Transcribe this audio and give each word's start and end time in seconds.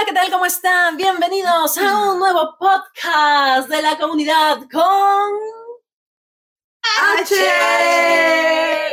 Hola, 0.00 0.06
¿qué 0.08 0.14
tal? 0.14 0.30
¿Cómo 0.30 0.46
están? 0.46 0.96
Bienvenidos 0.96 1.76
a 1.76 2.12
un 2.12 2.18
nuevo 2.20 2.56
podcast 2.58 3.68
de 3.68 3.82
la 3.82 3.98
comunidad 3.98 4.56
con 4.72 5.30
H. 7.18 7.34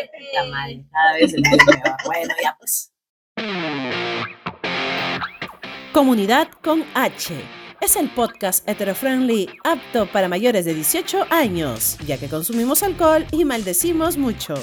Está 0.02 0.44
mal, 0.52 0.86
cada 0.92 1.14
vez 1.14 1.34
el. 1.34 1.44
Bueno, 2.04 2.34
ya 2.44 2.58
pues. 2.60 2.92
Comunidad 5.94 6.50
con 6.62 6.84
H. 6.94 7.42
Es 7.80 7.96
el 7.96 8.10
podcast 8.10 8.68
hetero-friendly 8.68 9.50
apto 9.64 10.12
para 10.12 10.28
mayores 10.28 10.66
de 10.66 10.74
18 10.74 11.28
años, 11.30 11.98
ya 12.06 12.18
que 12.18 12.28
consumimos 12.28 12.84
alcohol 12.84 13.26
y 13.32 13.46
maldecimos 13.46 14.18
mucho. 14.18 14.56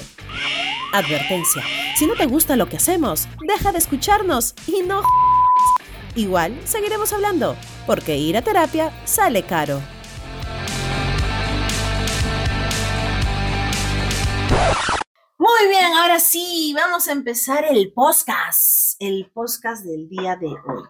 Advertencia, 0.93 1.63
si 1.95 2.05
no 2.05 2.13
te 2.13 2.27
gusta 2.27 2.55
lo 2.55 2.69
que 2.69 2.77
hacemos, 2.77 3.27
deja 3.47 3.71
de 3.71 3.79
escucharnos 3.79 4.53
y 4.67 4.83
no 4.83 5.01
Igual 6.15 6.57
seguiremos 6.65 7.11
hablando, 7.11 7.57
porque 7.85 8.15
ir 8.15 8.37
a 8.37 8.41
terapia 8.41 8.91
sale 9.05 9.43
caro. 9.43 9.81
Muy 15.37 15.67
bien, 15.67 15.93
ahora 15.93 16.19
sí, 16.21 16.73
vamos 16.73 17.09
a 17.09 17.11
empezar 17.11 17.65
el 17.65 17.91
podcast, 17.91 18.95
el 18.99 19.29
podcast 19.33 19.83
del 19.83 20.07
día 20.07 20.37
de 20.37 20.47
hoy. 20.47 20.83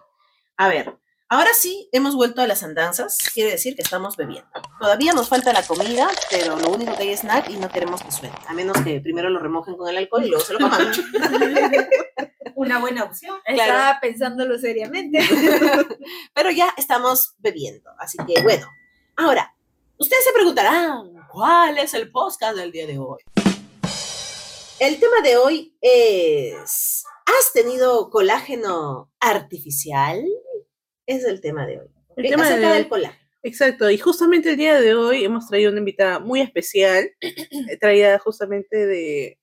A 0.56 0.68
ver, 0.68 0.96
ahora 1.28 1.50
sí, 1.54 1.88
hemos 1.92 2.14
vuelto 2.14 2.40
a 2.40 2.46
las 2.46 2.62
andanzas, 2.62 3.18
quiere 3.32 3.50
decir 3.52 3.74
que 3.74 3.82
estamos 3.82 4.16
bebiendo. 4.16 4.48
Todavía 4.80 5.12
nos 5.12 5.28
falta 5.28 5.52
la 5.52 5.62
comida, 5.62 6.08
pero 6.30 6.56
lo 6.56 6.70
único 6.70 6.94
que 6.96 7.02
hay 7.04 7.10
es 7.10 7.20
snack 7.20 7.50
y 7.50 7.56
no 7.56 7.68
queremos 7.68 8.02
que 8.02 8.10
suene, 8.10 8.34
a 8.46 8.52
menos 8.52 8.76
que 8.82 9.00
primero 9.00 9.30
lo 9.30 9.40
remojen 9.40 9.76
con 9.76 9.88
el 9.88 9.96
alcohol 9.96 10.24
y 10.24 10.28
luego 10.28 10.44
se 10.44 10.52
lo 10.54 10.60
coman. 10.60 10.92
Una 12.54 12.78
buena 12.78 13.04
opción. 13.04 13.36
Claro. 13.44 13.72
Estaba 13.72 14.00
pensándolo 14.00 14.58
seriamente. 14.58 15.18
pero 16.34 16.50
ya 16.50 16.72
estamos 16.76 17.34
bebiendo, 17.38 17.90
así 17.98 18.16
que 18.26 18.42
bueno. 18.42 18.66
Ahora, 19.16 19.54
ustedes 19.98 20.24
se 20.24 20.32
preguntarán, 20.32 21.12
¿cuál 21.30 21.78
es 21.78 21.92
el 21.94 22.10
podcast 22.10 22.56
del 22.56 22.72
día 22.72 22.86
de 22.86 22.98
hoy? 22.98 23.18
El 24.78 25.00
tema 25.00 25.22
de 25.22 25.38
hoy 25.38 25.74
es, 25.80 27.04
¿has 27.24 27.52
tenido 27.52 28.10
colágeno 28.10 29.10
artificial? 29.20 30.22
Es 31.06 31.24
el 31.24 31.40
tema 31.40 31.66
de 31.66 31.80
hoy. 31.80 31.88
El 32.16 32.30
tema 32.30 32.44
Acerca 32.44 32.68
de- 32.70 32.74
del 32.78 32.88
colágeno. 32.88 33.26
Exacto, 33.42 33.88
y 33.90 33.98
justamente 33.98 34.50
el 34.50 34.56
día 34.56 34.80
de 34.80 34.94
hoy 34.94 35.24
hemos 35.24 35.46
traído 35.46 35.70
una 35.70 35.78
invitada 35.78 36.18
muy 36.18 36.40
especial, 36.40 37.08
eh, 37.20 37.76
traída 37.78 38.18
justamente 38.18 38.86
de 38.86 39.38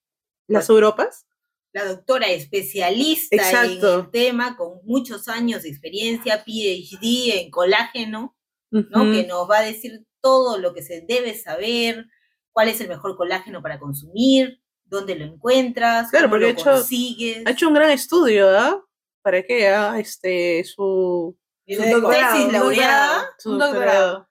las 0.48 0.68
Europas. 0.70 1.26
La 1.72 1.86
doctora 1.86 2.28
especialista 2.28 3.36
Exacto. 3.36 3.94
en 3.94 4.00
el 4.06 4.12
tema, 4.12 4.58
con 4.58 4.80
muchos 4.84 5.28
años 5.30 5.64
de 5.64 5.70
experiencia, 5.70 6.44
PhD 6.44 7.40
en 7.42 7.50
colágeno, 7.50 8.36
¿no? 8.72 9.12
Que 9.12 9.26
nos 9.26 9.50
va 9.50 9.60
a 9.60 9.64
decir 9.64 10.04
todo 10.22 10.58
lo 10.58 10.74
que 10.74 10.84
se 10.84 11.02
debe 11.02 11.34
saber, 11.36 12.06
cuál 12.52 12.68
es 12.70 12.82
el 12.82 12.90
mejor 12.90 13.16
colágeno 13.18 13.62
para 13.62 13.80
consumir, 13.80 14.60
dónde 14.86 15.16
lo 15.16 15.26
encuentras, 15.26 16.10
Claro, 16.12 16.26
cómo 16.26 16.32
porque 16.34 16.44
lo 16.44 16.50
ha 16.50 16.54
hecho- 16.54 16.72
consigues. 16.72 17.44
Ha 17.46 17.52
hecho 17.52 17.68
un 17.70 17.74
gran 17.74 17.90
estudio, 17.92 18.50
¿ah? 18.50 18.84
Para 19.24 19.42
que 19.44 19.68
haga 19.68 20.00
este, 20.00 20.64
su, 20.66 21.36
Su 21.66 21.82
Un 21.82 21.92
doctorado, 21.92 22.36
tesis 22.36 22.52
laureada. 22.52 23.30
Un 23.46 23.58
doctorado. 23.58 24.30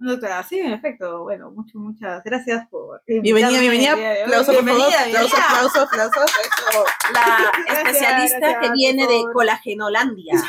Un 0.00 0.06
doctorado, 0.08 0.44
sí, 0.48 0.58
en 0.58 0.72
efecto. 0.72 1.22
Bueno, 1.22 1.52
muchas, 1.52 1.74
muchas 1.76 2.24
gracias 2.24 2.66
por. 2.68 3.00
Bienvenida, 3.06 3.60
bienvenida. 3.60 3.92
Aplausos, 4.24 4.54
bienvenida. 4.54 5.04
aplausos, 5.04 5.78
aplausos. 5.78 6.24
Eso. 6.70 6.84
La 7.12 7.52
Gracias, 7.64 7.86
especialista 7.86 8.38
gracias, 8.38 8.60
que 8.62 8.70
viene 8.72 9.06
de. 9.06 9.22
Colagenolandia. 9.32 10.34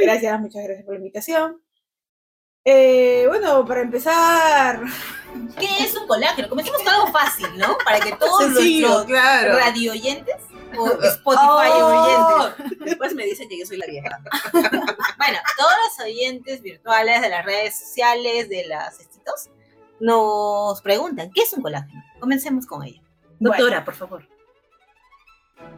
Gracias, 0.00 0.40
muchas 0.40 0.62
gracias 0.62 0.84
por 0.84 0.94
la 0.94 0.98
invitación. 0.98 1.60
Eh, 2.64 3.24
bueno, 3.26 3.64
para 3.66 3.80
empezar, 3.80 4.80
¿Qué 5.58 5.84
es 5.84 5.96
un 5.96 6.06
colágeno? 6.06 6.48
Comencemos 6.48 6.82
con 6.82 6.92
algo 6.92 7.06
fácil, 7.08 7.48
¿no? 7.56 7.76
Para 7.84 8.00
que 8.00 8.12
todos 8.20 8.44
Sencillo, 8.44 8.88
nuestros 8.88 9.06
claro. 9.06 9.56
radio 9.56 9.92
oyentes 9.92 10.36
o 10.76 11.02
Spotify 11.02 11.70
Oh, 11.72 12.44
oyentes. 12.46 12.78
Después 12.80 13.14
me 13.14 13.24
dicen 13.24 13.48
que 13.48 13.58
yo 13.58 13.66
soy 13.66 13.76
la 13.78 13.86
vieja. 13.86 14.08
Bueno, 14.52 15.38
todos 15.58 15.72
los 15.98 16.06
oyentes 16.06 16.62
virtuales 16.62 17.20
de 17.20 17.28
las 17.28 17.44
redes 17.44 17.78
sociales, 17.78 18.48
de 18.48 18.66
las 18.66 18.98
estitos, 19.00 19.50
nos 20.00 20.80
preguntan, 20.82 21.30
¿qué 21.34 21.42
es 21.42 21.52
un 21.52 21.62
colágeno? 21.62 22.02
Comencemos 22.20 22.66
con 22.66 22.82
ella. 22.84 23.02
Doctora, 23.40 23.84
por 23.84 23.94
favor. 23.94 24.28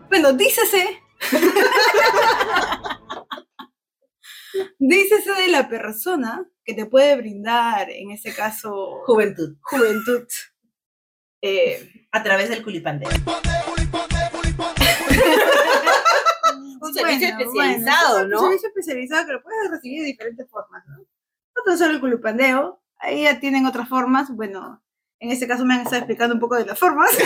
bueno, 0.09 0.33
dícese. 0.34 1.00
dícese 4.79 5.33
de 5.33 5.49
la 5.49 5.69
persona 5.69 6.45
que 6.65 6.75
te 6.75 6.87
puede 6.87 7.17
brindar, 7.17 7.91
en 7.91 8.11
este 8.11 8.34
caso, 8.34 9.00
Juventud. 9.06 9.56
juventud. 9.62 10.27
Eh, 11.43 12.06
A 12.12 12.23
través 12.23 12.49
del 12.50 12.62
culipandeo. 12.62 13.09
Un 16.81 16.94
servicio 16.94 17.28
Bueno, 17.28 17.41
especializado, 17.41 18.14
bueno, 18.14 18.28
¿no? 18.28 18.36
Un 18.38 18.44
servicio 18.44 18.69
especializado 18.69 19.26
que 19.26 19.32
lo 19.32 19.42
puedes 19.42 19.70
recibir 19.70 20.00
de 20.00 20.06
diferentes 20.06 20.48
formas, 20.48 20.82
¿no? 20.86 20.97
No 20.98 21.62
tan 21.64 21.76
solo 21.78 21.92
el 21.92 22.00
culupandeo, 22.00 22.82
ahí 22.98 23.25
ya 23.25 23.38
tienen 23.38 23.66
otras 23.66 23.88
formas, 23.88 24.31
bueno, 24.34 24.82
en 25.19 25.31
este 25.31 25.47
caso 25.47 25.64
me 25.64 25.75
han 25.75 25.81
estado 25.81 25.98
explicando 25.98 26.34
un 26.34 26.41
poco 26.41 26.56
de 26.56 26.64
las 26.64 26.78
formas. 26.78 27.10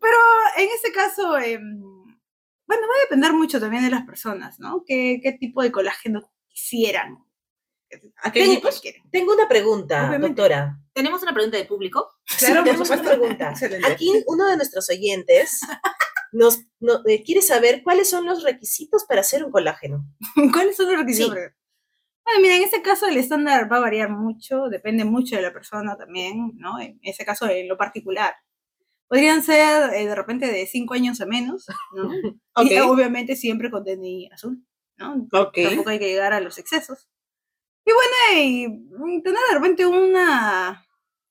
Pero 0.00 0.16
en 0.56 0.68
este 0.74 0.92
caso, 0.92 1.38
em, 1.38 1.80
bueno, 2.66 2.82
va 2.88 2.94
a 2.98 3.04
depender 3.04 3.32
mucho 3.32 3.60
también 3.60 3.84
de 3.84 3.90
las 3.90 4.04
personas, 4.04 4.58
¿no? 4.58 4.82
¿Qué, 4.86 5.20
qué 5.22 5.32
tipo 5.32 5.62
de 5.62 5.70
colágeno 5.70 6.32
quisieran? 6.48 7.24
¿A 8.22 8.32
qué 8.32 8.40
Tengo-? 8.44 8.70
Tengo 9.10 9.32
una 9.34 9.48
pregunta, 9.48 10.08
Obviamente. 10.08 10.28
doctora. 10.42 10.78
¿Tenemos 10.92 11.22
una 11.22 11.32
pregunta 11.32 11.56
del 11.58 11.66
público? 11.66 12.12
Claro, 12.38 12.64
tenemos 12.64 12.90
una 12.90 13.02
pregunta. 13.02 13.50
Excelente. 13.50 13.86
Aquí 13.90 14.12
uno 14.26 14.46
de 14.46 14.56
nuestros 14.56 14.88
oyentes 14.90 15.60
nos, 16.32 16.60
no- 16.80 17.00
eh, 17.06 17.22
quiere 17.24 17.42
saber 17.42 17.82
cuáles 17.82 18.08
son 18.10 18.26
los 18.26 18.42
requisitos 18.42 19.04
para 19.04 19.20
hacer 19.22 19.44
un 19.44 19.50
colágeno. 19.52 20.04
¿Cuáles 20.52 20.76
son 20.76 20.86
los 20.90 20.98
requisitos? 21.00 21.34
Sí. 21.34 21.40
Bueno, 22.24 22.40
mira, 22.40 22.56
en 22.56 22.62
este 22.62 22.82
caso 22.82 23.06
el 23.08 23.16
estándar 23.16 23.70
va 23.70 23.78
a 23.78 23.80
variar 23.80 24.08
mucho, 24.10 24.68
depende 24.68 25.04
mucho 25.04 25.34
de 25.36 25.42
la 25.42 25.52
persona 25.52 25.96
también, 25.96 26.52
¿no? 26.56 26.78
En 26.80 27.00
ese 27.02 27.24
caso, 27.24 27.48
en 27.48 27.68
lo 27.68 27.76
particular. 27.76 28.34
Podrían 29.08 29.42
ser 29.42 29.92
eh, 29.94 30.06
de 30.06 30.14
repente 30.14 30.46
de 30.46 30.64
5 30.66 30.94
años 30.94 31.20
a 31.20 31.26
menos, 31.26 31.66
¿no? 31.94 32.08
Y 32.64 32.78
Ok. 32.78 32.88
obviamente 32.90 33.34
siempre 33.34 33.70
con 33.70 33.82
DNI 33.84 34.28
azul, 34.32 34.64
¿no? 34.98 35.26
Ok. 35.32 35.58
Tampoco 35.64 35.90
hay 35.90 35.98
que 35.98 36.06
llegar 36.08 36.32
a 36.32 36.40
los 36.40 36.58
excesos. 36.58 37.08
Y 37.84 37.90
bueno, 37.92 38.40
y 38.40 38.68
mm, 38.68 39.22
tener 39.22 39.40
de 39.50 39.54
repente 39.54 39.86
una, 39.86 40.86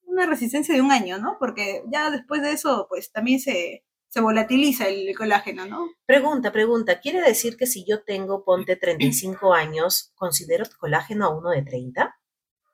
una 0.06 0.25
resistencia 0.25 0.75
de 0.75 0.81
un 0.81 0.91
año, 0.91 1.17
¿no? 1.17 1.38
Porque 1.39 1.84
ya 1.91 2.12
después 2.12 2.41
de 2.41 2.51
eso, 2.51 2.88
pues 2.89 3.12
también 3.12 3.39
se, 3.39 3.84
se 4.09 4.22
volatiliza 4.22 4.88
el 4.88 5.16
colágeno, 5.17 5.66
¿no? 5.66 5.88
Pregunta, 6.06 6.51
pregunta. 6.51 7.00
¿Quiere 7.00 7.22
decir 7.22 7.56
que 7.56 7.66
si 7.66 7.85
yo 7.85 8.03
tengo, 8.03 8.44
ponte 8.44 8.75
35 8.75 9.53
años, 9.53 10.12
considero 10.16 10.66
colágeno 10.78 11.25
a 11.25 11.38
uno 11.38 11.51
de 11.51 11.62
30? 11.62 12.16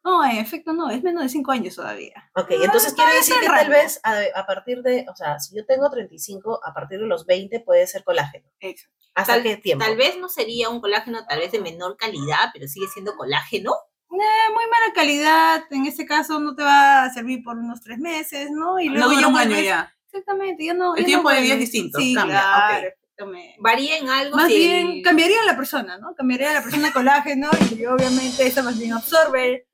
No, 0.04 0.26
en 0.26 0.38
efecto 0.38 0.74
no, 0.74 0.90
es 0.90 1.04
menos 1.04 1.22
de 1.22 1.30
5 1.30 1.52
años 1.52 1.76
todavía. 1.76 2.32
Ok, 2.36 2.52
Ah, 2.52 2.64
entonces 2.64 2.94
quiere 2.94 3.14
decir 3.14 3.36
que 3.42 3.48
tal 3.48 3.70
vez 3.70 4.00
a, 4.04 4.16
a 4.36 4.46
partir 4.48 4.82
de, 4.82 5.06
o 5.12 5.16
sea, 5.16 5.38
si 5.40 5.56
yo 5.56 5.66
tengo 5.66 5.90
35, 5.90 6.62
a 6.64 6.74
partir 6.74 7.00
de 7.00 7.08
los 7.08 7.26
20 7.26 7.60
puede 7.60 7.86
ser 7.86 8.04
colágeno. 8.04 8.50
Exacto. 8.60 8.97
¿Hasta 9.18 9.34
Tal- 9.34 9.44
qué 9.44 9.58
tiempo? 9.58 9.84
Tal 9.84 9.98
vez 9.98 10.18
no 10.18 10.30
sería 10.30 10.70
un 10.70 10.80
colágeno 10.80 11.26
tal 11.28 11.40
vez 11.40 11.52
de 11.52 11.60
menor 11.60 11.98
calidad, 11.98 12.52
pero 12.54 12.68
sigue 12.68 12.88
siendo 12.88 13.16
colágeno. 13.16 13.74
Eh, 14.10 14.52
muy 14.54 14.64
mala 14.66 14.94
calidad, 14.96 15.64
en 15.72 15.86
este 15.86 16.06
caso 16.06 16.40
no 16.40 16.56
te 16.56 16.64
va 16.64 17.04
a 17.04 17.10
servir 17.14 17.44
por 17.44 17.58
unos 17.58 17.82
tres 17.82 17.98
meses, 18.00 18.50
¿no? 18.52 18.80
Y 18.80 18.90
luego 18.90 19.08
No 19.10 19.10
dura 19.16 19.22
ya 19.22 19.28
un 19.28 19.38
año 19.38 19.60
ya. 19.60 19.94
Exactamente, 20.06 20.64
ya 20.66 20.74
no. 20.74 20.96
El 20.96 21.02
ya 21.02 21.02
no 21.02 21.08
tiempo 21.08 21.30
de 21.32 21.42
vida 21.42 21.54
es 21.56 21.60
distinto, 21.60 22.00
Sí, 22.00 22.14
cambia, 22.16 22.40
claro, 22.42 22.78
ok. 22.78 22.94
exactamente. 23.02 23.56
Varía 23.60 23.98
en 23.98 24.10
algo. 24.10 24.36
Más 24.38 24.48
si 24.48 24.58
bien, 24.58 24.88
el- 24.88 25.02
cambiaría 25.04 25.44
la 25.44 25.58
persona, 25.58 25.98
¿no? 25.98 26.14
Cambiaría 26.16 26.54
la 26.54 26.62
persona 26.62 26.94
colágeno 26.94 27.50
y 27.76 27.86
obviamente 27.86 28.48
esa 28.48 28.64
más 28.64 28.78
bien 28.80 28.94
absorbe 28.94 29.68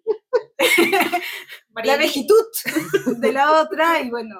la 1.83 1.97
vejitud 1.97 2.44
de 3.18 3.31
la 3.33 3.62
otra 3.62 4.00
y 4.01 4.09
bueno, 4.09 4.35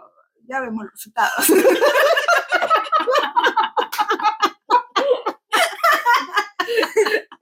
ya 0.48 0.60
vemos 0.62 0.86
los 0.86 0.94
resultados. 0.94 1.46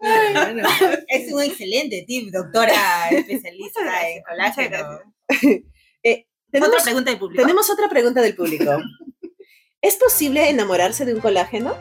Bueno, 0.01 0.68
Es 1.07 1.31
un 1.31 1.42
excelente 1.42 2.03
tip, 2.07 2.31
doctora 2.33 3.09
especialista 3.12 3.80
en 4.09 4.24
colágeno. 4.24 4.69
gracias. 4.69 5.62
tenemos, 6.51 6.69
Otra 6.69 6.83
pregunta 6.83 7.12
del 7.12 7.19
público. 7.19 7.42
tenemos 7.42 7.69
otra 7.69 7.89
pregunta 7.89 8.21
del 8.21 8.36
público. 8.36 8.71
¿Es 9.81 9.95
posible 9.95 10.50
enamorarse 10.50 11.06
de 11.06 11.13
un 11.13 11.21
colágeno? 11.21 11.75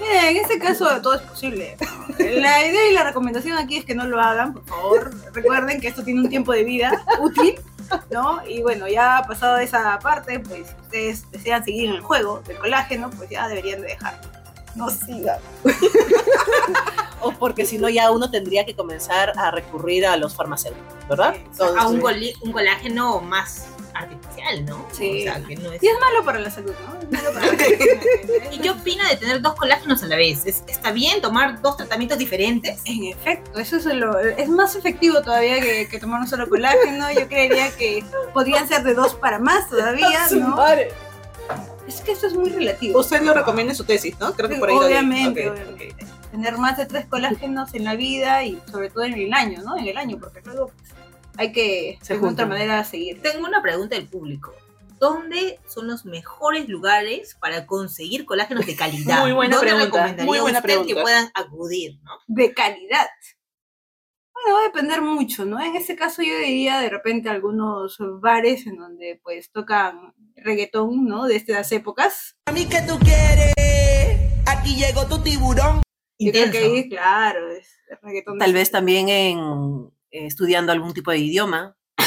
Mira, 0.00 0.30
en 0.30 0.36
este 0.36 0.58
caso 0.58 1.00
todo 1.00 1.14
es 1.14 1.22
posible. 1.22 1.76
La 2.18 2.66
idea 2.66 2.90
y 2.90 2.92
la 2.92 3.04
recomendación 3.04 3.56
aquí 3.56 3.78
es 3.78 3.84
que 3.84 3.94
no 3.94 4.04
lo 4.06 4.20
hagan, 4.20 4.52
por 4.52 4.66
favor. 4.66 5.32
Recuerden 5.32 5.80
que 5.80 5.88
esto 5.88 6.04
tiene 6.04 6.20
un 6.20 6.28
tiempo 6.28 6.52
de 6.52 6.64
vida 6.64 7.04
útil. 7.20 7.54
¿no? 8.10 8.46
Y 8.46 8.62
bueno, 8.62 8.88
ya 8.88 9.22
pasado 9.26 9.58
esa 9.58 9.98
parte, 9.98 10.40
pues 10.40 10.68
si 10.68 10.74
ustedes 10.82 11.30
desean 11.30 11.64
seguir 11.64 11.90
en 11.90 11.96
el 11.96 12.00
juego 12.00 12.40
del 12.46 12.58
colágeno, 12.58 13.10
pues 13.10 13.30
ya 13.30 13.48
deberían 13.48 13.82
de 13.82 13.88
dejarlo. 13.88 14.33
No 14.74 14.90
sigan. 14.90 15.38
O 17.20 17.32
porque 17.32 17.64
si 17.64 17.78
no 17.78 17.88
ya 17.88 18.10
uno 18.10 18.30
tendría 18.30 18.66
que 18.66 18.74
comenzar 18.76 19.32
a 19.38 19.50
recurrir 19.50 20.06
a 20.06 20.16
los 20.16 20.34
farmacéuticos, 20.34 21.08
¿verdad? 21.08 21.34
A 21.78 21.86
un, 21.88 22.00
coli- 22.00 22.34
un 22.42 22.52
colágeno 22.52 23.20
más 23.20 23.66
artificial, 23.94 24.64
¿no? 24.66 24.86
Sí. 24.92 25.20
O 25.20 25.22
sea, 25.32 25.42
que 25.42 25.56
no 25.56 25.72
es... 25.72 25.82
Y 25.82 25.86
es 25.86 25.94
malo 26.00 26.22
para 26.24 26.38
la 26.40 26.50
salud, 26.50 26.72
¿no? 26.86 27.00
Es 27.00 27.10
malo 27.10 27.32
para 27.32 27.46
la 27.46 27.56
salud. 27.56 27.78
¿Y 28.52 28.58
qué 28.58 28.70
opina 28.70 29.08
de 29.08 29.16
tener 29.16 29.40
dos 29.40 29.54
colágenos 29.54 30.02
a 30.02 30.06
la 30.06 30.16
vez? 30.16 30.44
¿Es- 30.44 30.64
¿Está 30.66 30.90
bien 30.92 31.22
tomar 31.22 31.62
dos 31.62 31.76
tratamientos 31.78 32.18
diferentes? 32.18 32.82
En 32.84 33.04
efecto, 33.04 33.58
eso 33.58 33.76
es, 33.76 33.84
lo, 33.86 34.18
es 34.18 34.48
más 34.50 34.74
efectivo 34.76 35.22
todavía 35.22 35.60
que, 35.60 35.88
que 35.88 35.98
tomar 35.98 36.20
un 36.20 36.26
solo 36.28 36.46
colágeno. 36.48 37.10
Yo 37.12 37.26
creería 37.28 37.70
que 37.70 38.04
podrían 38.34 38.68
ser 38.68 38.82
de 38.82 38.92
dos 38.94 39.14
para 39.14 39.38
más 39.38 39.70
todavía, 39.70 40.26
¿no? 40.32 40.56
Es 41.86 42.00
que 42.00 42.12
esto 42.12 42.26
es 42.26 42.34
muy 42.34 42.48
relativo. 42.50 42.98
Usted 42.98 43.22
lo 43.22 43.34
recomienda 43.34 43.72
en 43.72 43.76
su 43.76 43.84
tesis, 43.84 44.18
¿no? 44.18 44.32
Creo 44.34 44.48
que 44.48 44.56
por 44.56 44.68
ahí 44.70 44.74
lo 44.76 44.86
obviamente. 44.86 45.52
Tener 46.30 46.56
más 46.58 46.76
de 46.78 46.86
tres 46.86 47.06
colágenos 47.06 47.74
en 47.74 47.84
la 47.84 47.94
vida 47.94 48.42
y 48.44 48.60
sobre 48.70 48.90
todo 48.90 49.04
en 49.04 49.14
el 49.14 49.32
año, 49.32 49.62
¿no? 49.62 49.76
En 49.76 49.86
el 49.86 49.96
año, 49.96 50.18
porque 50.18 50.40
luego 50.44 50.72
hay 51.36 51.52
que 51.52 51.98
Se 52.02 52.14
de 52.14 52.18
otra 52.18 52.28
juntan. 52.28 52.48
manera 52.48 52.82
seguir. 52.84 53.20
Tengo 53.22 53.46
una 53.46 53.62
pregunta 53.62 53.94
del 53.96 54.08
público. 54.08 54.52
¿Dónde 54.98 55.60
son 55.68 55.86
los 55.86 56.04
mejores 56.06 56.68
lugares 56.68 57.36
para 57.38 57.66
conseguir 57.66 58.24
colágenos 58.24 58.64
de 58.66 58.74
calidad? 58.74 59.20
Muy 59.20 59.32
buena 59.32 59.56
¿Dónde 59.56 59.70
pregunta, 59.72 59.84
recomendaría 59.98 60.24
muy 60.24 60.38
buena 60.40 60.58
usted 60.58 60.68
pregunta. 60.68 60.94
que 60.94 61.00
puedan 61.02 61.30
acudir, 61.34 61.98
¿no? 62.02 62.12
De 62.26 62.54
calidad. 62.54 63.06
Bueno, 64.32 64.54
va 64.56 64.60
a 64.60 64.64
depender 64.64 65.02
mucho, 65.02 65.44
¿no? 65.44 65.60
En 65.60 65.76
este 65.76 65.94
caso 65.94 66.22
yo 66.22 66.36
diría 66.38 66.78
de 66.80 66.88
repente 66.90 67.28
algunos 67.28 67.98
bares 68.20 68.66
en 68.66 68.76
donde 68.78 69.20
pues 69.22 69.50
tocan 69.52 70.13
reggaetón, 70.36 71.06
¿no? 71.06 71.26
De 71.26 71.36
estas 71.36 71.70
épocas. 71.72 72.36
A 72.46 72.52
mí 72.52 72.66
que 72.66 72.80
tú 72.82 72.98
quieres, 72.98 73.52
aquí 74.46 74.76
llegó 74.76 75.06
tu 75.06 75.22
tiburón. 75.22 75.82
Yo 76.18 76.30
creo 76.32 76.46
Intenso. 76.46 76.52
que 76.52 76.76
ahí, 76.76 76.88
claro, 76.88 77.50
es 77.52 77.68
reggaetón. 78.02 78.38
Tal 78.38 78.52
vez 78.52 78.70
también 78.70 79.08
en 79.08 79.38
eh, 80.10 80.26
estudiando 80.26 80.72
algún 80.72 80.94
tipo 80.94 81.10
de 81.10 81.18
idioma. 81.18 81.76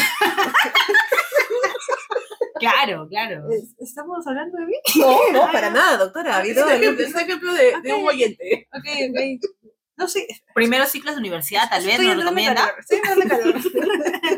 Claro, 2.59 3.07
claro. 3.07 3.43
Es- 3.51 3.75
¿Estamos 3.77 4.25
hablando 4.25 4.57
de 4.57 4.65
mí? 4.65 4.73
No, 4.95 5.31
no, 5.31 5.41
para 5.51 5.69
nada, 5.69 5.97
doctora. 5.97 6.35
Ha 6.35 6.39
habido 6.39 6.67
ejemplo, 6.69 7.05
es 7.05 7.13
un 7.13 7.19
ejemplo 7.21 7.53
de, 7.53 7.73
de 7.83 7.93
un 7.93 8.07
oyente. 8.07 8.67
Ok, 8.73 8.83
ok. 9.11 9.51
No 9.95 10.07
sé. 10.07 10.27
Primeros 10.55 10.89
ciclos 10.89 11.13
de 11.15 11.19
universidad, 11.21 11.69
tal 11.69 11.83
vez, 11.83 11.91
estoy 11.93 12.07
nos 12.07 12.17
recomienda. 12.23 12.55
calor, 12.65 12.79
estoy 12.79 12.99
calor. 13.01 14.36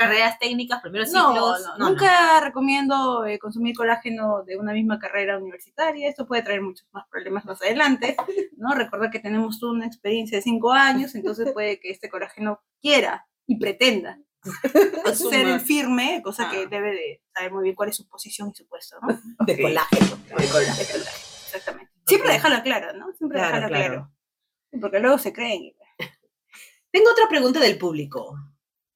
Carreras 0.00 0.38
técnicas, 0.38 0.80
primeros 0.80 1.12
No, 1.12 1.28
ciclos. 1.32 1.62
no, 1.78 1.90
nunca 1.90 2.40
recomiendo 2.40 3.26
eh, 3.26 3.38
consumir 3.38 3.76
colágeno 3.76 4.42
de 4.44 4.56
una 4.56 4.72
misma 4.72 4.98
carrera 4.98 5.36
universitaria. 5.36 6.08
Esto 6.08 6.26
puede 6.26 6.40
traer 6.42 6.62
muchos 6.62 6.88
más 6.92 7.06
problemas 7.10 7.44
más 7.44 7.60
adelante, 7.60 8.16
¿no? 8.56 8.72
Recordar 8.74 9.10
que 9.10 9.18
tenemos 9.20 9.62
una 9.62 9.84
experiencia 9.86 10.38
de 10.38 10.42
cinco 10.42 10.72
años, 10.72 11.14
entonces 11.14 11.52
puede 11.54 11.78
que 11.80 11.90
este 11.90 12.08
colágeno 12.08 12.62
quiera 12.80 13.26
y 13.46 13.58
pretenda 13.58 14.18
ser 15.14 15.46
el 15.48 15.60
firme, 15.60 16.22
cosa 16.24 16.48
que 16.50 16.62
Ah. 16.64 16.68
debe 16.70 16.92
de 16.92 17.22
saber 17.34 17.52
muy 17.52 17.64
bien 17.64 17.74
cuál 17.74 17.90
es 17.90 17.96
su 17.96 18.08
posición 18.08 18.48
y 18.48 18.54
su 18.56 18.66
puesto, 18.66 18.96
¿no? 19.02 19.08
de 19.44 19.52
Ok. 19.54 19.60
colágeno. 19.60 20.16
Exactamente. 20.30 21.92
Siempre 22.06 22.32
dejarlo 22.32 22.62
claro, 22.62 22.92
¿no? 22.96 23.12
Siempre 23.18 23.38
Claro, 23.38 23.54
dejarlo 23.56 23.68
claro. 23.76 23.94
claro. 24.70 24.80
Porque 24.80 25.00
luego 25.00 25.18
se 25.18 25.32
creen. 25.34 25.74
Tengo 26.90 27.10
otra 27.10 27.28
pregunta 27.28 27.60
del 27.60 27.76
público. 27.78 28.34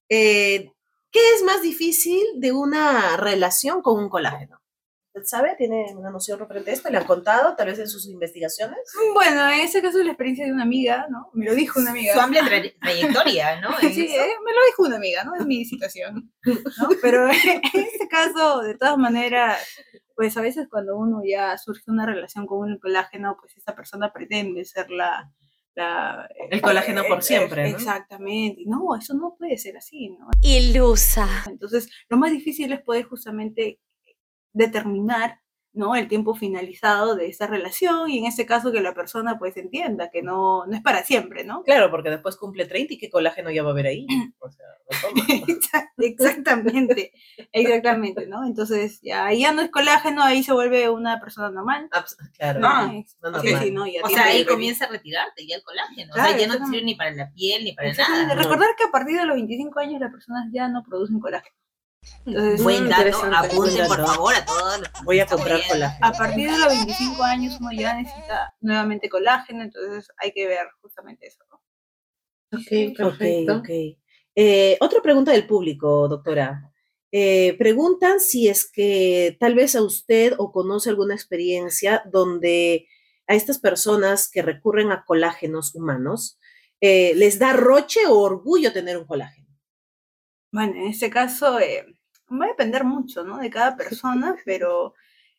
Eh, 0.08 0.72
¿Qué 1.14 1.20
es 1.36 1.44
más 1.44 1.62
difícil 1.62 2.20
de 2.34 2.50
una 2.52 3.16
relación 3.16 3.80
con 3.82 4.02
un 4.02 4.08
colágeno? 4.10 4.58
¿Usted 5.14 5.28
sabe? 5.28 5.54
¿Tiene 5.56 5.94
una 5.96 6.10
noción 6.10 6.40
referente 6.40 6.72
a 6.72 6.74
esto? 6.74 6.90
¿Le 6.90 6.98
han 6.98 7.04
contado 7.04 7.54
tal 7.54 7.68
vez 7.68 7.78
en 7.78 7.86
sus 7.88 8.08
investigaciones? 8.08 8.78
Bueno, 9.12 9.48
en 9.48 9.60
ese 9.60 9.80
caso 9.80 10.00
es 10.00 10.04
la 10.04 10.10
experiencia 10.10 10.44
de 10.44 10.50
una 10.52 10.64
amiga, 10.64 11.06
¿no? 11.08 11.30
Me 11.34 11.44
lo 11.44 11.54
dijo 11.54 11.78
una 11.78 11.92
amiga. 11.92 12.14
Su 12.14 12.18
amplia 12.20 12.42
tra- 12.42 12.74
trayectoria, 12.82 13.60
¿no? 13.60 13.68
Sí, 13.80 14.06
eso. 14.06 14.24
eh, 14.24 14.28
me 14.44 14.52
lo 14.52 14.66
dijo 14.66 14.82
una 14.82 14.96
amiga, 14.96 15.22
no 15.22 15.36
es 15.36 15.46
mi 15.46 15.64
situación. 15.64 16.32
¿no? 16.44 16.88
Pero 17.00 17.28
en 17.30 17.36
este 17.74 18.08
caso, 18.10 18.62
de 18.62 18.76
todas 18.76 18.98
maneras, 18.98 19.64
pues 20.16 20.36
a 20.36 20.40
veces 20.40 20.66
cuando 20.68 20.96
uno 20.96 21.20
ya 21.24 21.56
surge 21.58 21.82
una 21.92 22.06
relación 22.06 22.44
con 22.48 22.68
un 22.68 22.78
colágeno, 22.80 23.36
pues 23.40 23.56
esa 23.56 23.76
persona 23.76 24.12
pretende 24.12 24.64
ser 24.64 24.90
la... 24.90 25.30
la 25.74 26.28
El 26.50 26.60
colágeno 26.60 27.04
por 27.04 27.22
siempre, 27.22 27.70
¿no? 27.70 27.76
Exactamente. 27.76 28.62
No, 28.66 28.96
eso 28.96 29.14
no 29.14 29.34
puede 29.38 29.56
ser 29.56 29.76
así, 29.76 30.10
¿no? 30.10 30.28
Ilusa. 30.42 31.28
Entonces, 31.46 31.90
lo 32.08 32.16
más 32.16 32.30
difícil 32.30 32.72
es 32.72 32.82
poder 32.82 33.04
justamente 33.04 33.80
determinar 34.52 35.40
¿no? 35.74 35.94
el 35.96 36.08
tiempo 36.08 36.34
finalizado 36.34 37.14
de 37.16 37.26
esa 37.28 37.46
relación 37.46 38.08
y 38.08 38.18
en 38.18 38.26
este 38.26 38.46
caso 38.46 38.72
que 38.72 38.80
la 38.80 38.94
persona 38.94 39.38
pues 39.38 39.56
entienda 39.56 40.08
que 40.10 40.22
no, 40.22 40.64
no 40.66 40.74
es 40.74 40.82
para 40.82 41.02
siempre, 41.02 41.44
¿no? 41.44 41.62
Claro, 41.64 41.90
porque 41.90 42.10
después 42.10 42.36
cumple 42.36 42.64
30 42.66 42.94
y 42.94 42.98
qué 42.98 43.10
colágeno 43.10 43.50
ya 43.50 43.62
va 43.62 43.70
a 43.70 43.72
haber 43.72 43.86
ahí. 43.86 44.06
O 44.38 44.50
sea, 44.50 44.66
no 44.90 45.08
toma. 45.08 45.24
Exactamente, 45.98 47.12
exactamente, 47.52 48.26
¿no? 48.26 48.44
Entonces 48.46 49.00
ya, 49.02 49.26
ahí 49.26 49.40
ya 49.40 49.52
no 49.52 49.62
es 49.62 49.70
colágeno, 49.70 50.22
ahí 50.22 50.42
se 50.42 50.52
vuelve 50.52 50.88
una 50.90 51.20
persona 51.20 51.50
normal. 51.50 51.88
Claro. 52.38 52.60
Ah, 52.64 52.90
Sí, 52.90 53.06
no 53.22 53.40
sí, 53.40 53.46
normal. 53.48 53.62
sí, 53.64 53.70
no, 53.70 53.86
ya 53.86 54.00
O 54.04 54.08
sea, 54.08 54.24
ahí 54.26 54.40
el- 54.40 54.46
comienza 54.46 54.84
a 54.84 54.88
retirarte 54.88 55.46
ya 55.46 55.56
el 55.56 55.62
colágeno. 55.62 56.12
o 56.12 56.14
Claro, 56.14 56.28
sea, 56.30 56.38
ya 56.38 56.46
no 56.46 56.58
te 56.58 56.64
sirve 56.66 56.82
ni 56.84 56.94
para 56.94 57.10
la 57.12 57.30
piel 57.32 57.64
ni 57.64 57.72
para 57.72 57.92
nada. 57.92 58.34
Recordar 58.34 58.68
que 58.76 58.84
a 58.84 58.90
partir 58.90 59.16
de 59.18 59.24
los 59.26 59.36
25 59.36 59.78
años 59.80 60.00
las 60.00 60.10
personas 60.10 60.46
ya 60.52 60.68
no 60.68 60.82
producen 60.84 61.20
colágeno. 61.20 61.54
Entonces, 62.26 62.62
Buen 62.62 62.88
dato, 62.88 63.18
apunten 63.34 63.86
por 63.86 64.06
favor 64.06 64.34
a 64.34 64.44
todos 64.44 64.78
los 64.80 64.88
Voy 65.04 65.20
a 65.20 65.26
comprar 65.26 65.60
colágeno. 65.68 66.06
a 66.06 66.12
partir 66.12 66.50
de 66.50 66.58
los 66.58 66.68
25 66.68 67.22
años 67.22 67.56
uno 67.60 67.70
ya 67.72 67.94
necesita 67.94 68.54
nuevamente 68.60 69.08
colágeno, 69.08 69.62
entonces 69.62 70.08
hay 70.16 70.32
que 70.32 70.46
ver 70.46 70.66
justamente 70.80 71.26
eso. 71.26 71.44
¿no? 71.50 71.56
Ok, 72.58 72.62
Ok, 72.90 72.96
perfecto. 72.96 73.56
ok. 73.56 73.68
Eh, 74.36 74.76
otra 74.80 75.00
pregunta 75.02 75.32
del 75.32 75.46
público, 75.46 76.08
doctora. 76.08 76.70
Eh, 77.12 77.54
preguntan 77.58 78.18
si 78.20 78.48
es 78.48 78.68
que 78.70 79.36
tal 79.38 79.54
vez 79.54 79.76
a 79.76 79.82
usted 79.82 80.34
o 80.38 80.50
conoce 80.50 80.90
alguna 80.90 81.14
experiencia 81.14 82.02
donde 82.10 82.88
a 83.28 83.34
estas 83.34 83.58
personas 83.58 84.28
que 84.28 84.42
recurren 84.42 84.90
a 84.90 85.04
colágenos 85.04 85.74
humanos 85.74 86.38
eh, 86.80 87.12
les 87.14 87.38
da 87.38 87.52
roche 87.52 88.00
o 88.06 88.18
orgullo 88.18 88.72
tener 88.72 88.98
un 88.98 89.06
colágeno. 89.06 89.46
Bueno, 90.54 90.74
en 90.76 90.86
este 90.86 91.10
caso 91.10 91.58
eh, 91.58 91.84
va 92.30 92.44
a 92.44 92.48
depender 92.48 92.84
mucho, 92.84 93.24
¿no? 93.24 93.38
De 93.38 93.50
cada 93.50 93.76
persona, 93.76 94.36
pero 94.44 94.94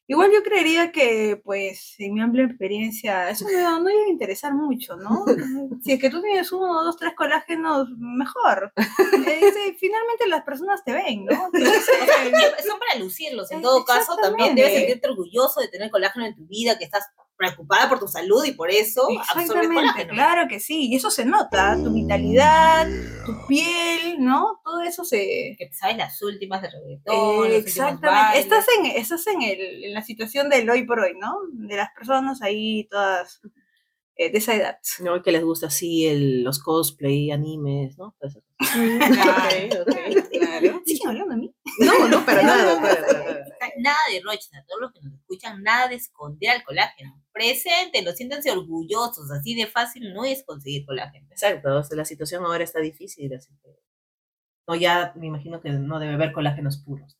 igual 0.07 0.29
yo 0.33 0.43
creería 0.43 0.91
que, 0.91 1.39
pues, 1.41 1.95
en 1.99 2.15
mi 2.15 2.19
amplia 2.19 2.43
experiencia, 2.43 3.29
eso 3.29 3.45
no, 3.49 3.79
no 3.79 3.89
iba 3.89 4.03
a 4.07 4.09
interesar 4.09 4.53
mucho, 4.53 4.97
¿no? 4.97 5.23
Si 5.85 5.93
es 5.93 6.01
que 6.01 6.09
tú 6.09 6.21
tienes 6.21 6.51
uno, 6.51 6.83
dos, 6.83 6.97
tres 6.97 7.13
colágenos, 7.15 7.87
mejor. 7.97 8.73
Eh, 8.75 9.51
sí, 9.53 9.77
finalmente 9.79 10.27
las 10.27 10.43
personas 10.43 10.83
te 10.83 10.91
ven, 10.91 11.23
¿no? 11.23 11.49
Entonces, 11.53 11.89
O 12.01 12.05
sea, 12.05 12.63
son 12.67 12.79
para 12.79 12.99
lucirlos. 12.99 13.49
En 13.51 13.61
todo 13.61 13.85
caso, 13.85 14.17
también 14.21 14.53
debes 14.53 14.73
sentirte 14.73 15.07
orgulloso 15.07 15.61
de 15.61 15.69
tener 15.69 15.91
colágeno 15.91 16.25
en 16.25 16.35
tu 16.35 16.45
vida, 16.45 16.77
que 16.77 16.83
estás 16.83 17.05
preocupada 17.37 17.89
por 17.89 17.99
tu 17.99 18.07
salud 18.07 18.43
y 18.45 18.53
por 18.53 18.71
eso 18.71 19.07
absorbes 19.29 19.49
Exactamente, 19.65 20.07
claro 20.07 20.47
que 20.47 20.59
sí, 20.59 20.87
y 20.89 20.95
eso 20.95 21.11
se 21.11 21.25
nota, 21.25 21.75
tu 21.83 21.91
vitalidad, 21.93 22.87
tu 23.25 23.45
piel, 23.47 24.17
¿no? 24.19 24.61
Todo 24.63 24.81
eso 24.81 25.03
se... 25.03 25.55
Que 25.57 25.67
te 25.67 25.73
sabes 25.73 25.97
las 25.97 26.21
últimas 26.21 26.61
de 26.61 26.69
reggaetón, 26.71 27.51
Eh, 27.51 27.57
exactamente, 27.57 28.39
estás, 28.39 28.65
en, 28.79 28.85
estás 28.85 29.27
en, 29.27 29.41
el, 29.41 29.83
en 29.83 29.93
la 29.93 30.01
situación 30.01 30.49
del 30.49 30.69
hoy 30.69 30.83
por 30.85 30.99
hoy, 31.01 31.13
¿no? 31.19 31.35
De 31.51 31.75
las 31.75 31.89
personas 31.91 32.41
ahí 32.41 32.87
todas 32.89 33.41
eh, 34.15 34.31
de 34.31 34.37
esa 34.37 34.55
edad. 34.55 34.77
¿no? 35.03 35.21
Que 35.21 35.33
les 35.33 35.43
gusta 35.43 35.67
así 35.67 36.05
el- 36.07 36.43
los 36.43 36.59
cosplay, 36.63 37.31
animes, 37.31 37.97
¿no? 37.97 38.15
Todas 38.17 38.37
esas 38.37 38.44
cosas. 38.59 38.79
Ok, 38.79 39.87
ok, 39.87 40.29
claro. 40.31 40.81
¿Siguen 40.85 41.09
hablando 41.09 41.35
de 41.35 41.41
mí? 41.41 41.55
No, 41.79 42.07
no, 42.07 42.25
para 42.25 42.43
nada, 42.43 42.71
doctora, 42.71 42.95
para 43.05 43.19
nada. 43.19 43.45
Nada 43.77 43.97
de 44.11 44.21
roches, 44.23 44.49
a 44.53 44.65
todos 44.65 44.81
los 44.81 44.91
que 44.93 45.01
nos 45.01 45.13
escuchan, 45.13 45.63
nada 45.63 45.87
de 45.87 45.95
esconder 45.95 46.51
al 46.51 46.63
colágeno. 46.63 47.21
Preséntenlo, 47.31 48.13
siéntanse 48.13 48.51
orgullosos, 48.51 49.29
así 49.31 49.55
de 49.55 49.67
fácil 49.67 50.13
no 50.13 50.23
es 50.23 50.43
conseguir 50.45 50.85
colágeno. 50.85 51.27
Exacto, 51.31 51.75
o 51.75 51.83
sea, 51.83 51.97
la 51.97 52.05
situación 52.05 52.45
ahora 52.45 52.63
está 52.63 52.79
difícil, 52.79 53.33
así 53.33 53.49
que... 53.61 53.69
No, 54.67 54.75
ya 54.75 55.13
me 55.15 55.27
imagino 55.27 55.61
que 55.61 55.69
no 55.69 55.99
debe 55.99 56.13
haber 56.13 56.31
colágenos 56.31 56.77
puros. 56.83 57.17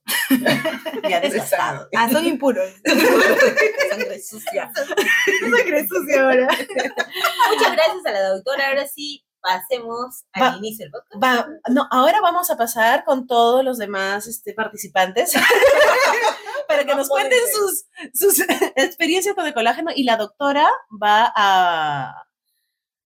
ya 1.08 1.20
desgastados. 1.22 1.90
Ah, 1.96 2.10
son 2.10 2.26
impuros. 2.26 2.72
Sangre 3.90 4.20
sucia. 4.20 4.72
Sangre 4.74 5.88
sucia 5.88 6.24
ahora. 6.24 6.48
Muchas 6.48 7.72
gracias 7.74 8.06
a 8.06 8.12
la 8.12 8.30
doctora. 8.30 8.70
Ahora 8.70 8.88
sí, 8.88 9.25
pasemos 9.46 10.26
al 10.34 10.42
Va- 10.44 10.58
inicio 10.58 10.86
del 10.86 10.92
podcast. 10.92 11.24
Va- 11.24 11.48
no, 11.72 11.88
ahora 11.92 12.20
vamos 12.22 12.50
a 12.50 12.58
pasar 12.58 13.04
con 13.06 13.28
todos 13.28 13.64
los 13.64 13.78
demás 13.78 14.28
este, 14.28 14.54
participantes 14.54 15.34
para 16.68 16.84
que 16.86 16.96
nos 16.96 17.08
cuenten 17.10 17.40
sus, 17.54 17.86
sus 18.14 18.40
experiencias 18.76 19.36
con 19.36 19.46
el 19.46 19.54
colágeno 19.54 19.92
y 19.96 20.04
la 20.04 20.18
doctora 20.18 20.68
va 21.02 21.32
a, 21.36 22.24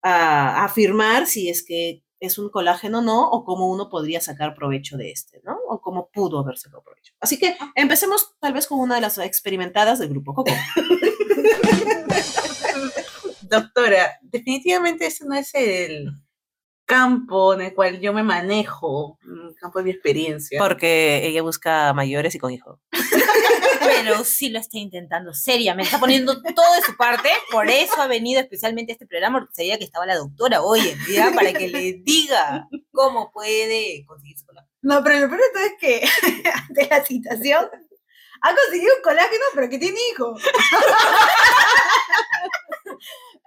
a 0.03 0.65
afirmar 0.65 1.27
si 1.27 1.49
es 1.49 1.65
que 1.65 2.05
es 2.21 2.37
un 2.37 2.51
colágeno 2.51 2.99
o 2.99 3.03
no, 3.03 3.29
o 3.31 3.45
cómo 3.45 3.71
uno 3.71 3.89
podría 3.89 4.21
sacar 4.21 4.55
provecho 4.57 4.97
de 4.97 5.13
este, 5.13 5.41
¿no? 5.45 5.57
O 5.69 5.81
cómo 5.81 6.11
pudo 6.13 6.41
haber 6.41 6.59
sacado 6.59 6.83
provecho. 6.83 7.15
Así 7.21 7.39
que 7.39 7.57
empecemos 7.77 8.35
tal 8.41 8.53
vez 8.53 8.67
con 8.67 8.81
una 8.81 8.97
de 8.97 9.01
las 9.03 9.19
experimentadas 9.19 10.01
del 10.01 10.09
grupo 10.09 10.35
Coco. 10.35 10.51
Doctora, 13.49 14.19
definitivamente 14.23 15.07
ese 15.07 15.25
no 15.25 15.35
es 15.35 15.55
el 15.55 16.13
campo 16.89 17.53
en 17.53 17.61
el 17.61 17.75
cual 17.75 18.01
yo 18.01 18.15
me 18.15 18.23
manejo, 18.23 19.19
el 19.23 19.55
campo 19.57 19.79
de 19.79 19.85
mi 19.85 19.91
experiencia. 19.91 20.59
Porque 20.59 21.27
ella 21.27 21.43
busca 21.43 21.93
mayores 21.93 22.35
y 22.35 22.39
con 22.39 22.51
hijo. 22.51 22.81
Pero 23.81 24.25
sí 24.25 24.49
lo 24.49 24.59
está 24.59 24.79
intentando 24.79 25.35
seriamente, 25.35 25.89
está 25.89 26.01
poniendo 26.01 26.41
todo 26.43 26.75
de 26.75 26.83
su 26.83 26.97
parte, 26.97 27.29
por 27.51 27.69
eso 27.69 28.01
ha 28.01 28.07
venido 28.07 28.41
especialmente 28.41 28.93
a 28.93 28.95
este 28.95 29.07
programa, 29.07 29.41
porque 29.41 29.55
sabía 29.55 29.77
que 29.79 29.85
estaba 29.85 30.07
la 30.07 30.17
doctora 30.17 30.63
hoy 30.63 30.81
en 30.81 31.05
día 31.05 31.31
para 31.35 31.53
que 31.53 31.69
le 31.69 32.01
diga 32.03 32.67
cómo 32.91 33.31
puede 33.33 34.07
conseguir 34.07 34.39
su 34.39 34.47
colágeno. 34.47 34.73
No, 34.83 35.05
pero 35.05 35.21
lo 35.21 35.29
peor 35.29 35.41
de 35.41 35.51
todo 35.53 35.65
es 35.65 35.75
que 35.79 36.03
ante 36.69 36.89
la 36.89 37.05
situación 37.05 37.69
ha 38.41 38.55
conseguido 38.55 38.95
un 38.97 39.03
colágeno, 39.03 39.45
pero 39.55 39.69
que 39.69 39.79
tiene 39.79 40.01
hijos. 40.13 40.41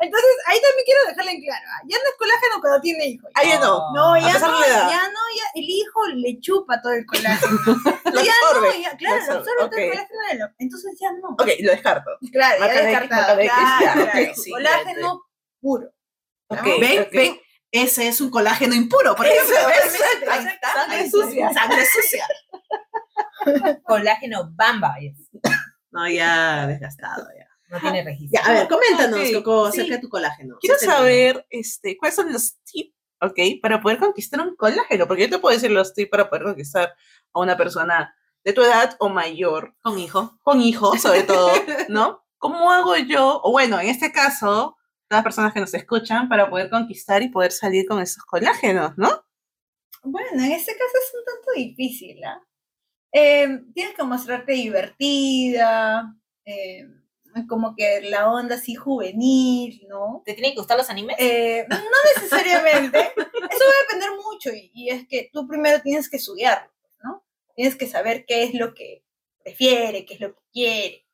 Entonces, 0.01 0.31
ahí 0.47 0.59
también 0.59 0.85
quiero 0.85 1.05
dejarle 1.07 1.31
en 1.31 1.41
claro, 1.43 1.65
ah, 1.69 1.81
ya 1.87 1.97
no 1.97 2.03
es 2.09 2.17
colágeno 2.17 2.59
cuando 2.59 2.81
tiene 2.81 3.05
hijos. 3.05 3.29
Ah, 3.35 3.43
ya 3.43 3.59
no. 3.59 3.93
No, 3.93 4.17
ya 4.17 4.33
no, 4.39 4.59
ya 4.61 5.07
no, 5.07 5.19
ya 5.37 5.45
el 5.55 5.63
hijo 5.69 6.07
le 6.15 6.39
chupa 6.39 6.81
todo 6.81 6.93
el 6.93 7.05
colágeno. 7.05 7.51
Lo 8.11 8.21
ya 8.23 8.33
absorbe. 8.43 8.67
no, 8.67 8.81
ya, 8.81 8.97
claro, 8.97 9.15
Lo 9.15 9.21
absorbe, 9.21 9.39
absorbe 9.39 9.69
todo 9.69 9.79
el 9.79 9.89
colágeno 9.91 10.19
de 10.31 10.37
lo- 10.39 10.49
Entonces 10.57 10.97
ya 10.99 11.11
no. 11.13 11.29
Ok, 11.29 11.47
lo 11.61 11.71
descarto. 11.71 12.11
Claro, 12.31 12.59
Marca 12.59 12.75
ya 12.75 12.81
descartado. 12.81 13.21
marca 13.21 13.35
de 13.35 13.45
X, 13.45 13.55
Claro, 13.79 14.11
claro. 14.11 14.33
sí, 14.35 14.51
colágeno 14.51 15.21
puro. 15.61 15.93
Ok, 16.47 16.63
¿Ven? 16.79 17.07
¿Ven? 17.13 17.41
Ese 17.71 18.07
es 18.09 18.19
un 18.19 18.29
colágeno 18.31 18.73
impuro, 18.75 19.15
por 19.15 19.25
ejemplo. 19.25 19.55
¿ves? 19.67 20.01
Ahí 20.29 20.45
está. 20.45 20.73
Sangre 20.73 20.97
ahí 20.97 21.09
sucia. 21.09 21.53
Sangre 21.53 21.85
sucia. 21.85 22.27
Colágeno 23.85 24.49
bamba, 24.51 24.95
es. 25.01 25.15
No, 25.91 26.07
ya 26.09 26.67
desgastado, 26.67 27.27
ya. 27.37 27.47
No 27.71 27.79
tiene 27.79 28.03
registro. 28.03 28.39
Ya, 28.43 28.47
a 28.49 28.53
ver, 28.53 28.67
coméntanos, 28.67 29.19
Ok, 29.19 29.33
Coco, 29.43 29.71
sí. 29.71 29.79
acerca 29.79 29.95
de 29.95 30.01
tu 30.01 30.09
colágeno. 30.09 30.57
Quiero 30.59 30.77
saber 30.77 31.45
este, 31.49 31.97
cuáles 31.97 32.15
son 32.15 32.31
los 32.31 32.57
tips, 32.63 32.93
¿ok? 33.21 33.39
Para 33.61 33.81
poder 33.81 33.97
conquistar 33.97 34.41
un 34.41 34.55
colágeno, 34.55 35.07
porque 35.07 35.23
yo 35.23 35.29
te 35.29 35.39
puedo 35.39 35.55
decir 35.55 35.71
los 35.71 35.93
tips 35.93 36.09
para 36.11 36.29
poder 36.29 36.43
conquistar 36.43 36.93
a 37.33 37.39
una 37.39 37.57
persona 37.57 38.13
de 38.43 38.53
tu 38.53 38.61
edad 38.61 38.95
o 38.99 39.07
mayor, 39.09 39.73
Con 39.81 39.97
hijo. 39.99 40.37
con 40.43 40.61
hijos 40.61 41.01
sobre 41.01 41.23
todo, 41.23 41.49
¿no? 41.89 42.25
¿Cómo 42.37 42.71
hago 42.71 42.95
yo, 42.97 43.39
o 43.43 43.51
bueno, 43.51 43.79
en 43.79 43.87
este 43.87 44.11
caso, 44.11 44.75
todas 45.07 45.19
las 45.19 45.23
personas 45.23 45.53
que 45.53 45.59
nos 45.59 45.73
escuchan, 45.73 46.27
para 46.27 46.49
poder 46.49 46.69
conquistar 46.69 47.21
y 47.21 47.29
poder 47.29 47.51
salir 47.51 47.87
con 47.87 48.01
esos 48.01 48.23
colágenos, 48.25 48.97
¿no? 48.97 49.23
Bueno, 50.03 50.43
en 50.43 50.51
este 50.51 50.71
caso 50.73 50.91
es 50.97 51.13
un 51.17 51.23
tanto 51.25 51.51
difícil, 51.55 52.23
¿ah? 52.23 52.41
Eh, 53.13 53.61
tienes 53.75 53.93
que 53.93 54.03
mostrarte 54.03 54.53
divertida, 54.53 56.15
eh, 56.45 56.87
como 57.47 57.75
que 57.75 58.01
la 58.01 58.29
onda 58.29 58.55
así 58.55 58.75
juvenil, 58.75 59.85
¿no? 59.89 60.21
¿Te 60.25 60.33
tienen 60.33 60.51
que 60.51 60.59
gustar 60.59 60.77
los 60.77 60.89
animes? 60.89 61.15
Eh, 61.19 61.65
no 61.69 61.77
necesariamente, 62.15 62.99
eso 63.17 63.65
va 63.65 63.71
a 63.71 63.83
depender 63.87 64.09
mucho 64.23 64.49
y, 64.53 64.71
y 64.73 64.89
es 64.89 65.07
que 65.07 65.29
tú 65.31 65.47
primero 65.47 65.81
tienes 65.81 66.09
que 66.09 66.17
estudiarlo, 66.17 66.71
¿no? 67.03 67.23
Tienes 67.55 67.75
que 67.75 67.87
saber 67.87 68.25
qué 68.25 68.43
es 68.43 68.53
lo 68.53 68.73
que 68.73 69.03
prefiere, 69.43 70.05
qué 70.05 70.15
es 70.15 70.19
lo 70.21 70.33
que 70.33 70.41
quiere. 70.51 71.05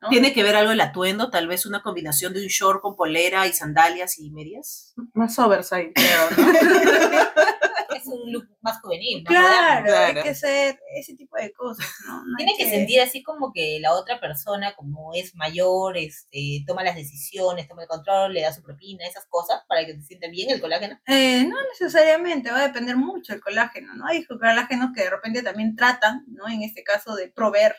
¿no? 0.00 0.08
¿Tiene 0.08 0.32
que 0.32 0.42
ver 0.42 0.56
algo 0.56 0.72
el 0.72 0.80
atuendo? 0.80 1.30
Tal 1.30 1.46
vez 1.46 1.66
una 1.66 1.82
combinación 1.82 2.32
de 2.32 2.42
un 2.42 2.48
short 2.48 2.80
con 2.80 2.96
polera 2.96 3.46
y 3.46 3.52
sandalias 3.52 4.18
y 4.18 4.30
medias. 4.30 4.94
Más 5.14 5.38
oversight, 5.38 5.92
creo, 5.94 6.30
¿no? 6.36 6.52
es 8.02 8.08
un 8.08 8.32
look 8.32 8.48
más 8.60 8.80
juvenil, 8.80 9.22
más 9.24 9.32
Claro. 9.32 9.86
Claro. 9.86 10.18
hay 10.18 10.22
que 10.22 10.34
ser 10.34 10.78
ese 10.94 11.14
tipo 11.14 11.36
de 11.36 11.52
cosas, 11.52 11.86
¿no? 12.06 12.24
No 12.24 12.36
Tiene 12.36 12.54
que 12.58 12.68
sentir 12.68 13.00
así 13.00 13.22
como 13.22 13.52
que 13.52 13.78
la 13.80 13.92
otra 13.94 14.20
persona, 14.20 14.74
como 14.74 15.14
es 15.14 15.34
mayor, 15.34 15.96
este, 15.96 16.64
toma 16.66 16.82
las 16.84 16.96
decisiones, 16.96 17.68
toma 17.68 17.82
el 17.82 17.88
control, 17.88 18.32
le 18.34 18.42
da 18.42 18.52
su 18.52 18.62
propina, 18.62 19.06
esas 19.06 19.26
cosas, 19.28 19.62
para 19.68 19.86
que 19.86 19.94
se 19.94 20.02
sienta 20.02 20.28
bien 20.28 20.50
el 20.50 20.60
colágeno. 20.60 20.98
Eh, 21.06 21.44
no 21.46 21.56
necesariamente, 21.70 22.50
va 22.50 22.58
a 22.60 22.66
depender 22.68 22.96
mucho 22.96 23.32
el 23.34 23.40
colágeno, 23.40 23.94
¿no? 23.94 24.06
Hay 24.06 24.24
colágenos 24.24 24.90
que 24.94 25.02
de 25.04 25.10
repente 25.10 25.42
también 25.42 25.76
tratan, 25.76 26.24
¿no? 26.28 26.48
En 26.48 26.62
este 26.62 26.82
caso 26.82 27.14
de 27.14 27.28
proveer. 27.28 27.74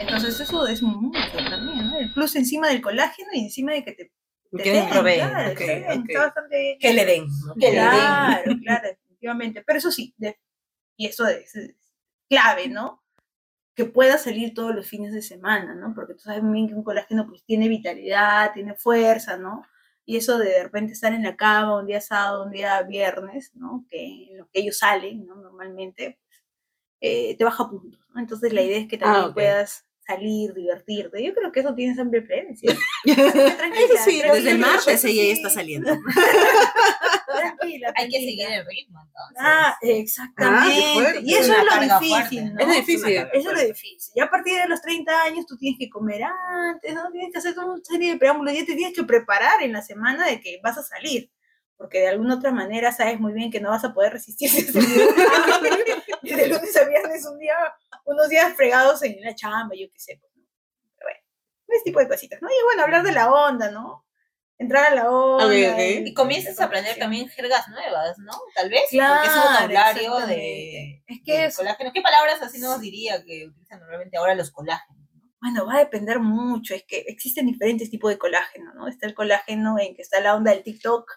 Entonces 0.00 0.40
eso 0.40 0.66
es 0.66 0.82
mucho 0.82 1.20
también, 1.50 1.90
¿no? 1.90 1.96
El 1.98 2.12
plus 2.12 2.36
encima 2.36 2.68
del 2.68 2.80
colágeno 2.80 3.28
y 3.34 3.40
encima 3.40 3.72
de 3.72 3.84
que 3.84 3.92
te, 3.92 4.12
Que 4.62 4.72
den, 4.72 4.88
proveen, 4.88 5.28
claro, 5.28 5.50
ok, 5.52 5.58
te 5.58 5.66
den, 5.66 5.84
ok. 6.00 6.04
está 6.08 6.20
bastante 6.20 6.58
bien. 6.58 6.78
Que 6.78 6.92
le 6.94 7.04
den. 7.04 7.26
¿no? 7.46 7.54
Que 7.54 7.66
le 7.70 7.80
den. 7.80 7.80
Claro, 7.90 8.52
claro, 8.62 8.88
definitivamente. 9.24 9.62
Pero 9.66 9.78
eso 9.78 9.90
sí, 9.90 10.14
de- 10.16 10.38
y 10.96 11.06
eso 11.06 11.26
es, 11.26 11.54
es 11.56 11.74
clave, 12.28 12.68
¿no? 12.68 13.02
Que 13.74 13.84
pueda 13.84 14.18
salir 14.18 14.54
todos 14.54 14.74
los 14.74 14.86
fines 14.86 15.12
de 15.12 15.22
semana, 15.22 15.74
¿no? 15.74 15.94
Porque 15.94 16.14
tú 16.14 16.20
sabes 16.20 16.42
muy 16.42 16.54
bien 16.54 16.68
que 16.68 16.74
un 16.74 16.84
colágeno 16.84 17.26
pues 17.26 17.44
tiene 17.44 17.68
vitalidad, 17.68 18.52
tiene 18.52 18.74
fuerza, 18.74 19.36
¿no? 19.36 19.64
Y 20.06 20.16
eso 20.18 20.38
de 20.38 20.50
de 20.50 20.62
repente 20.62 20.92
estar 20.92 21.12
en 21.12 21.22
la 21.22 21.34
cama 21.36 21.78
un 21.78 21.86
día 21.86 22.00
sábado, 22.00 22.44
un 22.44 22.52
día 22.52 22.82
viernes, 22.82 23.50
¿no? 23.54 23.84
Que 23.88 24.28
en 24.30 24.38
lo 24.38 24.46
que 24.50 24.60
ellos 24.60 24.78
salen, 24.78 25.26
¿no? 25.26 25.34
Normalmente, 25.36 26.18
pues, 26.20 26.44
eh, 27.00 27.36
te 27.36 27.44
baja 27.44 27.68
puntos, 27.68 28.00
¿no? 28.14 28.20
Entonces 28.20 28.52
la 28.52 28.62
idea 28.62 28.78
es 28.78 28.86
que 28.88 28.98
también 28.98 29.24
ok. 29.26 29.34
puedas 29.34 29.86
salir, 30.06 30.52
divertirte. 30.52 31.24
Yo 31.24 31.34
creo 31.34 31.50
que 31.50 31.60
eso 31.60 31.74
tienes 31.74 31.98
hambre 31.98 32.20
plena, 32.22 32.54
¿sí? 32.54 32.66
Desde 34.34 34.50
el 34.50 34.58
martes 34.58 35.04
ella 35.04 35.24
ya 35.24 35.32
está 35.32 35.50
saliendo. 35.50 35.90
Tranquila, 37.56 37.92
Hay 37.96 38.08
que 38.08 38.18
seguir 38.18 38.48
el 38.50 38.66
ritmo, 38.66 39.00
entonces. 39.00 39.36
Ah, 39.38 39.70
Ah, 39.74 39.78
exactamente. 39.82 40.82
fuerte. 40.94 41.20
y 41.22 41.34
eso 41.34 41.52
es 41.52 41.64
lo 41.64 41.80
difícil, 41.80 42.08
fuerte. 42.10 42.40
¿no? 42.42 42.60
Es 42.60 42.76
difícil. 42.86 43.16
Eso 43.16 43.28
es 43.34 43.44
lo 43.44 43.66
difícil. 43.66 44.12
Ya 44.16 44.24
a 44.24 44.30
partir 44.30 44.56
de 44.60 44.68
los 44.68 44.80
30 44.82 45.22
años 45.22 45.46
tú 45.46 45.56
tienes 45.56 45.78
que 45.78 45.88
comer 45.90 46.22
antes, 46.24 46.94
¿no? 46.94 47.10
Tienes 47.10 47.32
que 47.32 47.38
hacer 47.38 47.54
toda 47.54 47.66
una 47.72 47.82
serie 47.84 48.12
de 48.12 48.18
preámbulos, 48.18 48.54
ya 48.54 48.64
te 48.64 48.74
tienes 48.74 48.94
que 48.94 49.04
preparar 49.04 49.62
en 49.62 49.72
la 49.72 49.82
semana 49.82 50.26
de 50.26 50.40
que 50.40 50.60
vas 50.62 50.78
a 50.78 50.82
salir. 50.82 51.30
Porque 51.76 51.98
de 52.00 52.08
alguna 52.08 52.36
otra 52.36 52.52
manera 52.52 52.92
sabes 52.92 53.18
muy 53.18 53.32
bien 53.32 53.50
que 53.50 53.60
no 53.60 53.70
vas 53.70 53.84
a 53.84 53.92
poder 53.92 54.12
resistir 54.12 54.48
ese 54.48 54.70
día. 54.78 55.06
de 56.36 56.46
lunes 56.48 56.76
a 56.76 56.84
viernes, 56.84 57.26
un 57.26 57.38
día, 57.38 57.56
unos 58.04 58.28
días 58.28 58.54
fregados 58.54 59.02
en 59.02 59.20
la 59.20 59.34
chamba, 59.34 59.74
yo 59.74 59.86
qué 59.92 59.98
sé. 59.98 60.18
pues, 60.20 60.32
¿no? 60.36 60.44
Pero 60.96 61.08
bueno, 61.08 61.20
ese 61.68 61.84
tipo 61.84 61.98
de 62.00 62.08
cositas, 62.08 62.40
¿no? 62.40 62.48
Y 62.48 62.62
bueno, 62.64 62.82
hablar 62.84 63.02
de 63.02 63.12
la 63.12 63.32
onda, 63.32 63.70
¿no? 63.70 64.04
Entrar 64.58 64.92
a 64.92 64.94
la 64.94 65.10
onda. 65.10 65.44
y- 65.90 66.08
Y 66.08 66.14
comienzas 66.14 66.60
a 66.60 66.64
aprender 66.66 66.96
también 66.98 67.28
jergas 67.28 67.68
nuevas, 67.68 68.16
¿no? 68.18 68.32
Tal 68.54 68.70
vez. 68.70 68.82
porque 69.16 69.28
es 69.28 69.34
un 69.34 69.42
vocabulario 69.52 70.26
de. 70.28 71.02
Es 71.06 71.20
que 71.24 71.32
de 71.32 71.44
es- 71.46 71.56
colágeno. 71.56 71.90
¿Qué 71.92 72.02
palabras 72.02 72.40
así 72.42 72.58
nos 72.60 72.80
diría 72.80 73.22
que 73.24 73.46
utilizan 73.46 73.80
normalmente 73.80 74.16
ahora 74.16 74.34
los 74.34 74.50
colágenos? 74.50 75.02
no? 75.12 75.20
Bueno, 75.40 75.66
va 75.66 75.74
a 75.76 75.78
depender 75.80 76.20
mucho, 76.20 76.74
es 76.74 76.84
que 76.84 76.98
existen 77.08 77.46
diferentes 77.46 77.90
tipos 77.90 78.10
de 78.10 78.16
colágeno, 78.18 78.72
¿no? 78.74 78.88
Está 78.88 79.06
el 79.06 79.14
colágeno 79.14 79.76
en 79.78 79.94
que 79.94 80.02
está 80.02 80.20
la 80.20 80.34
onda 80.36 80.52
del 80.52 80.62
TikTok, 80.62 81.10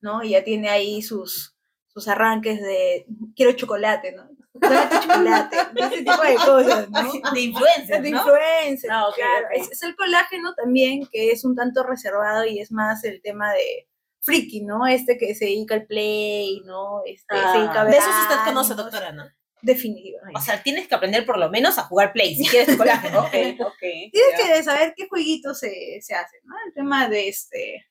¿no? 0.00 0.24
Y 0.24 0.30
ya 0.30 0.42
tiene 0.42 0.70
ahí 0.70 1.02
sus, 1.02 1.56
sus 1.86 2.08
arranques 2.08 2.60
de 2.62 3.04
quiero 3.36 3.52
chocolate, 3.52 4.12
¿no? 4.12 4.28
Dame 4.60 4.86
tu 4.90 5.00
chocolate, 5.06 5.56
ese 5.76 5.96
tipo 6.02 6.22
de 6.22 6.34
cosas, 6.36 6.90
¿no? 6.90 7.30
De 7.32 7.40
influencers, 7.40 8.02
De 8.02 8.10
¿no? 8.10 8.18
influencer, 8.18 8.90
Ah, 8.92 9.06
claro. 9.14 9.46
Es, 9.54 9.70
es 9.70 9.82
el 9.82 9.96
colágeno 9.96 10.54
también 10.54 11.06
que 11.10 11.32
es 11.32 11.44
un 11.44 11.54
tanto 11.56 11.82
reservado 11.82 12.44
y 12.44 12.60
es 12.60 12.70
más 12.72 13.04
el 13.04 13.20
tema 13.22 13.52
de 13.52 13.88
friki, 14.20 14.62
¿no? 14.62 14.86
Este 14.86 15.16
que 15.16 15.34
se 15.34 15.46
dedica 15.46 15.74
al 15.74 15.86
play, 15.86 16.60
¿no? 16.64 17.02
Este, 17.06 17.34
se 17.34 17.58
dedica 17.58 17.80
a 17.80 17.84
ver 17.84 17.94
De 17.94 17.98
eso 17.98 18.10
usted 18.10 18.44
conoce, 18.44 18.74
doctora, 18.74 19.12
¿no? 19.12 19.24
Definitivamente. 19.62 20.38
O 20.38 20.42
sea, 20.42 20.62
tienes 20.62 20.88
que 20.88 20.94
aprender 20.94 21.26
por 21.26 21.38
lo 21.38 21.50
menos 21.50 21.78
a 21.78 21.82
jugar 21.82 22.12
play 22.12 22.34
si 22.34 22.46
quieres 22.46 22.76
colágeno. 22.76 23.20
Ok, 23.24 23.34
ok. 23.60 23.78
Tienes 24.10 24.34
que 24.36 24.62
saber 24.62 24.94
qué 24.96 25.06
jueguitos 25.08 25.58
se, 25.58 25.98
se 26.00 26.14
hacen, 26.14 26.40
¿no? 26.44 26.54
El 26.66 26.72
tema 26.72 27.08
de 27.08 27.28
este. 27.28 27.86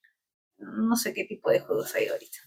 No 0.57 0.95
sé 0.95 1.13
qué 1.13 1.23
tipo 1.25 1.49
de 1.51 1.59
juegos 1.59 1.93
hay 1.95 2.07
ahorita. 2.07 2.39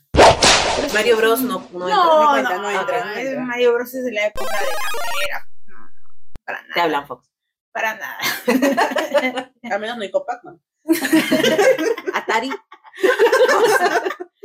Mario 0.94 1.16
Bros 1.16 1.40
no, 1.40 1.68
no, 1.72 1.78
No, 1.88 1.88
entra. 1.88 1.96
no, 1.96 2.30
cuenta, 2.30 2.58
no 2.58 2.70
entra, 2.70 3.04
no 3.04 3.12
es 3.12 3.26
entra. 3.28 3.44
Mario 3.44 3.72
Bros 3.74 3.94
es 3.94 4.04
de 4.04 4.12
la 4.12 4.26
época 4.26 4.46
de 4.58 4.66
la 4.66 5.26
era. 5.26 5.48
No, 5.66 5.78
no, 5.78 5.90
para 6.44 6.58
Te 6.62 6.68
nada. 6.68 6.82
hablan, 6.84 7.06
Fox. 7.06 7.28
Para 7.72 7.94
nada. 7.94 8.18
Al 9.70 9.80
menos 9.80 9.96
no 9.96 10.02
hay 10.02 10.10
con 10.10 10.24
Pac-Man. 10.26 10.60
Atari. 12.14 12.50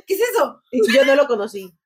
¿Qué 0.06 0.14
es 0.14 0.20
eso? 0.22 0.62
Yo 0.94 1.06
no 1.06 1.16
lo 1.16 1.28
conocí. 1.28 1.78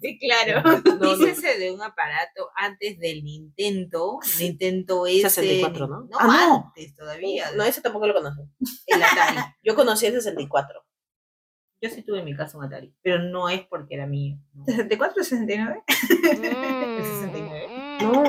Sí, 0.00 0.18
claro. 0.18 0.62
No, 0.84 0.94
no. 0.96 1.16
Dícese 1.16 1.58
de 1.58 1.70
un 1.70 1.82
aparato 1.82 2.50
antes 2.56 2.98
del 2.98 3.22
Nintendo. 3.22 4.18
Nintendo 4.40 5.06
es. 5.06 5.22
64, 5.22 5.86
¿no? 5.86 6.00
No, 6.10 6.16
Ah, 6.18 6.46
no. 6.48 6.64
antes 6.68 6.94
todavía. 6.96 7.50
No, 7.52 7.64
ese 7.64 7.82
tampoco 7.82 8.06
lo 8.06 8.14
conocí. 8.14 8.40
El 8.86 9.02
Atari. 9.02 9.36
Yo 9.62 9.74
conocí 9.76 10.06
el 10.06 10.14
64. 10.14 10.82
Yo 11.80 11.90
sí 11.90 12.02
tuve 12.02 12.20
en 12.20 12.24
mi 12.24 12.34
casa 12.34 12.56
un 12.56 12.64
Atari, 12.64 12.94
pero 13.02 13.18
no 13.18 13.48
es 13.48 13.66
porque 13.66 13.94
era 13.94 14.06
mío. 14.06 14.38
¿no? 14.54 14.64
¿64 14.64 15.10
o 15.10 15.14
69? 15.14 15.82
El 15.88 17.04
69. 17.04 17.98
No. 18.00 18.22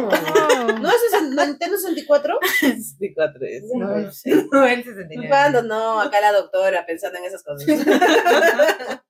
¿No 0.80 0.90
es 0.90 1.14
el 1.14 1.30
Nintendo 1.36 1.78
64? 1.78 2.40
64 2.42 3.40
es. 3.46 3.64
No, 3.74 3.98
no 3.98 4.12
sé. 4.12 4.48
No, 4.52 4.66
el 4.66 4.84
69. 4.84 5.30
¿Cuándo? 5.30 5.64
No, 5.64 6.02
acá 6.02 6.20
la 6.20 6.34
doctora 6.34 6.86
pensando 6.86 7.20
en 7.20 7.26
esas 7.26 7.44
cosas. 7.44 7.68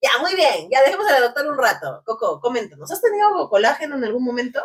Ya, 0.00 0.10
muy 0.20 0.36
bien. 0.36 0.68
Ya 0.70 0.80
dejemos 0.84 1.08
a 1.08 1.14
la 1.14 1.20
doctora 1.22 1.50
un 1.50 1.58
rato. 1.58 2.04
Coco, 2.06 2.40
coméntanos. 2.40 2.88
¿Has 2.88 3.02
tenido 3.02 3.48
colágeno 3.50 3.96
en 3.96 4.04
algún 4.04 4.22
momento? 4.22 4.60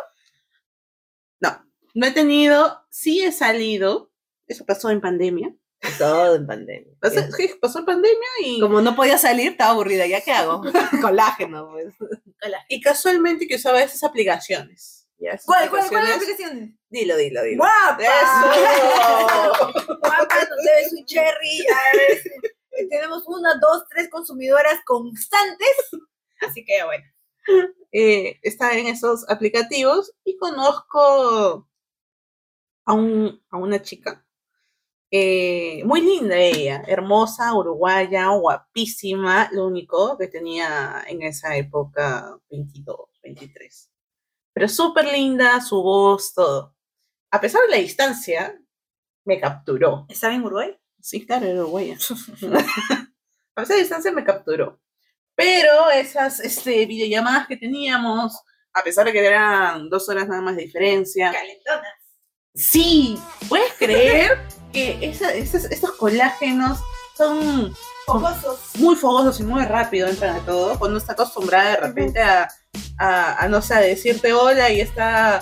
No 1.94 2.06
he 2.06 2.10
tenido, 2.10 2.84
sí 2.90 3.24
he 3.24 3.30
salido. 3.30 4.10
Eso 4.48 4.66
pasó 4.66 4.90
en 4.90 5.00
pandemia. 5.00 5.54
Todo 5.98 6.36
en 6.36 6.46
pandemia. 6.46 6.92
Pasó, 7.00 7.20
sí, 7.36 7.50
pasó 7.60 7.80
en 7.80 7.84
pandemia 7.84 8.28
y, 8.42 8.60
Como 8.60 8.80
no 8.80 8.96
podía 8.96 9.18
salir, 9.18 9.52
estaba 9.52 9.72
aburrida. 9.72 10.06
¿Ya 10.06 10.20
qué 10.20 10.32
hago? 10.32 10.62
colágeno, 11.02 11.70
pues. 11.70 11.94
y 12.68 12.80
casualmente 12.80 13.46
que 13.46 13.56
usaba 13.56 13.82
esas 13.82 14.02
aplicaciones. 14.02 15.06
¿Cuál, 15.46 15.70
cuál, 15.70 15.88
cuál 15.88 16.02
es 16.04 16.08
la 16.10 16.14
aplicaciones. 16.16 16.16
aplicación? 16.16 16.78
Dilo, 16.90 17.16
dilo, 17.16 17.42
dilo. 17.42 17.64
¡Guapa! 17.64 17.98
¡Eso! 18.02 19.72
Guapa, 20.00 20.34
nos 20.50 20.64
debe 20.64 20.88
su 20.90 21.04
cherry. 21.06 21.66
A 21.66 21.96
ver, 21.96 22.22
tenemos 22.90 23.22
una, 23.26 23.54
dos, 23.54 23.84
tres 23.88 24.08
consumidoras 24.10 24.80
constantes. 24.84 25.76
Así 26.40 26.64
que 26.64 26.84
bueno. 26.84 27.04
eh, 27.92 28.38
está 28.42 28.76
en 28.76 28.86
esos 28.88 29.28
aplicativos 29.30 30.12
y 30.24 30.36
conozco 30.36 31.68
a, 32.84 32.92
un, 32.92 33.42
a 33.50 33.56
una 33.56 33.80
chica. 33.80 34.26
Eh, 35.16 35.84
muy 35.84 36.00
linda 36.00 36.36
ella, 36.36 36.82
hermosa, 36.88 37.54
uruguaya, 37.54 38.30
guapísima, 38.30 39.48
lo 39.52 39.68
único 39.68 40.18
que 40.18 40.26
tenía 40.26 41.04
en 41.06 41.22
esa 41.22 41.56
época 41.56 42.36
22, 42.50 42.96
23. 43.22 43.90
Pero 44.52 44.68
súper 44.68 45.06
linda, 45.06 45.60
su 45.60 45.80
voz, 45.80 46.34
todo. 46.34 46.74
A 47.30 47.40
pesar 47.40 47.62
de 47.62 47.68
la 47.68 47.76
distancia, 47.76 48.60
me 49.24 49.38
capturó. 49.38 50.04
¿Estaba 50.08 50.34
en 50.34 50.42
Uruguay? 50.42 50.76
Sí, 51.00 51.24
claro, 51.24 51.46
era 51.46 51.60
uruguaya. 51.60 51.94
a 53.54 53.60
pesar 53.60 53.76
de 53.76 53.82
distancia 53.82 54.10
me 54.10 54.24
capturó. 54.24 54.80
Pero 55.36 55.92
esas 55.92 56.40
este, 56.40 56.86
videollamadas 56.86 57.46
que 57.46 57.56
teníamos, 57.56 58.42
a 58.72 58.82
pesar 58.82 59.06
de 59.06 59.12
que 59.12 59.24
eran 59.24 59.88
dos 59.88 60.08
horas 60.08 60.26
nada 60.26 60.42
más 60.42 60.56
de 60.56 60.62
diferencia, 60.62 61.30
Calentona. 61.30 62.03
Sí, 62.54 63.18
¿puedes 63.48 63.72
creer 63.74 64.38
que 64.72 64.98
esa- 65.02 65.32
estos 65.32 65.92
colágenos 65.92 66.78
son 67.16 67.74
Fogosos. 68.06 68.58
muy 68.78 68.96
fogosos 68.96 69.40
y 69.40 69.44
muy 69.44 69.64
rápido 69.64 70.08
entran 70.08 70.36
a 70.36 70.40
todo? 70.46 70.78
Cuando 70.78 70.98
está 70.98 71.12
acostumbrada 71.14 71.70
de 71.70 71.76
repente 71.78 72.20
a, 72.20 72.48
a, 72.98 73.42
a, 73.44 73.48
no 73.48 73.60
sé, 73.62 73.74
a 73.74 73.80
decirte 73.80 74.32
hola 74.32 74.70
y 74.70 74.80
está 74.80 75.40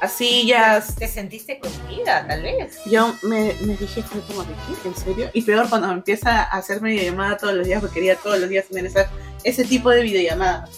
así 0.00 0.46
ya 0.46 0.82
¿Te 0.98 1.06
sentiste 1.06 1.58
conocida, 1.60 2.26
tal 2.26 2.42
vez? 2.42 2.78
yo 2.86 3.14
me, 3.22 3.54
me 3.60 3.76
dije, 3.76 4.02
fue 4.02 4.20
como 4.22 4.42
de 4.44 4.54
qué, 4.82 4.88
¿en 4.88 4.96
serio? 4.96 5.30
Y 5.34 5.42
peor 5.42 5.68
cuando 5.68 5.90
empieza 5.90 6.42
a 6.44 6.56
hacerme 6.56 6.90
videollamada 6.92 7.36
todos 7.36 7.54
los 7.54 7.66
días, 7.66 7.80
porque 7.80 7.94
quería 7.96 8.16
todos 8.16 8.38
los 8.38 8.48
días 8.48 8.66
tener 8.66 8.86
esa- 8.86 9.10
ese 9.44 9.64
tipo 9.64 9.90
de 9.90 10.02
videollamadas. 10.02 10.70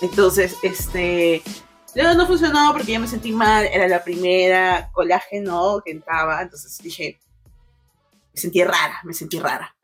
Entonces, 0.00 0.56
este, 0.62 1.42
luego 1.94 2.14
no 2.14 2.26
funcionó 2.26 2.72
porque 2.72 2.92
yo 2.92 3.00
me 3.00 3.08
sentí 3.08 3.32
mal, 3.32 3.66
era 3.66 3.88
la 3.88 4.02
primera 4.02 4.90
colágeno 4.92 5.82
que 5.84 5.92
entraba, 5.92 6.42
entonces 6.42 6.78
dije, 6.78 7.20
me 8.34 8.40
sentí 8.40 8.64
rara, 8.64 9.00
me 9.04 9.12
sentí 9.12 9.38
rara, 9.38 9.74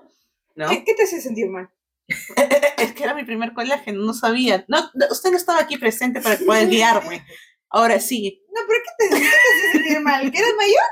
¿no? 0.55 0.69
¿Qué, 0.69 0.85
qué 0.85 0.95
te 0.95 1.03
hace 1.03 1.21
sentir 1.21 1.49
mal? 1.49 1.71
Es 2.79 2.93
que 2.93 3.03
era 3.05 3.15
mi 3.15 3.25
primer 3.25 3.53
colágeno, 3.53 4.03
no 4.05 4.15
sabía. 4.15 4.65
No, 4.69 4.79
usted 5.11 5.31
no 5.31 5.37
estaba 5.37 5.61
aquí 5.61 5.77
presente 5.79 6.21
para 6.21 6.39
pueda 6.39 6.65
guiarme. 6.65 7.25
Ahora 7.69 8.01
sí. 8.01 8.43
No, 8.55 8.61
pero 8.67 8.81
¿qué 8.85 8.91
te, 8.99 9.15
qué 9.15 9.21
te 9.21 9.27
hace 9.27 9.73
sentir 9.73 10.01
mal? 10.01 10.31
¿Que 10.31 10.39
eres 10.39 10.55
mayor? 10.57 10.85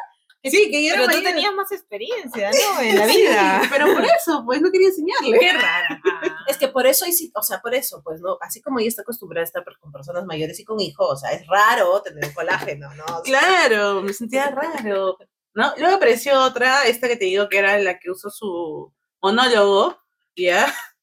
Sí, 0.51 0.71
que 0.71 0.91
Pero 0.93 1.09
tú 1.09 1.23
tenías 1.23 1.55
más 1.55 1.73
experiencia, 1.73 2.51
¿no? 2.51 2.81
En 2.83 2.99
la 2.99 3.07
vida. 3.07 3.61
Sí, 3.63 3.69
pero 3.71 3.93
por 3.93 4.05
eso, 4.05 4.43
pues 4.45 4.61
no 4.61 4.71
quería 4.71 4.89
enseñarle. 4.89 5.39
Qué 5.39 5.53
rara. 5.53 6.01
Es 6.49 6.57
que 6.59 6.69
por 6.69 6.87
eso, 6.87 7.05
hay 7.05 7.13
o 7.35 7.43
sea, 7.43 7.61
por 7.61 7.75
eso, 7.75 8.03
pues, 8.05 8.21
¿no? 8.21 8.39
Así 8.41 8.63
como 8.63 8.79
ella 8.79 8.89
está 8.89 9.03
acostumbrada 9.03 9.43
a 9.43 9.47
estar 9.47 9.65
con 9.81 9.91
personas 9.91 10.25
mayores 10.25 10.61
y 10.61 10.65
con 10.65 10.79
hijos, 10.81 11.09
o 11.11 11.17
sea, 11.17 11.33
es 11.33 11.45
raro 11.47 12.01
tener 12.03 12.33
colágeno, 12.33 12.95
¿no? 12.95 13.05
O 13.05 13.25
sea, 13.25 13.41
Claro, 13.41 14.03
me 14.03 14.13
sentía 14.13 14.51
raro. 14.51 15.19
¿no? 15.57 15.73
Luego 15.79 15.97
apareció 15.97 16.41
otra, 16.43 16.85
esta 16.85 17.09
que 17.09 17.17
te 17.17 17.25
digo 17.25 17.49
que 17.49 17.59
era 17.59 17.79
la 17.79 17.99
que 17.99 18.11
usó 18.11 18.31
su 18.31 18.93
monólogo, 19.21 19.99
¿ya? 20.37 20.67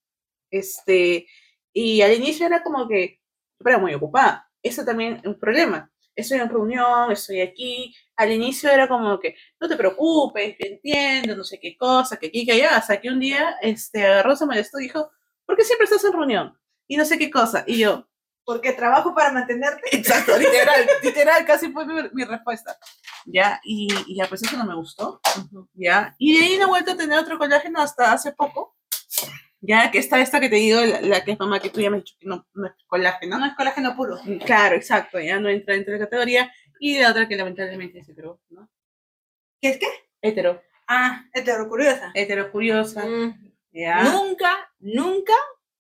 Este, 0.52 1.26
y 1.74 2.04
al 2.04 2.14
inicio 2.14 2.46
era 2.46 2.62
como 2.62 2.88
que, 2.88 3.20
era 3.66 3.80
muy 3.80 3.96
ocupada. 3.96 4.52
Eso 4.62 4.86
también 4.86 5.16
es 5.16 5.26
un 5.26 5.40
problema. 5.40 5.92
Estoy 6.16 6.38
en 6.40 6.50
reunión, 6.50 7.12
estoy 7.12 7.42
aquí. 7.42 7.96
Al 8.16 8.32
inicio 8.32 8.70
era 8.70 8.88
como 8.88 9.20
que, 9.20 9.36
no 9.60 9.68
te 9.68 9.76
preocupes, 9.76 10.56
yo 10.60 10.68
entiendo, 10.68 11.36
no 11.36 11.44
sé 11.44 11.60
qué 11.60 11.76
cosa, 11.78 12.18
que 12.18 12.28
aquí, 12.28 12.46
que 12.46 12.54
allá. 12.54 12.78
Hasta 12.78 13.00
que 13.02 13.10
un 13.10 13.20
día, 13.20 13.58
este, 13.62 14.06
agarró, 14.06 14.36
se 14.36 14.46
molestó 14.46 14.80
y 14.80 14.84
dijo, 14.84 15.10
¿por 15.46 15.56
qué 15.58 15.64
siempre 15.64 15.86
estás 15.86 16.04
en 16.06 16.14
reunión? 16.14 16.58
Y 16.88 16.98
no 16.98 17.06
sé 17.06 17.18
qué 17.18 17.32
cosa. 17.32 17.64
Y 17.68 17.80
yo, 17.80 18.08
Porque 18.46 18.74
trabajo 18.74 19.16
para 19.16 19.32
mantenerte. 19.32 19.82
Exacto, 19.98 20.38
literal, 20.38 20.86
literal, 21.04 21.46
casi 21.46 21.72
fue 21.72 21.86
mi, 21.86 21.94
mi 22.14 22.24
respuesta. 22.26 22.78
Ya, 23.26 23.60
y, 23.64 23.88
y 24.08 24.18
ya, 24.18 24.28
pues 24.28 24.44
eso 24.44 24.58
no 24.58 24.66
me 24.66 24.76
gustó. 24.76 25.22
Ya, 25.74 26.14
y 26.20 26.38
de 26.38 26.46
ahí 26.46 26.58
no 26.58 26.66
he 26.66 26.68
vuelto 26.68 26.92
a 26.92 26.98
tener 26.98 27.18
otro 27.18 27.38
colágeno 27.38 27.82
hasta 27.82 28.12
hace 28.12 28.34
poco. 28.34 28.76
Ya, 29.62 29.90
que 29.92 30.00
está 30.00 30.20
esta 30.20 30.42
que 30.42 30.50
te 30.50 30.58
digo, 30.58 30.82
la, 30.82 31.00
la 31.00 31.24
que 31.24 31.32
es 31.32 31.40
mamá, 31.40 31.62
que 31.62 31.70
tú 31.70 31.80
ya 31.80 31.90
me 31.90 31.98
has 31.98 32.04
dicho 32.04 32.16
que 32.20 32.28
no, 32.28 32.46
no 32.54 32.68
es 32.68 32.74
colágeno. 32.86 33.40
No 33.40 33.46
es 33.46 33.54
colágeno 33.56 33.96
puro. 33.96 34.18
Claro, 34.46 34.76
exacto, 34.76 35.22
ya 35.22 35.40
no 35.40 35.48
entra 35.48 35.74
dentro 35.74 35.94
de 35.94 36.00
la 36.00 36.06
categoría. 36.06 36.52
Y 36.86 37.00
la 37.00 37.12
otra 37.12 37.30
que 37.30 37.38
lamentablemente 37.38 38.00
es 38.00 38.10
hetero, 38.10 38.42
¿no? 38.50 38.68
¿Qué 39.62 39.70
es 39.70 39.78
qué? 39.78 39.88
Hetero, 40.22 40.62
Ah, 40.86 41.24
heterocuriosa. 41.34 42.12
hetero 42.14 42.52
curiosa. 42.52 43.06
Mm. 43.06 43.54
Ya. 43.72 44.04
Nunca, 44.04 44.70
nunca 44.80 45.32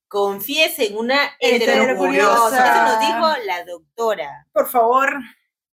confíes 0.08 0.80
en 0.80 0.96
una 0.98 1.20
Heterocuriosa. 1.42 1.84
heterocuriosa. 1.84 2.72
Eso 2.72 2.84
nos 2.86 3.00
dijo 3.02 3.28
la 3.46 3.66
doctora. 3.66 4.48
Por 4.54 4.70
favor, 4.70 5.13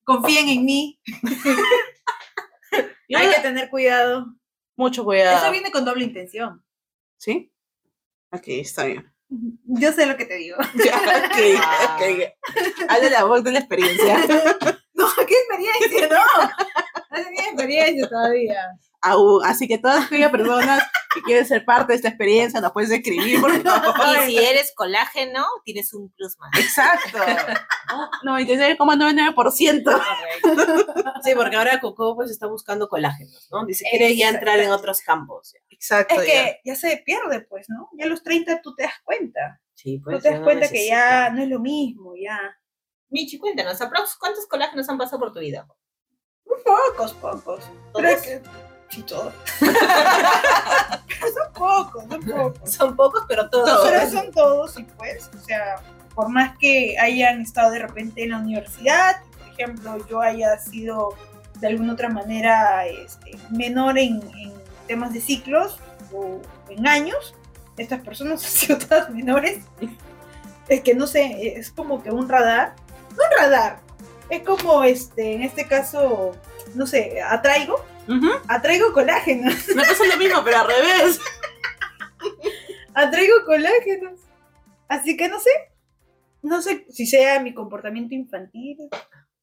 confíen 0.03 0.49
en 0.49 0.65
mí. 0.65 0.99
Hay 3.15 3.29
que 3.31 3.41
tener 3.43 3.69
cuidado. 3.69 4.29
mucho 4.77 5.05
cuidado. 5.05 5.37
Eso 5.43 5.53
viene 5.53 5.71
con 5.71 5.85
doble 5.85 6.05
intención. 6.05 6.65
¿Sí? 7.19 7.53
Ok, 8.31 8.45
está 8.47 8.85
bien. 8.85 9.13
Yo 9.65 9.93
sé 9.93 10.07
lo 10.07 10.17
que 10.17 10.25
te 10.25 10.37
digo. 10.37 10.57
Ya, 10.83 10.97
ok, 10.97 11.39
ok. 11.97 12.03
Habla 12.89 13.11
la 13.11 13.25
voz 13.25 13.45
de 13.45 13.53
la 13.53 13.59
experiencia. 13.59 14.17
Experiencia, 15.67 16.09
no. 16.09 16.25
No 17.11 17.25
tenía 17.25 17.45
experiencia 17.45 18.09
todavía. 18.09 18.67
Aún. 19.01 19.43
Así 19.45 19.67
que 19.67 19.79
todas 19.79 20.05
aquellas 20.07 20.31
personas 20.31 20.83
que 21.15 21.23
quieren 21.23 21.47
ser 21.47 21.65
parte 21.65 21.93
de 21.93 21.97
esta 21.97 22.09
experiencia 22.09 22.61
nos 22.61 22.73
puedes 22.73 22.91
escribir, 22.91 23.41
por 23.41 23.51
favor. 23.63 24.29
Y 24.29 24.33
si 24.33 24.39
eres 24.39 24.73
colágeno, 24.75 25.47
tienes 25.65 25.95
un 25.95 26.11
plus 26.11 26.37
más. 26.39 26.51
Exacto. 26.59 27.19
99,99%. 28.25 30.03
Sí, 31.23 31.33
porque 31.35 31.57
ahora 31.57 31.81
Coco 31.81 32.15
pues 32.15 32.31
está 32.31 32.47
buscando 32.47 32.89
colágenos, 32.89 33.49
¿no? 33.51 33.65
Dice, 33.65 33.87
quiere 33.89 34.15
ya 34.17 34.29
entrar 34.29 34.59
en 34.61 34.71
otros 34.71 35.01
campos. 35.01 35.55
Exacto. 35.71 36.21
Es 36.21 36.27
ya. 36.27 36.33
que 36.33 36.61
ya 36.65 36.77
se 36.77 37.03
pierde, 37.05 37.41
pues, 37.43 37.69
¿no? 37.69 37.89
Ya 37.97 38.05
a 38.05 38.09
los 38.09 38.23
30 38.23 38.61
tú 38.61 38.75
te 38.75 38.83
das 38.83 39.01
cuenta. 39.05 39.61
Sí, 39.75 39.99
Tú 39.99 40.05
pues. 40.05 40.23
te 40.23 40.29
ya 40.29 40.31
das 40.33 40.41
no 40.41 40.45
cuenta 40.45 40.69
que 40.69 40.87
ya 40.87 41.31
no 41.31 41.43
es 41.43 41.49
lo 41.49 41.61
mismo, 41.61 42.15
ya. 42.21 42.39
Michi, 43.11 43.39
cuéntanos, 43.39 43.81
aprox, 43.81 44.17
¿cuántos 44.17 44.47
colágenos 44.47 44.89
han 44.89 44.99
pasado 44.99 45.19
por 45.19 45.33
tu 45.33 45.41
vida? 45.41 45.67
Pocos, 46.65 47.15
pocos. 47.15 47.65
Pero 47.95 48.09
es 48.09 48.23
¿Todos? 48.23 48.27
que. 48.27 48.43
Sí, 48.91 49.03
todos. 49.03 49.35
Son 51.35 51.53
pocos, 51.53 52.05
son 52.05 52.21
pocos. 52.23 52.71
Son 52.71 52.97
pocos, 52.97 53.25
pero 53.29 53.51
todos. 53.51 53.87
Pero 53.89 54.11
son 54.11 54.31
todos, 54.33 54.79
y 54.79 54.85
pues, 54.85 55.29
o 55.37 55.45
sea, 55.45 55.83
por 56.15 56.29
más 56.29 56.57
que 56.59 56.97
hayan 56.99 57.43
estado 57.43 57.73
de 57.73 57.81
repente 57.81 58.23
en 58.23 58.31
la 58.31 58.39
universidad, 58.39 59.17
por 59.39 59.49
ejemplo, 59.49 60.09
yo 60.09 60.21
haya 60.21 60.57
sido 60.59 61.15
de 61.57 61.67
alguna 61.67 61.95
otra 61.95 62.09
manera 62.09 62.87
este, 62.87 63.33
menor 63.51 63.99
en, 63.99 64.23
en 64.37 64.53
temas 64.87 65.13
de 65.13 65.21
ciclos 65.21 65.79
o 66.13 66.41
en 66.69 66.87
años, 66.87 67.35
estas 67.77 68.01
personas 68.01 68.45
han 68.45 68.51
sido 68.51 68.79
todas 68.79 69.11
menores. 69.11 69.65
Es 70.69 70.83
que 70.83 70.95
no 70.95 71.07
sé, 71.07 71.59
es 71.59 71.71
como 71.71 72.03
que 72.03 72.11
un 72.11 72.29
radar, 72.29 72.75
un 73.19 73.39
radar, 73.39 73.81
es 74.31 74.43
como 74.43 74.85
este, 74.85 75.35
en 75.35 75.43
este 75.43 75.67
caso, 75.67 76.37
no 76.75 76.87
sé, 76.87 77.21
atraigo, 77.23 77.85
atraigo 78.49 78.93
colágeno. 78.93 79.51
Me 79.75 79.83
pasa 79.83 80.05
lo 80.07 80.17
mismo, 80.17 80.43
pero 80.45 80.59
al 80.59 80.67
revés. 80.69 81.21
atraigo 82.95 83.45
colágenos. 83.47 84.21
Así 84.89 85.17
que 85.17 85.29
no 85.29 85.39
sé. 85.41 85.51
No 86.43 86.63
sé 86.63 86.87
si 86.91 87.07
sea 87.07 87.41
mi 87.41 87.53
comportamiento 87.53 88.15
infantil. 88.15 88.77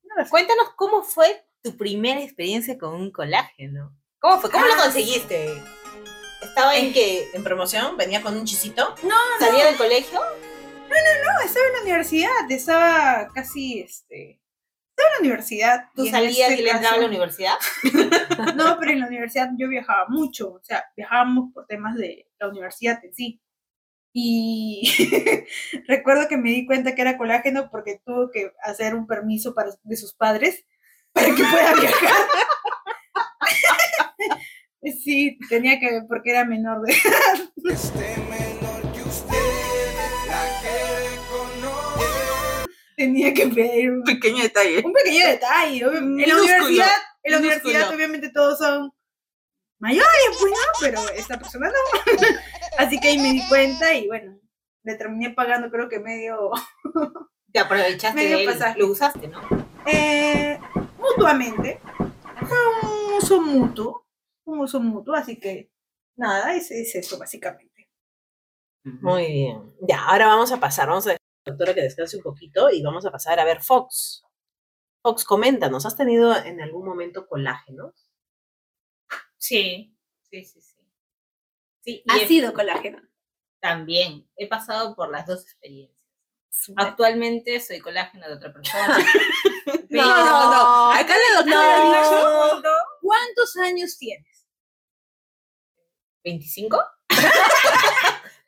No 0.04 0.16
lo 0.18 0.24
sé. 0.24 0.30
Cuéntanos 0.30 0.70
cómo 0.76 1.04
fue 1.04 1.46
tu 1.62 1.76
primera 1.78 2.22
experiencia 2.22 2.78
con 2.78 2.94
un 2.96 3.12
colágeno. 3.12 3.96
¿Cómo 4.20 4.40
fue? 4.42 4.50
¿Cómo 4.50 4.66
lo 4.66 4.74
Ah. 4.74 4.78
conseguiste? 4.84 5.62
¿Estaba 6.42 6.76
en 6.78 6.94
que 6.94 7.30
En 7.34 7.44
promoción 7.44 7.98
venía 7.98 8.22
con 8.22 8.36
un 8.38 8.46
chisito. 8.46 8.96
No, 9.04 9.16
salía 9.40 9.66
del 9.66 9.78
colegio? 9.78 10.20
No, 10.90 11.46
estaba 11.46 11.66
en 11.68 11.74
la 11.74 11.82
universidad. 11.82 12.52
Estaba 12.52 13.28
casi, 13.34 13.82
este... 13.82 14.42
Estaba 14.92 15.10
en 15.10 15.14
la 15.14 15.20
universidad. 15.28 15.86
¿Tú 15.94 16.06
y 16.06 16.10
salías 16.10 16.52
y 16.52 16.62
le 16.62 16.70
entraba 16.70 16.96
a 16.96 17.00
la 17.00 17.08
universidad? 17.08 17.56
No, 18.56 18.78
pero 18.80 18.92
en 18.92 19.00
la 19.02 19.08
universidad 19.08 19.50
yo 19.58 19.68
viajaba 19.68 20.06
mucho. 20.08 20.54
O 20.54 20.64
sea, 20.64 20.86
viajábamos 20.96 21.54
por 21.54 21.66
temas 21.66 21.96
de 21.96 22.28
la 22.40 22.50
universidad 22.50 23.04
en 23.04 23.14
sí. 23.14 23.42
Y 24.14 24.90
recuerdo 25.88 26.30
que 26.30 26.38
me 26.38 26.52
di 26.52 26.66
cuenta 26.66 26.96
que 26.96 27.02
era 27.02 27.18
colágeno 27.18 27.70
porque 27.70 28.00
tuvo 28.06 28.32
que 28.32 28.52
hacer 28.64 28.96
un 28.96 29.08
permiso 29.08 29.54
para, 29.54 29.72
de 29.84 29.98
sus 29.98 30.14
padres 30.14 30.66
para 31.12 31.28
que 31.28 31.44
pueda 31.44 31.74
viajar. 31.74 32.12
Sí, 35.04 35.40
tenía 35.50 35.80
que, 35.80 36.02
porque 36.08 36.30
era 36.30 36.46
menor 36.46 36.84
de 36.84 36.94
Este 37.72 38.22
menor 38.30 38.55
tenía 43.06 43.34
que 43.34 43.48
pedir 43.48 43.92
un, 43.92 44.04
pequeño 44.04 44.44
detalle. 44.44 44.82
un 44.84 44.94
pequeño 44.94 45.28
detalle. 45.28 45.78
En 45.78 46.30
la 46.30 46.36
universidad, 46.38 46.88
en 47.24 47.32
la 47.32 47.38
minúsculo. 47.38 47.38
universidad 47.38 47.94
obviamente 47.94 48.30
todos 48.30 48.58
son 48.58 48.92
mayores, 49.80 50.10
pues 50.40 50.52
no, 50.52 50.58
pero 50.82 51.10
esta 51.16 51.38
persona 51.38 51.68
no. 51.70 52.14
Así 52.78 53.00
que 53.00 53.10
ahí 53.10 53.18
me 53.18 53.32
di 53.32 53.48
cuenta 53.48 53.94
y 53.94 54.08
bueno, 54.08 54.40
le 54.84 54.96
terminé 54.96 55.30
pagando 55.32 55.70
creo 55.70 55.88
que 55.88 56.00
medio 56.00 56.52
Te 57.52 57.60
aprovechaste 57.60 58.22
Medio 58.22 58.38
de 58.38 58.44
él, 58.44 58.50
pasaje. 58.50 58.80
lo 58.80 58.88
usaste, 58.88 59.28
¿no? 59.30 59.40
eh, 59.86 60.60
mutuamente. 61.00 61.80
Fue 62.46 62.58
un 62.84 63.14
uso 63.14 63.42
mutuo, 63.42 64.06
un 64.44 64.60
uso 64.60 64.82
mutuo, 64.82 65.16
así 65.16 65.40
que 65.40 65.72
nada, 66.18 66.54
es, 66.54 66.70
es 66.72 66.94
eso 66.96 67.18
básicamente. 67.18 67.90
Muy 68.84 69.28
bien. 69.28 69.74
Ya, 69.88 70.04
ahora 70.04 70.28
vamos 70.28 70.52
a 70.52 70.60
pasar, 70.60 70.90
vamos 70.90 71.08
a 71.08 71.16
doctora 71.46 71.74
que 71.74 71.82
descanse 71.82 72.18
un 72.18 72.24
poquito 72.24 72.70
y 72.70 72.82
vamos 72.82 73.06
a 73.06 73.12
pasar 73.12 73.40
a 73.40 73.46
ver 73.46 73.62
Fox. 73.62 74.24
Fox, 75.02 75.24
coméntanos, 75.24 75.86
¿has 75.86 75.96
tenido 75.96 76.36
en 76.36 76.62
algún 76.62 76.86
momento 76.86 77.28
colágenos? 77.28 78.10
Sí, 79.38 79.96
sí, 80.30 80.44
sí, 80.44 80.62
sí. 80.62 80.76
Sí, 81.84 82.04
Ha 82.10 82.18
he- 82.18 82.28
sido 82.28 82.54
colágeno. 82.54 83.00
también 83.60 84.28
he 84.36 84.48
pasado 84.48 84.96
por 84.96 85.12
las 85.12 85.28
dos 85.28 85.44
experiencias. 85.44 85.96
Actualmente 86.78 87.60
soy 87.60 87.80
colágeno 87.80 88.28
de 88.28 88.34
otra 88.34 88.52
persona. 88.54 88.98
No, 89.90 90.02
no, 90.04 90.52
no. 90.52 90.92
Acá 90.92 91.14
la 91.16 91.42
doctora 91.42 91.84
No. 91.84 92.56
dijo. 92.56 92.64
¿Cuántos 93.02 93.56
años 93.58 93.98
tienes? 93.98 94.46
¿25? 96.26 96.84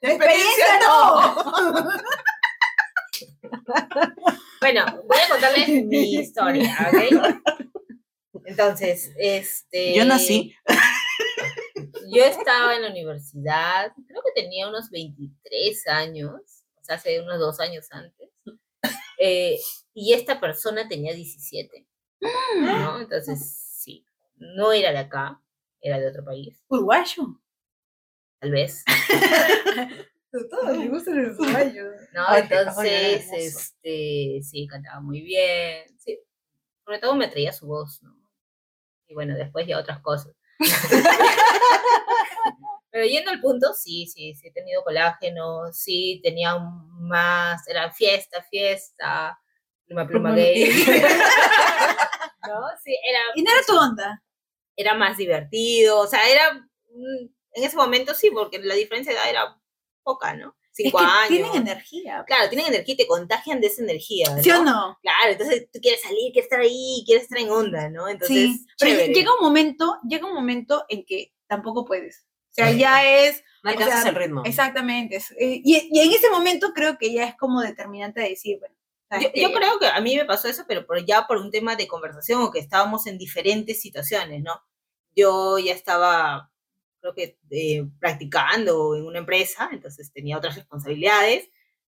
De 0.01 0.07
experiencia 0.13 0.79
no. 0.81 1.89
Bueno, 4.59 4.85
voy 5.07 5.17
a 5.23 5.29
contarles 5.29 5.67
mi 5.85 6.15
historia, 6.15 6.75
¿ok? 6.87 7.41
Entonces, 8.45 9.13
este... 9.17 9.93
Yo 9.95 10.03
nací. 10.03 10.55
Yo 12.09 12.23
estaba 12.23 12.75
en 12.75 12.81
la 12.81 12.89
universidad, 12.89 13.93
creo 14.07 14.21
que 14.23 14.41
tenía 14.41 14.67
unos 14.67 14.89
23 14.89 15.87
años, 15.87 16.63
o 16.75 16.83
sea, 16.83 16.95
hace 16.95 17.21
unos 17.21 17.39
dos 17.39 17.59
años 17.59 17.87
antes, 17.91 18.29
eh, 19.19 19.59
y 19.93 20.13
esta 20.13 20.39
persona 20.39 20.87
tenía 20.87 21.13
17, 21.13 21.85
¿no? 22.61 23.01
Entonces, 23.01 23.57
sí, 23.77 24.05
no 24.35 24.71
era 24.71 24.91
de 24.91 24.99
acá, 24.99 25.41
era 25.81 25.99
de 25.99 26.07
otro 26.07 26.23
país, 26.23 26.63
Uruguayo. 26.69 27.41
tal 28.39 28.51
vez, 28.51 28.83
Todo 30.31 30.71
le 30.75 30.87
gusta 30.89 31.11
el 31.11 31.31
uruguayo. 31.31 31.83
¿no? 32.13 32.25
Ay, 32.27 32.43
Entonces, 32.43 33.27
este, 33.31 34.41
sí, 34.43 34.67
cantaba 34.67 34.99
muy 34.99 35.21
bien, 35.21 35.85
sí, 35.99 36.19
sobre 36.85 36.99
todo 36.99 37.15
me 37.15 37.25
atraía 37.25 37.53
su 37.53 37.67
voz, 37.67 38.01
¿no? 38.03 38.15
Y 39.07 39.13
bueno, 39.13 39.35
después 39.35 39.65
ya 39.67 39.79
otras 39.79 40.01
cosas. 40.01 40.33
Pero 42.89 43.05
yendo 43.05 43.31
al 43.31 43.39
punto, 43.41 43.73
sí, 43.73 44.07
sí, 44.07 44.33
sí 44.33 44.47
he 44.47 44.51
tenido 44.51 44.83
colágeno, 44.83 45.71
sí 45.71 46.19
tenía 46.23 46.55
un 46.55 47.07
más, 47.07 47.67
era 47.67 47.91
fiesta, 47.91 48.41
fiesta, 48.49 49.39
pluma, 49.85 50.07
pluma 50.07 50.33
gay. 50.33 50.69
¿No? 52.47 52.61
Sí, 52.83 52.97
era, 53.07 53.19
Y 53.35 53.43
no 53.43 53.51
era 53.51 53.61
tu 53.67 53.77
onda. 53.77 54.23
era 54.75 54.93
más 54.95 55.17
divertido, 55.17 55.99
o 55.99 56.07
sea, 56.07 56.27
era, 56.29 56.53
mm, 56.53 57.27
en 57.53 57.63
ese 57.63 57.75
momento 57.77 58.13
sí, 58.13 58.29
porque 58.31 58.59
la 58.59 58.75
diferencia 58.75 59.11
de 59.13 59.19
edad 59.19 59.29
era 59.29 59.57
poca, 60.07 60.33
¿no? 60.35 60.55
Cinco 60.71 60.99
es 60.99 61.05
que 61.05 61.11
años. 61.11 61.27
tienen 61.29 61.55
energía. 61.67 62.23
Claro, 62.27 62.49
tienen 62.49 62.67
energía 62.67 62.93
y 62.93 62.97
te 62.97 63.07
contagian 63.07 63.59
de 63.59 63.67
esa 63.67 63.81
energía, 63.81 64.27
¿no? 64.35 64.41
¿Sí 64.43 64.51
o 64.51 64.63
no? 64.63 64.97
Claro, 65.01 65.31
entonces 65.31 65.67
tú 65.73 65.79
quieres 65.81 66.01
salir, 66.01 66.31
quieres 66.31 66.43
estar 66.45 66.59
ahí, 66.59 67.03
quieres 67.05 67.23
estar 67.23 67.39
en 67.39 67.49
onda, 67.49 67.89
¿no? 67.89 68.07
Entonces, 68.07 68.51
Sí. 68.51 68.65
Pero 68.79 69.11
llega 69.13 69.31
un 69.33 69.43
momento, 69.43 69.97
llega 70.07 70.27
un 70.27 70.35
momento 70.35 70.85
en 70.89 71.03
que 71.05 71.33
tampoco 71.47 71.83
puedes. 71.83 72.25
O 72.51 72.53
sea, 72.53 72.71
ya 72.71 73.05
es 73.25 73.43
No 73.63 73.69
O 73.71 73.73
alcanzas 73.73 74.01
sea, 74.03 74.09
el 74.11 74.15
ritmo. 74.15 74.43
Exactamente. 74.45 75.15
es- 75.17 75.31
eh, 75.31 75.61
y, 75.63 75.89
y 75.91 75.99
en 75.99 76.11
ese 76.11 76.29
momento 76.29 76.71
creo 76.73 76.97
que 76.97 77.11
ya 77.11 77.23
es 77.25 77.35
como 77.35 77.61
determinante 77.61 78.21
de 78.21 78.29
decir, 78.29 78.57
bueno, 78.59 78.75
¿sabes 79.09 79.31
Yo, 79.35 79.41
yo 79.49 79.53
creo 79.53 79.79
que 79.79 79.87
a 79.87 79.99
mí 80.01 80.15
me 80.15 80.25
pasó 80.25 80.47
eso, 80.47 80.63
pero 80.67 80.85
por, 80.85 81.03
ya 81.05 81.25
por 81.27 81.37
un 81.37 81.49
tema 81.51 81.75
de 81.75 81.87
conversación 81.87 82.41
o 82.43 82.51
que 82.51 82.59
estábamos 82.59 83.07
en 83.07 83.17
diferentes 83.17 83.81
situaciones, 83.81 84.41
¿no? 84.43 84.61
Yo 85.15 85.57
ya 85.59 85.73
estaba, 85.73 86.51
creo 87.13 87.15
que, 87.15 87.37
eh, 87.51 87.85
practicando 87.99 88.95
en 88.95 89.05
una 89.05 89.19
empresa, 89.19 89.69
entonces 89.71 90.11
tenía 90.11 90.37
otras 90.37 90.55
responsabilidades. 90.55 91.49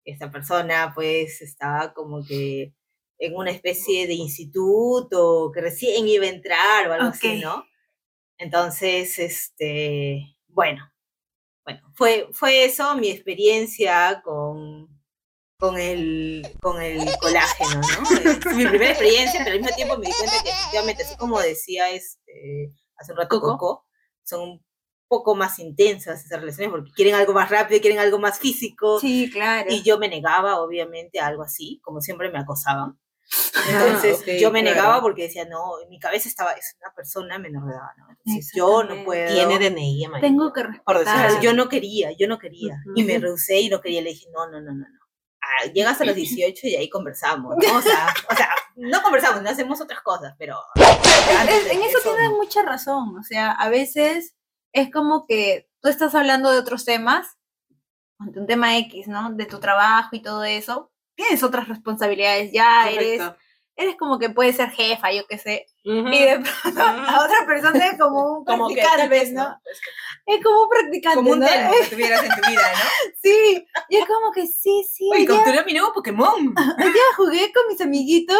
Esta 0.05 0.31
persona, 0.31 0.92
pues, 0.94 1.42
estaba 1.42 1.92
como 1.92 2.25
que 2.25 2.75
en 3.18 3.35
una 3.35 3.51
especie 3.51 4.07
de 4.07 4.14
instituto 4.14 5.51
que 5.53 5.61
recién 5.61 6.07
iba 6.07 6.25
a 6.25 6.29
entrar 6.29 6.88
o 6.88 6.92
algo 6.92 7.09
así, 7.09 7.37
Ok. 7.38 7.42
¿no? 7.42 7.64
Entonces, 8.38 9.18
este, 9.18 10.37
bueno, 10.47 10.92
bueno, 11.64 11.92
fue, 11.94 12.29
fue 12.33 12.64
eso 12.64 12.94
mi 12.97 13.11
experiencia 13.11 14.23
con, 14.25 14.88
con 15.59 15.77
el, 15.79 16.47
con 16.62 16.81
el 16.81 17.05
colágeno, 17.21 17.81
¿no? 17.81 18.31
Es 18.31 18.57
mi 18.57 18.64
primera 18.66 18.90
experiencia, 18.90 19.40
pero 19.42 19.57
al 19.57 19.61
mismo 19.61 19.77
tiempo 19.77 19.99
me 19.99 20.07
di 20.07 20.12
cuenta 20.12 20.42
que 20.42 20.51
efectivamente, 20.51 21.03
así 21.03 21.16
como 21.16 21.40
decía 21.40 21.90
este, 21.90 22.73
hace 22.97 23.12
un 23.12 23.18
rato 23.18 23.40
Coco. 23.40 23.59
Coco, 23.59 23.87
son 24.23 24.64
poco 25.09 25.35
más 25.35 25.59
intensas 25.59 26.25
esas 26.25 26.40
relaciones 26.40 26.71
porque 26.71 26.92
quieren 26.92 27.14
algo 27.14 27.33
más 27.33 27.51
rápido, 27.51 27.81
quieren 27.81 27.99
algo 27.99 28.18
más 28.18 28.38
físico. 28.38 29.01
Sí, 29.01 29.31
claro. 29.31 29.66
Y 29.71 29.83
yo 29.83 29.99
me 29.99 30.09
negaba, 30.09 30.61
obviamente, 30.61 31.18
a 31.18 31.27
algo 31.27 31.42
así, 31.42 31.81
como 31.83 32.01
siempre 32.01 32.31
me 32.31 32.38
acosaban. 32.38 32.99
Entonces, 33.71 34.21
ok, 34.21 34.27
yo 34.40 34.51
me 34.51 34.62
claro. 34.62 34.77
negaba 34.77 35.01
porque 35.01 35.23
decía, 35.25 35.44
no, 35.44 35.81
en 35.83 35.88
mi 35.88 35.99
cabeza 35.99 36.29
estaba, 36.29 36.53
es 36.53 36.77
una 36.81 36.94
persona 36.94 37.38
menor 37.38 37.66
de 37.66 37.73
edad, 37.73 37.90
¿no? 37.99 38.07
Entonces, 38.11 38.53
yo 38.55 38.85
no 38.85 39.05
puedo. 39.05 39.33
Tiene 39.33 39.59
DNI, 39.59 40.05
Amaya. 40.05 40.21
Tengo 40.21 40.53
que 40.53 40.62
respetar. 40.62 41.40
Yo 41.40 41.53
no 41.53 41.68
quería, 41.68 42.12
yo 42.12 42.29
no 42.29 42.38
quería. 42.38 42.83
Y 42.94 43.05
me 43.05 43.18
rehusé 43.18 43.61
y 43.61 43.68
no 43.68 43.81
quería. 43.81 44.03
Le 44.03 44.11
dije, 44.11 44.27
no, 44.33 44.47
no, 44.47 44.61
no, 44.61 44.73
no, 44.73 44.87
no. 44.88 44.99
Ah, 45.40 45.66
llegas 45.73 46.01
a 46.01 46.05
los 46.05 46.14
18 46.14 46.66
y 46.66 46.77
ahí 46.77 46.90
conversamos, 46.90 47.55
¿no? 47.57 47.79
O 47.79 47.81
sea, 47.81 48.12
o 48.31 48.35
sea, 48.35 48.51
no 48.77 49.01
conversamos, 49.03 49.42
no 49.42 49.49
hacemos 49.49 49.81
otras 49.81 50.03
cosas, 50.03 50.35
pero... 50.38 50.59
de 50.75 51.73
en 51.73 51.83
eso 51.83 51.99
eso, 51.99 52.11
tienes 52.11 52.31
no. 52.31 52.37
mucha 52.37 52.62
razón. 52.62 53.16
O 53.18 53.23
sea, 53.23 53.53
a 53.53 53.71
veces 53.71 54.35
es 54.72 54.90
como 54.90 55.26
que 55.26 55.68
tú 55.81 55.88
estás 55.88 56.14
hablando 56.14 56.50
de 56.50 56.59
otros 56.59 56.85
temas, 56.85 57.37
un 58.18 58.46
tema 58.46 58.76
X, 58.78 59.07
¿no? 59.09 59.31
De 59.33 59.46
tu 59.46 59.61
trabajo 59.61 60.11
y 60.12 60.20
todo 60.22 60.44
eso. 60.44 60.90
Tienes 61.14 61.42
otras 61.42 61.68
responsabilidades, 61.68 62.50
ya 62.52 62.88
eres, 62.90 63.18
Correcto. 63.20 63.38
eres 63.76 63.96
como 63.96 64.18
que 64.18 64.31
puedes 64.31 64.57
ser 64.57 64.70
jefa, 64.70 65.12
yo 65.12 65.26
qué 65.28 65.38
sé. 65.38 65.66
Ujú. 65.85 66.09
Y 66.09 66.18
de 66.24 66.40
pronto 66.40 66.83
a 66.83 67.24
otra 67.24 67.46
persona 67.46 67.87
es 67.87 67.98
como 67.98 68.33
un 68.38 68.44
Como 68.44 68.68
que 68.68 68.74
practicante, 68.74 69.09
vez, 69.09 69.33
¿no? 69.33 69.44
¿no? 69.48 69.61
Es 69.64 69.81
que- 69.81 69.90
Es 70.35 70.44
como 70.44 70.62
un 70.64 70.68
practicante, 70.68 71.16
Como 71.16 71.31
un 71.31 71.38
¿no? 71.40 71.46
tema 71.46 71.70
que 71.70 71.87
tuvieras 71.96 72.22
en 72.24 72.31
tu 72.40 72.48
vida, 72.50 72.72
¿no? 72.72 73.11
Sí, 73.22 73.66
y 73.88 73.96
es 73.96 74.04
como 74.07 74.31
que 74.33 74.46
sí, 74.46 74.85
sí, 74.92 75.09
Oye, 75.12 75.26
ya, 75.26 75.35
capturé 75.37 75.64
mi 75.64 75.72
nuevo 75.74 75.92
Pokémon. 75.92 76.54
ya 76.78 77.16
jugué 77.16 77.52
con 77.52 77.66
mis 77.68 77.81
amiguitos. 77.81 78.37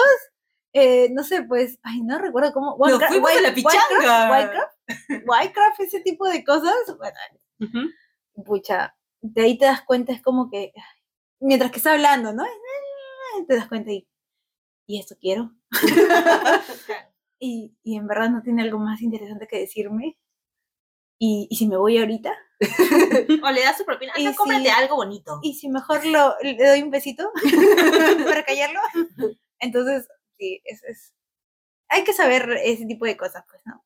Eh, 0.73 1.09
no 1.13 1.25
sé, 1.25 1.43
pues, 1.43 1.79
ay, 1.83 2.03
no 2.03 2.19
recuerdo 2.19 2.53
cómo. 2.53 2.77
Nos 2.79 3.03
fuimos 3.07 3.31
a 3.31 3.41
la 3.41 3.55
pichanga. 3.55 4.29
Minecraft, 4.29 5.27
Minecraft, 5.27 5.81
ese 5.81 6.01
tipo 6.01 6.29
de 6.29 6.45
cosas. 6.45 6.75
Bueno, 6.99 7.17
Ujú. 7.61 8.45
pucha, 8.45 8.95
de 9.21 9.43
ahí 9.43 9.59
te 9.59 9.65
das 9.65 9.83
cuenta, 9.83 10.13
es 10.13 10.23
como 10.23 10.51
que, 10.51 10.73
mientras 11.41 11.71
que 11.71 11.79
está 11.79 11.93
hablando, 11.93 12.33
¿no? 12.33 12.45
Te 13.47 13.57
das 13.57 13.69
cuenta 13.69 13.91
y, 13.93 14.07
¿y 14.87 15.01
esto 15.01 15.17
quiero? 15.21 15.53
y, 17.39 17.75
y 17.83 17.97
en 17.97 18.07
verdad 18.07 18.31
no 18.31 18.43
tiene 18.43 18.63
algo 18.63 18.79
más 18.79 19.01
interesante 19.03 19.47
que 19.47 19.59
decirme. 19.61 20.17
Y, 21.21 21.49
y 21.51 21.57
si 21.57 21.67
me 21.67 21.77
voy 21.77 21.99
ahorita, 21.99 22.33
O 23.43 23.51
le 23.51 23.63
das 23.63 23.77
su 23.79 23.85
propina. 23.85 24.13
Y 24.17 24.27
Anda, 24.27 24.37
cómprate 24.37 24.65
si- 24.65 24.69
algo 24.71 24.97
bonito. 24.97 25.39
y 25.43 25.55
si 25.55 25.69
mejor 25.69 26.05
lo, 26.07 26.35
le 26.43 26.57
doy 26.57 26.83
un 26.83 26.91
besito 26.91 27.31
para 28.25 28.45
callarlo. 28.45 28.81
Entonces, 29.61 30.09
sí, 30.39 30.61
es, 30.65 30.83
es, 30.85 31.15
hay 31.89 32.05
que 32.05 32.13
saber 32.13 32.49
ese 32.65 32.87
tipo 32.87 33.05
de 33.07 33.17
cosas, 33.17 33.45
pues, 33.49 33.61
¿no? 33.67 33.85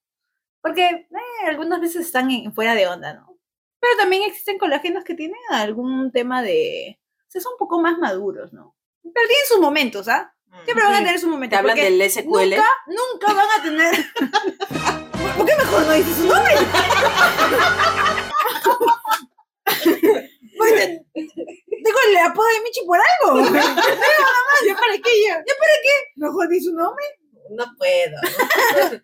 Porque 0.60 0.86
eh, 0.88 1.46
algunas 1.48 1.80
veces 1.80 2.04
están 2.06 2.30
en- 2.30 2.52
fuera 2.54 2.74
de 2.74 2.86
onda, 2.86 3.14
¿no? 3.14 3.38
Pero 3.80 3.96
también 3.96 4.22
existen 4.24 4.58
colágenos 4.58 5.02
que 5.04 5.14
tienen 5.14 5.38
algún 5.50 6.12
tema 6.12 6.42
de... 6.42 7.00
O 7.26 7.30
sea, 7.30 7.40
son 7.40 7.52
un 7.54 7.58
poco 7.58 7.80
más 7.80 7.96
maduros, 7.98 8.52
¿no? 8.52 8.76
Pero 9.02 9.26
tienen 9.26 9.46
sus 9.48 9.58
momentos, 9.60 10.06
¿ah? 10.08 10.34
Siempre 10.64 10.84
van 10.84 10.94
a 10.94 10.98
tener 10.98 11.14
sus 11.14 11.22
Te 11.22 11.28
momentos. 11.30 11.58
hablan 11.58 11.76
del 11.76 12.10
SQL. 12.10 12.50
Nunca, 12.50 12.66
nunca 12.86 13.32
van 13.32 13.48
a 13.58 13.62
tener... 13.62 13.94
¿Por 15.36 15.46
qué 15.46 15.56
mejor 15.56 15.86
no 15.86 15.92
dices 15.94 16.16
su 16.16 16.26
nombre? 16.26 16.54
Porque 21.14 22.12
le 22.12 22.20
apodo 22.20 22.46
de 22.46 22.60
Michi 22.62 22.80
por 22.86 22.98
algo. 22.98 23.40
¿Ya 24.66 24.74
para 24.74 24.94
qué 25.02 25.22
ya? 25.26 25.34
¿Ya 25.36 25.54
para 25.58 25.72
qué? 25.82 25.90
Mejor 26.16 26.48
di 26.48 26.60
su 26.60 26.72
nombre. 26.74 27.04
No 27.50 27.64
puedo. 27.76 28.16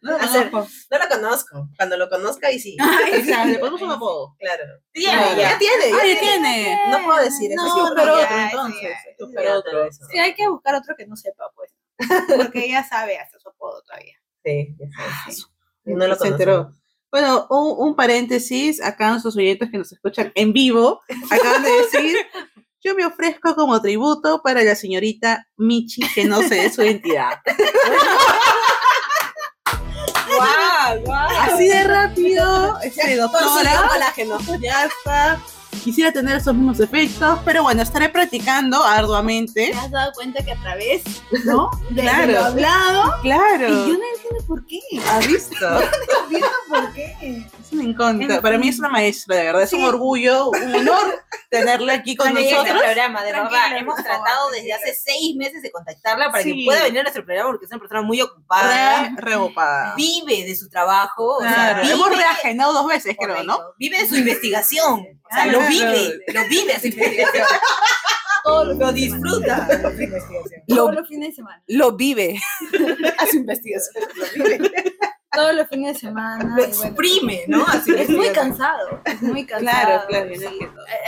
No, 0.01 0.13
no, 0.13 0.19
Hacer- 0.19 0.51
no, 0.53 0.61
No 0.91 0.99
lo 0.99 1.09
conozco. 1.09 1.69
Cuando 1.77 1.97
lo 1.97 2.09
conozca, 2.09 2.51
y 2.53 2.59
sí. 2.59 2.77
o 2.81 3.25
sea, 3.25 3.45
le 3.45 3.59
ponemos 3.59 3.83
un 3.83 3.91
apodo. 3.91 4.37
Claro. 4.39 4.65
Tiene, 4.93 5.13
Ya. 5.37 5.51
Ah, 5.51 6.07
ya 6.07 6.19
tiene. 6.21 6.79
No 6.91 7.05
puedo 7.05 7.23
decir 7.23 7.53
eso. 7.53 7.63
No, 7.63 7.75
sí, 7.75 7.93
pero 7.97 8.15
otro 8.15 8.27
sí, 8.29 8.35
entonces. 8.45 8.83
ya, 8.83 8.89
hay 8.89 9.15
que 9.17 9.25
buscar 9.25 9.45
ya, 9.45 9.59
otro. 9.59 9.71
todo 9.73 9.85
eso. 9.85 10.05
Sí, 10.11 10.19
hay 10.19 10.35
que 10.35 10.49
buscar 10.49 10.75
otro 10.77 10.95
que 10.97 11.07
no 11.07 11.17
sepa, 11.17 11.51
pues. 11.55 11.73
Porque 12.37 12.65
ella 12.67 12.85
sabe 12.89 13.19
hasta 13.19 13.39
su 13.39 13.49
apodo 13.49 13.83
todavía. 13.83 14.15
Sí, 14.45 14.77
ya 14.79 14.87
sabes. 14.97 15.47
No 15.85 16.07
lo 16.07 16.15
se 16.15 16.31
conozco. 16.31 16.75
Bueno, 17.11 17.47
un, 17.49 17.89
un 17.89 17.97
paréntesis, 17.97 18.83
acá 18.83 19.11
nuestros 19.11 19.37
oyentes 19.37 19.71
que 19.71 19.79
nos 19.79 19.91
escuchan 19.93 20.31
en 20.35 20.53
vivo 20.53 21.01
acaban 21.31 21.63
de 21.63 21.71
decir, 21.71 22.17
yo 22.85 22.95
me 22.95 23.07
ofrezco 23.07 23.55
como 23.55 23.81
tributo 23.81 24.43
para 24.43 24.63
la 24.63 24.75
señorita 24.75 25.47
Michi 25.57 26.03
que 26.15 26.25
no 26.27 26.43
se 26.43 26.55
dé 26.57 26.71
su 26.71 26.83
identidad. 26.83 27.39
Guau, 30.37 31.01
guau. 31.05 31.29
Así 31.41 31.69
de 31.69 31.85
rápido, 31.85 32.79
este, 32.83 33.17
doctora, 33.17 33.89
colágeno. 33.89 34.39
ya 34.61 34.85
está. 34.85 35.41
Quisiera 35.83 36.13
tener 36.13 36.37
esos 36.37 36.55
mismos 36.55 36.81
efectos, 36.81 37.39
pero 37.45 37.63
bueno, 37.63 37.83
estaré 37.83 38.09
practicando 38.09 38.83
arduamente. 38.85 39.71
¿Te 39.73 39.75
has 39.79 39.91
dado 39.91 40.13
cuenta 40.13 40.45
que 40.45 40.53
a 40.53 40.57
través, 40.61 41.03
¿no? 41.45 41.71
De 41.91 42.03
Claro. 42.03 42.33
lo 42.33 42.45
hablado. 42.45 43.15
Claro, 43.23 43.69
Y 43.69 43.71
yo 43.71 43.99
no 43.99 44.05
entiendo 44.15 44.47
por 44.47 44.67
qué. 44.67 44.81
¿has 45.11 45.27
visto? 45.27 45.57
No 45.69 46.25
entiendo 46.25 46.49
por 46.69 46.93
qué. 46.93 47.47
Es 47.61 47.73
una 47.73 47.85
incógnita. 47.85 48.41
Para 48.43 48.59
mí 48.59 48.69
es 48.69 48.79
una 48.79 48.89
maestra, 48.91 49.37
de 49.37 49.45
verdad. 49.45 49.63
Es 49.63 49.73
un 49.73 49.85
orgullo, 49.85 50.51
un 50.51 50.75
honor 50.75 51.23
tenerla 51.51 51.95
aquí 51.95 52.17
con 52.17 52.29
en 52.29 52.37
este 52.39 52.53
nosotros. 52.55 52.83
programa, 52.83 53.23
de 53.25 53.33
verdad. 53.33 53.77
Hemos 53.79 53.97
tratado 53.97 54.51
desde 54.51 54.73
hace 54.75 54.95
seis 54.95 55.35
meses 55.37 55.63
de 55.63 55.71
contactarla 55.71 56.31
para 56.31 56.43
Sí. 56.43 56.55
que 56.55 56.65
pueda 56.67 56.83
venir 56.83 57.01
a 57.01 57.03
nuestro 57.05 57.25
programa 57.25 57.51
porque 57.51 57.65
es 57.65 57.71
una 57.73 57.81
persona 57.81 58.03
muy 58.03 58.21
ocupada. 58.21 59.05
Re, 59.05 59.11
reocupada. 59.17 59.95
Vive 59.97 60.45
de 60.47 60.55
su 60.55 60.69
trabajo. 60.69 61.37
o 61.37 61.41
sea, 61.41 61.51
Claro, 61.53 61.83
vive- 61.83 61.93
hemos 61.95 62.09
reagendado 62.17 62.73
dos 62.75 62.87
veces, 62.89 63.17
creo, 63.19 63.43
¿no? 63.45 63.59
Vive 63.79 63.99
de 64.03 64.09
su 64.09 64.17
investigación. 64.17 65.07
O 65.31 65.35
sea, 65.35 65.47
lo. 65.47 65.61
Vive. 65.69 66.21
Lo 66.33 66.49
vive. 66.49 66.75
Todo 68.45 68.65
lo, 68.65 68.75
Lo 68.75 68.93
disfruta. 68.93 69.69
todos 70.67 70.95
los 70.95 71.07
fines 71.09 71.29
de 71.31 71.35
semana. 71.35 71.63
Lo 71.67 71.97
vive. 71.97 72.41
A 73.19 73.27
su 73.27 73.37
investigación. 73.37 74.05
Todos 75.31 75.55
los 75.55 75.69
fines 75.69 75.95
de 75.95 75.99
semana. 76.09 76.57
Lo 76.57 76.65
y 76.65 76.69
bueno, 76.69 76.85
exprime, 76.85 77.43
¿no? 77.47 77.65
Así 77.67 77.93
es 77.95 78.09
muy 78.09 78.31
cansado. 78.31 79.03
Es 79.05 79.21
muy 79.21 79.45
cansado. 79.47 80.07
Claro, 80.07 80.07
claro. 80.09 80.35
sí. 80.35 80.59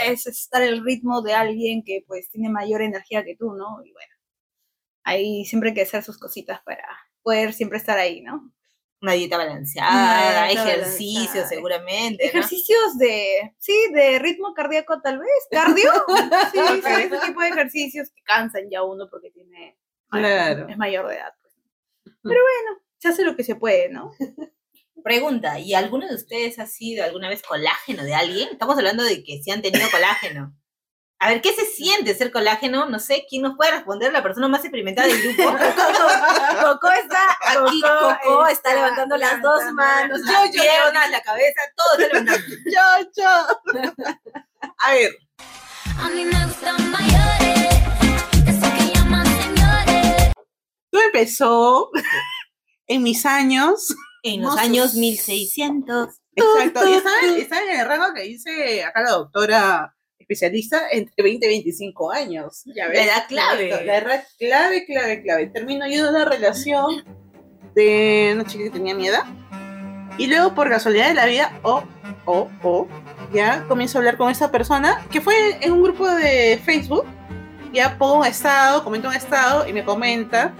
Es 0.05 0.27
estar 0.27 0.61
el 0.61 0.83
ritmo 0.85 1.23
de 1.23 1.33
alguien 1.33 1.83
que 1.83 2.03
pues 2.05 2.29
tiene 2.29 2.49
mayor 2.49 2.83
energía 2.83 3.23
que 3.23 3.35
tú, 3.35 3.53
¿no? 3.53 3.83
Y 3.83 3.91
bueno, 3.91 4.13
ahí 5.03 5.43
siempre 5.45 5.69
hay 5.69 5.75
que 5.75 5.81
hacer 5.81 6.03
sus 6.03 6.19
cositas 6.19 6.61
para 6.63 6.83
poder 7.23 7.53
siempre 7.53 7.79
estar 7.79 7.97
ahí, 7.97 8.21
¿no? 8.21 8.51
Una 9.01 9.13
dieta 9.13 9.37
balanceada, 9.37 10.29
Una 10.43 10.47
dieta 10.47 10.63
ejercicio 10.71 11.15
balanceada. 11.19 11.47
seguramente. 11.47 12.23
¿no? 12.23 12.29
Ejercicios 12.29 12.97
de, 12.99 13.55
sí, 13.57 13.73
de 13.93 14.19
ritmo 14.19 14.53
cardíaco 14.53 15.01
tal 15.01 15.19
vez, 15.19 15.29
cardio. 15.49 15.91
Sí, 16.51 16.59
sí, 16.83 16.91
ese 17.05 17.19
tipo 17.25 17.41
de 17.41 17.47
ejercicios 17.49 18.09
que 18.11 18.21
cansan 18.23 18.69
ya 18.69 18.83
uno 18.83 19.07
porque 19.09 19.31
tiene, 19.31 19.77
Claro. 20.09 20.67
es 20.69 20.77
mayor 20.77 21.07
de 21.07 21.15
edad. 21.15 21.33
pues. 21.41 21.53
Pero 22.03 22.39
bueno, 22.41 22.79
se 22.99 23.07
hace 23.07 23.23
lo 23.23 23.35
que 23.35 23.43
se 23.43 23.55
puede, 23.55 23.89
¿no? 23.89 24.11
Pregunta, 25.03 25.57
¿y 25.59 25.73
alguno 25.73 26.07
de 26.07 26.13
ustedes 26.13 26.59
ha 26.59 26.67
sido 26.67 27.03
alguna 27.03 27.27
vez 27.27 27.41
colágeno 27.41 28.03
de 28.03 28.13
alguien? 28.13 28.49
Estamos 28.51 28.77
hablando 28.77 29.03
de 29.03 29.23
que 29.23 29.41
sí 29.41 29.49
han 29.49 29.63
tenido 29.63 29.89
colágeno. 29.89 30.55
A 31.23 31.27
ver, 31.29 31.39
¿qué 31.39 31.53
se 31.53 31.67
siente 31.67 32.15
ser 32.15 32.31
colágeno? 32.31 32.87
No 32.87 32.97
sé, 32.97 33.27
¿quién 33.29 33.43
nos 33.43 33.55
puede 33.55 33.69
responder? 33.69 34.11
La 34.11 34.23
persona 34.23 34.47
más 34.47 34.61
experimentada 34.61 35.07
del 35.07 35.21
grupo. 35.21 35.51
Coco 36.63 36.89
está, 36.89 37.37
Aquí 37.45 37.79
Coco 37.79 38.47
está 38.47 38.73
levantando 38.73 39.17
las 39.17 39.39
dos 39.39 39.59
levantando 39.59 39.73
manos, 39.83 40.19
las 40.21 40.31
las 40.31 40.49
piernas, 40.49 41.11
la 41.11 41.21
cabeza, 41.21 41.61
todo 41.77 41.99
está 41.99 42.07
levantando. 42.07 42.55
Yo, 42.65 43.11
yo. 43.15 43.29
A 44.79 44.91
ver, 44.93 45.15
A 45.99 46.09
mí 46.09 46.25
me 46.25 46.43
gustan 46.43 46.89
mayores, 46.89 47.75
eso 48.47 48.73
que 48.75 48.91
llaman 48.91 49.27
señores. 49.27 50.33
todo 50.89 51.01
empezó 51.03 51.91
en 52.87 53.03
mis 53.03 53.27
años. 53.27 53.95
En 54.23 54.41
los 54.41 54.57
años 54.57 54.95
1600. 54.95 56.09
Exacto. 56.35 56.89
Y 56.89 56.93
está, 56.93 57.11
está 57.37 57.63
en 57.63 57.79
el 57.79 57.85
rango 57.85 58.11
que 58.15 58.21
dice 58.21 58.83
acá 58.83 59.01
la 59.01 59.11
doctora 59.11 59.95
especialista 60.31 60.81
entre 60.91 61.23
20 61.23 61.45
y 61.45 61.49
25 61.49 62.11
años. 62.11 62.63
Ya 62.75 62.87
ves. 62.87 62.97
La 62.97 63.03
edad 63.03 63.23
clave. 63.27 63.69
La 63.85 63.97
edad 63.97 64.23
clave, 64.39 64.85
clave, 64.85 65.21
clave. 65.21 65.47
Termino 65.47 65.87
yo 65.87 66.05
de 66.05 66.09
una 66.09 66.25
relación 66.25 67.03
de 67.75 68.31
una 68.35 68.45
chica 68.45 68.65
que 68.65 68.69
tenía 68.69 68.95
mi 68.95 69.07
edad. 69.07 69.23
Y 70.17 70.27
luego, 70.27 70.53
por 70.53 70.69
casualidad 70.69 71.07
de 71.07 71.13
la 71.13 71.25
vida, 71.25 71.59
o, 71.63 71.83
o, 72.25 72.49
o, 72.63 72.87
ya 73.33 73.65
comienzo 73.67 73.97
a 73.97 73.99
hablar 73.99 74.17
con 74.17 74.29
esa 74.29 74.51
persona 74.51 75.05
que 75.09 75.21
fue 75.21 75.35
en 75.61 75.71
un 75.71 75.83
grupo 75.83 76.07
de 76.09 76.59
Facebook. 76.63 77.05
Ya 77.73 77.97
pongo 77.97 78.19
un 78.19 78.25
estado, 78.25 78.83
comento 78.83 79.07
un 79.07 79.15
estado 79.15 79.67
y 79.67 79.73
me 79.73 79.83
comenta. 79.83 80.53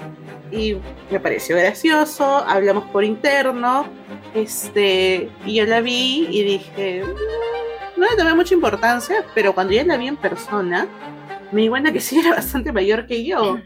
Y 0.52 0.78
me 1.10 1.20
pareció 1.20 1.58
gracioso. 1.58 2.26
Hablamos 2.38 2.86
por 2.92 3.04
interno. 3.04 3.86
Este, 4.34 5.30
y 5.46 5.56
yo 5.56 5.66
la 5.66 5.82
vi 5.82 6.28
y 6.30 6.44
dije, 6.44 7.04
"Mm, 7.04 7.51
no 8.02 8.10
le 8.10 8.18
tomé 8.18 8.34
mucha 8.34 8.54
importancia, 8.54 9.26
pero 9.36 9.54
cuando 9.54 9.74
ya 9.74 9.84
la 9.86 9.96
vi 9.98 10.08
en 10.08 10.18
persona, 10.18 10.88
me 11.52 11.62
di 11.62 11.70
cuenta 11.70 11.92
que 11.94 12.00
sí 12.02 12.20
era 12.20 12.32
bastante 12.36 12.72
mayor 12.72 13.06
que 13.06 13.24
yo. 13.26 13.60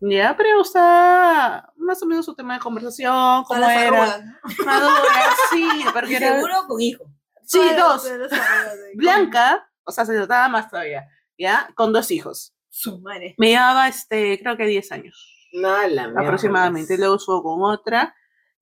Ya, 0.00 0.36
pero 0.36 0.50
me 0.50 0.58
gustaba 0.58 1.72
más 1.76 2.02
o 2.02 2.06
menos 2.06 2.24
su 2.26 2.34
tema 2.34 2.54
de 2.54 2.60
conversación, 2.60 3.42
cómo 3.44 3.68
era. 3.68 4.20
Madura, 4.64 5.02
sí, 5.50 5.68
porque 5.92 6.12
Y 6.12 6.16
era. 6.16 6.34
seguro 6.34 6.54
con 6.68 6.80
hijo. 6.80 7.04
Sí, 7.44 7.58
Todas- 7.76 8.04
dos. 8.04 8.30
Blanca, 8.94 9.68
o 9.84 9.90
sea, 9.90 10.04
se 10.04 10.14
notaba 10.14 10.48
más 10.48 10.68
todavía, 10.70 11.08
¿ya? 11.38 11.70
Con 11.74 11.92
dos 11.92 12.10
hijos. 12.10 12.54
Su 12.68 13.00
madre. 13.00 13.34
Me 13.38 13.48
llevaba, 13.48 13.88
este, 13.88 14.38
creo 14.40 14.56
que 14.56 14.66
10 14.66 14.92
años, 14.92 15.48
No, 15.52 15.68
la 15.88 16.04
mierda. 16.08 16.20
aproximadamente. 16.20 16.96
Luego 16.98 17.16
estuvo 17.16 17.42
con 17.42 17.62
otra 17.62 18.14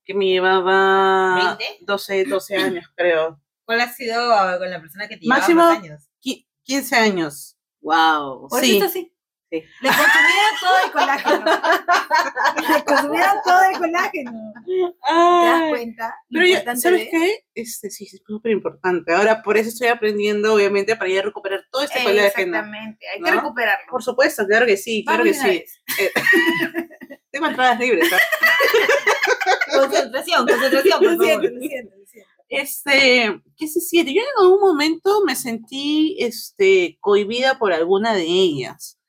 que 0.05 0.15
me 0.15 0.27
llevaba 0.27 1.35
¿Veinte? 1.59 1.79
12, 1.85 2.25
12 2.25 2.57
años, 2.57 2.87
creo. 2.97 3.41
¿Cuál 3.67 3.81
ha 3.81 3.93
sido 3.93 4.59
con 4.59 4.71
la 4.71 4.81
persona 4.81 5.09
que 5.09 5.17
te 5.17 5.23
llevaba 5.25 5.41
Máximo- 5.41 5.63
más 5.65 5.79
años? 5.79 6.09
Qui- 6.25 6.47
15 6.63 6.97
años. 6.97 7.59
Wow. 7.83 8.49
Por 8.49 8.61
Sí. 8.61 8.79
eso 8.79 8.89
sí. 8.89 9.13
Sí. 9.49 9.63
Le 9.81 9.89
consumieron 9.89 10.55
todo 10.61 10.77
el 10.85 10.91
colágeno. 10.93 11.45
Le 12.77 12.85
consumieron 12.85 13.37
todo 13.45 13.63
el 13.63 13.79
colágeno. 13.79 14.53
¿Te 14.65 15.47
das 15.47 15.69
cuenta? 15.69 16.15
Pero 16.31 16.77
¿sabes 16.81 17.01
de- 17.01 17.09
qué? 17.11 17.45
Este 17.55 17.91
sí, 17.91 18.05
es 18.13 18.21
súper 18.27 18.51
importante. 18.53 19.15
Ahora 19.15 19.43
por 19.43 19.57
eso 19.57 19.69
estoy 19.69 19.87
aprendiendo, 19.89 20.53
obviamente, 20.55 20.97
para 20.97 21.11
ir 21.11 21.21
a 21.21 21.23
recuperar 21.23 21.61
todo 21.71 21.83
este 21.83 22.03
colágeno. 22.03 22.57
Exactamente, 22.57 23.07
hay 23.09 23.23
que 23.23 23.31
recuperarlo. 23.31 23.87
Por 23.89 24.03
supuesto, 24.03 24.45
claro 24.47 24.67
que 24.67 24.77
sí, 24.77 25.05
claro 25.05 25.23
que 25.23 25.31
Vamos 25.33 25.45
sí. 25.45 25.65
Eh, 26.01 26.13
Tengo 27.31 27.47
entradas 27.47 27.79
libres. 27.79 28.11
Concentración, 29.73 30.47
concentración, 30.47 30.99
por 30.99 31.13
Lo 31.13 31.25
siento, 31.25 31.43
favor. 31.43 31.53
lo 31.53 31.61
siento, 31.61 31.97
lo 31.97 32.07
siento. 32.07 32.31
Este, 32.49 33.43
¿qué 33.57 33.69
se 33.69 33.81
siente? 33.81 34.15
Yo 34.15 34.21
en 34.23 34.45
algún 34.45 34.61
momento 34.61 35.23
me 35.25 35.35
sentí 35.35 36.17
este, 36.21 36.99
cohibida 37.01 37.59
por 37.59 37.73
alguna 37.73 38.15
de 38.15 38.25
ellas. 38.25 39.01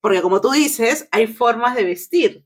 Porque 0.00 0.20
como 0.20 0.40
tú 0.40 0.50
dices, 0.50 1.08
hay 1.10 1.26
formas 1.26 1.74
de 1.76 1.84
vestir, 1.84 2.44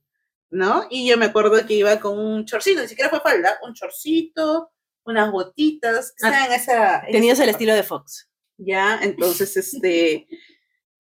¿no? 0.51 0.87
Y 0.91 1.09
yo 1.09 1.17
me 1.19 1.27
acuerdo 1.27 1.67
que 1.67 1.75
iba 1.75 1.99
con 1.99 2.19
un 2.19 2.45
chorcito, 2.45 2.81
ni 2.81 2.89
siquiera 2.89 3.11
fue 3.11 3.21
falda, 3.21 3.59
un 3.67 3.75
chorcito, 3.75 4.71
unas 5.05 5.33
botitas, 5.33 6.15
Ah, 6.23 6.47
en 6.47 6.53
esa... 6.53 7.03
Tenías 7.11 7.35
esa 7.35 7.45
el 7.45 7.51
estilo 7.51 7.75
de 7.75 7.83
Fox. 7.83 8.31
Ya, 8.59 9.01
entonces, 9.03 9.57
este, 9.57 10.29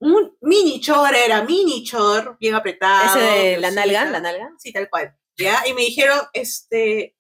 un 0.00 0.36
mini 0.40 0.80
chor 0.80 1.14
era 1.14 1.42
mini 1.44 1.84
chor, 1.84 2.36
bien 2.40 2.54
apretado. 2.54 3.18
Ese 3.18 3.48
de 3.50 3.58
la 3.58 3.70
nalga, 3.70 4.04
la 4.06 4.20
nalga. 4.20 4.50
Sí, 4.58 4.72
tal 4.72 4.88
cual. 4.88 5.16
Ya, 5.36 5.66
y 5.68 5.74
me 5.74 5.82
dijeron, 5.82 6.18
este, 6.32 7.16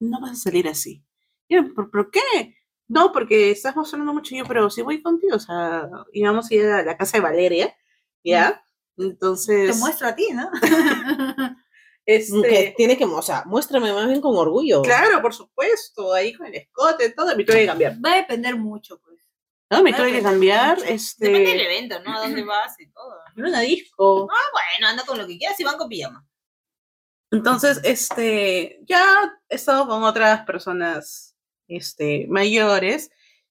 no 0.00 0.20
vas 0.20 0.32
a 0.32 0.36
salir 0.36 0.68
así. 0.68 1.04
Y 1.52 1.56
yo, 1.56 1.74
¿por, 1.74 1.90
por 1.90 2.10
qué? 2.10 2.56
No, 2.88 3.12
porque 3.12 3.50
estás 3.50 3.76
mostrando 3.76 4.12
mucho 4.12 4.34
yo, 4.34 4.44
pero 4.46 4.70
si 4.70 4.82
voy 4.82 5.02
contigo, 5.02 5.36
o 5.36 5.40
sea, 5.40 5.88
íbamos 6.12 6.50
a 6.50 6.54
ir 6.54 6.66
a 6.66 6.82
la 6.82 6.96
casa 6.96 7.18
de 7.18 7.22
Valeria, 7.22 7.76
¿ya? 8.24 8.64
Entonces, 8.96 9.72
Te 9.72 9.78
muestro 9.78 10.08
a 10.08 10.14
ti, 10.14 10.28
¿no? 10.32 10.50
este, 12.06 12.42
Que 12.42 12.74
tiene 12.76 12.96
que, 12.96 13.04
o 13.04 13.22
sea, 13.22 13.44
muéstrame 13.46 13.92
más 13.92 14.08
bien 14.08 14.20
con 14.20 14.36
orgullo. 14.36 14.82
claro, 14.82 15.20
por 15.22 15.34
supuesto, 15.34 16.12
ahí 16.12 16.34
con 16.34 16.46
el 16.46 16.54
escote, 16.54 17.10
todo, 17.10 17.34
me 17.36 17.44
tuve 17.44 17.60
que 17.60 17.66
cambiar. 17.66 17.96
Va 18.04 18.12
a 18.12 18.16
depender 18.16 18.56
mucho, 18.56 18.98
pues. 19.00 19.18
No, 19.70 19.82
me 19.82 19.92
Ah, 19.92 19.96
tuve 19.96 20.12
que 20.12 20.22
cambiar, 20.22 20.76
mucho. 20.78 20.90
este, 20.90 21.26
Depende 21.28 21.50
del 21.50 21.60
evento, 21.62 22.00
¿no? 22.04 22.14
A 22.14 22.20
dónde 22.20 22.42
vas 22.44 22.78
y 22.78 22.90
todo. 22.90 23.14
en 23.36 23.44
una 23.46 23.60
disco. 23.60 24.28
Ah, 24.30 24.50
bueno, 24.52 24.88
anda 24.90 25.04
con 25.06 25.16
lo 25.18 25.26
que 25.26 25.38
quieras 25.38 25.58
y 25.60 25.64
van 25.64 25.78
con 25.78 25.88
pijama. 25.88 26.26
Entonces, 27.30 27.80
este, 27.84 28.80
ya 28.82 29.32
he 29.48 29.54
estado 29.54 29.86
con 29.88 30.02
otras 30.04 30.44
personas, 30.44 31.31
este, 31.76 32.26
mayores, 32.28 33.10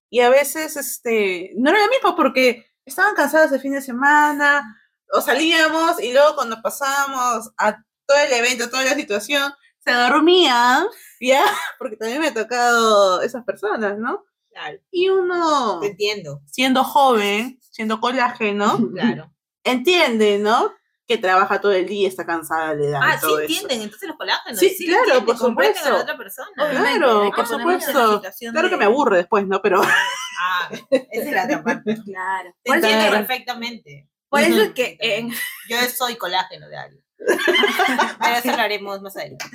y 0.09 0.19
a 0.21 0.29
veces, 0.29 0.75
este, 0.77 1.51
no 1.55 1.69
era 1.69 1.79
lo 1.85 1.89
mismo 1.89 2.15
porque 2.15 2.65
estaban 2.85 3.15
cansados 3.15 3.51
el 3.51 3.61
fin 3.61 3.73
de 3.73 3.81
semana, 3.81 4.77
o 5.13 5.21
salíamos 5.21 6.01
y 6.01 6.13
luego 6.13 6.35
cuando 6.35 6.61
pasábamos 6.61 7.51
a 7.57 7.77
todo 8.05 8.17
el 8.27 8.33
evento, 8.33 8.69
toda 8.69 8.83
la 8.83 8.93
situación, 8.95 9.51
se 9.79 9.91
dormían, 9.91 10.85
ya, 11.21 11.43
porque 11.79 11.97
también 11.97 12.19
me 12.21 12.27
ha 12.27 12.33
tocado 12.33 13.21
esas 13.21 13.43
personas, 13.45 13.97
¿no? 13.97 14.25
Claro, 14.51 14.79
Y 14.91 15.07
uno, 15.09 15.79
te 15.79 15.87
entiendo. 15.87 16.41
siendo 16.45 16.83
joven, 16.83 17.59
siendo 17.71 18.01
colágeno, 18.01 18.89
Claro. 18.93 19.31
entiende, 19.63 20.39
¿no? 20.39 20.73
Que 21.15 21.17
trabaja 21.21 21.59
todo 21.61 21.71
el 21.73 21.85
día, 21.87 22.07
está 22.07 22.25
cansada, 22.25 22.73
le 22.73 22.89
da 22.89 22.99
Ah, 23.03 23.09
y 23.09 23.17
sí 23.17 23.21
todo 23.21 23.39
eso. 23.39 23.51
entienden, 23.53 23.81
entonces 23.81 24.07
los 24.07 24.17
colágenos. 24.17 24.59
Sí, 24.59 24.69
lo 24.69 24.85
claro, 24.87 24.99
entienden, 25.03 25.25
por 25.25 25.37
comprenden 25.37 25.77
a 25.77 25.79
la 25.79 25.83
supuesto. 25.85 26.03
otra 26.03 26.17
persona. 26.17 26.47
Claro, 26.55 27.21
que 27.23 27.35
por 27.35 27.47
supuesto. 27.47 28.21
Claro 28.51 28.69
que 28.69 28.75
de- 28.75 28.77
me 28.77 28.85
aburre 28.85 29.17
después, 29.17 29.47
¿no? 29.47 29.61
Pero 29.61 29.81
Ah, 29.83 30.69
esa 30.89 31.05
es 31.29 31.31
la 31.31 31.43
otra 31.45 31.63
parte. 31.63 31.95
Claro. 32.05 32.53
Te 32.63 32.69
Por 32.69 32.77
eso, 32.77 32.85
entiendo 32.87 33.07
Claro. 33.09 33.27
perfectamente. 33.27 34.07
por 34.29 34.41
eso 34.41 34.61
es 34.61 34.71
que 34.71 34.97
en, 34.99 35.29
Yo 35.69 35.77
soy 35.95 36.15
colágeno 36.15 36.67
de 36.69 36.77
alguien. 36.77 37.03
Pero 38.19 38.35
eso 38.37 38.47
lo 38.51 38.61
haremos 38.63 39.01
más 39.01 39.15
adelante. 39.17 39.45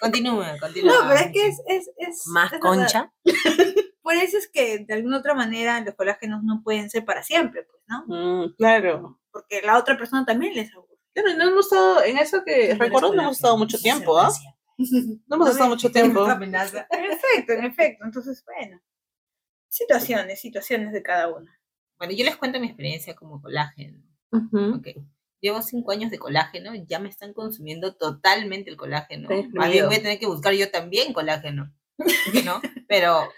Continúa, 0.00 0.56
continúa. 0.60 0.92
No, 0.92 1.08
pero 1.08 1.20
es 1.20 1.32
que 1.32 1.46
es, 1.48 1.60
es, 1.66 1.90
es 1.96 2.26
Más 2.26 2.52
es 2.52 2.60
verdad. 2.60 2.60
concha. 2.68 3.12
Por 4.02 4.14
eso 4.14 4.38
es 4.38 4.48
que 4.48 4.78
de 4.78 4.94
alguna 4.94 5.18
otra 5.18 5.34
manera 5.34 5.80
los 5.80 5.94
colágenos 5.94 6.42
no 6.42 6.62
pueden 6.62 6.88
ser 6.88 7.04
para 7.04 7.22
siempre, 7.22 7.64
pues, 7.64 7.82
¿no? 7.88 8.04
Mm, 8.06 8.54
claro. 8.56 9.20
Porque 9.30 9.60
la 9.62 9.76
otra 9.78 9.98
persona 9.98 10.24
también 10.24 10.54
les 10.54 10.72
aburre. 10.72 10.96
Claro, 11.12 11.36
no 11.36 11.48
hemos 11.48 11.66
estado 11.66 12.02
en 12.04 12.16
eso 12.16 12.42
que 12.44 12.74
recuerdo, 12.78 13.12
no 13.14 13.22
hemos 13.22 13.36
estado 13.36 13.58
mucho 13.58 13.78
tiempo, 13.78 14.18
¿ah? 14.18 14.30
No 14.78 15.36
hemos 15.36 15.50
estado 15.50 15.68
mucho 15.68 15.90
tiempo. 15.92 16.24
amenaza. 16.24 16.86
En 16.90 17.04
efecto, 17.10 17.52
en 17.52 17.64
efecto. 17.64 18.04
Entonces, 18.04 18.42
bueno. 18.44 18.80
Situaciones, 19.68 20.40
situaciones 20.40 20.92
de 20.92 21.02
cada 21.02 21.28
uno. 21.28 21.50
Bueno, 21.98 22.14
yo 22.14 22.24
les 22.24 22.36
cuento 22.36 22.58
mi 22.60 22.68
experiencia 22.68 23.14
como 23.14 23.42
colágeno. 23.42 24.02
Ujú. 24.30 24.76
Ok. 24.76 24.88
Llevo 25.40 25.62
cinco 25.62 25.92
años 25.92 26.10
de 26.10 26.18
colágeno, 26.18 26.72
ya 26.74 26.98
me 26.98 27.08
están 27.08 27.32
consumiendo 27.32 27.94
totalmente 27.94 28.70
el 28.70 28.76
colágeno. 28.76 29.28
Más 29.52 29.70
bien 29.70 29.86
voy 29.86 29.96
a 29.96 30.02
tener 30.02 30.18
que 30.18 30.26
buscar 30.26 30.52
yo 30.52 30.70
también 30.70 31.12
colágeno. 31.12 31.72
¿No? 32.44 32.60
Pero 32.88 33.28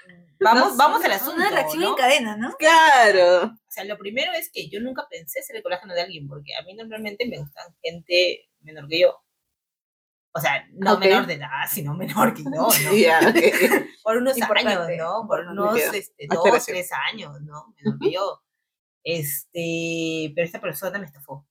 vamos, 0.40 0.76
vamos 0.76 1.04
al 1.04 1.12
asunto. 1.12 1.36
Una 1.36 1.50
reacción 1.50 1.82
¿no? 1.82 1.90
en 1.90 1.96
cadena, 1.96 2.36
¿no? 2.36 2.54
Claro. 2.58 3.44
O 3.46 3.70
sea, 3.72 3.84
lo 3.84 3.98
primero 3.98 4.32
es 4.32 4.50
que 4.52 4.68
yo 4.68 4.80
nunca 4.80 5.06
pensé 5.10 5.42
ser 5.42 5.56
el 5.56 5.62
colágeno 5.62 5.94
de 5.94 6.02
alguien, 6.02 6.28
porque 6.28 6.54
a 6.56 6.62
mí 6.62 6.74
normalmente 6.74 7.26
me 7.26 7.38
gustan 7.38 7.74
gente 7.82 8.48
menor 8.60 8.88
que 8.88 9.00
yo. 9.00 9.22
O 10.32 10.40
sea, 10.40 10.64
no 10.72 10.98
menor 10.98 11.26
de 11.26 11.34
edad, 11.34 11.66
sino 11.68 11.94
menor 11.94 12.34
que 12.34 12.44
yo, 12.44 12.50
¿no? 12.50 12.68
Ya, 12.96 13.20
ok. 13.20 13.36
Por 14.02 14.16
unos 14.16 14.38
Importante, 14.38 14.72
años, 14.72 14.98
¿no? 14.98 15.26
Por 15.26 15.40
unos 15.46 15.78
este, 15.78 16.26
dos, 16.28 16.64
tres 16.66 16.90
años, 17.12 17.40
¿no? 17.42 17.74
Menor 17.76 17.98
que 17.98 18.12
yo. 18.12 18.42
Este, 19.02 20.32
pero 20.34 20.44
esta 20.44 20.60
persona 20.60 20.98
me 20.98 21.06
estafó. 21.06 21.46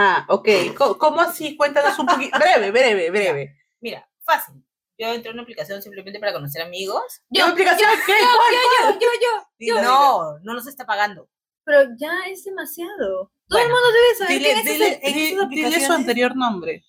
Ah, 0.00 0.24
ok. 0.28 0.48
¿Cómo 0.96 1.20
así? 1.20 1.56
Cuéntanos 1.56 1.98
un 1.98 2.06
poquito. 2.06 2.38
Breve, 2.38 2.70
breve, 2.70 3.10
breve. 3.10 3.56
Mira, 3.80 4.08
fácil. 4.22 4.64
Yo 4.96 5.08
entré 5.08 5.30
a 5.30 5.32
una 5.32 5.42
aplicación 5.42 5.82
simplemente 5.82 6.20
para 6.20 6.32
conocer 6.32 6.62
amigos. 6.62 7.02
¿Qué 7.32 7.40
explicación? 7.40 7.90
¿Qué? 8.06 8.12
¿Cuál? 8.12 8.98
Yo, 9.00 9.08
yo, 9.20 9.74
yo. 9.74 9.82
No, 9.82 10.38
no 10.38 10.54
nos 10.54 10.68
está 10.68 10.86
pagando. 10.86 11.28
Pero 11.64 11.90
ya 11.98 12.12
es 12.30 12.44
demasiado. 12.44 13.32
Todo 13.48 13.58
el 13.58 13.68
mundo 13.68 13.92
debe 13.92 14.14
saber 14.14 14.38
Dile, 14.38 14.52
quién 14.52 14.58
es 14.58 14.64
dile, 14.64 15.40
en 15.42 15.48
dile 15.50 15.84
su 15.84 15.92
anterior 15.92 16.36
nombre. 16.36 16.84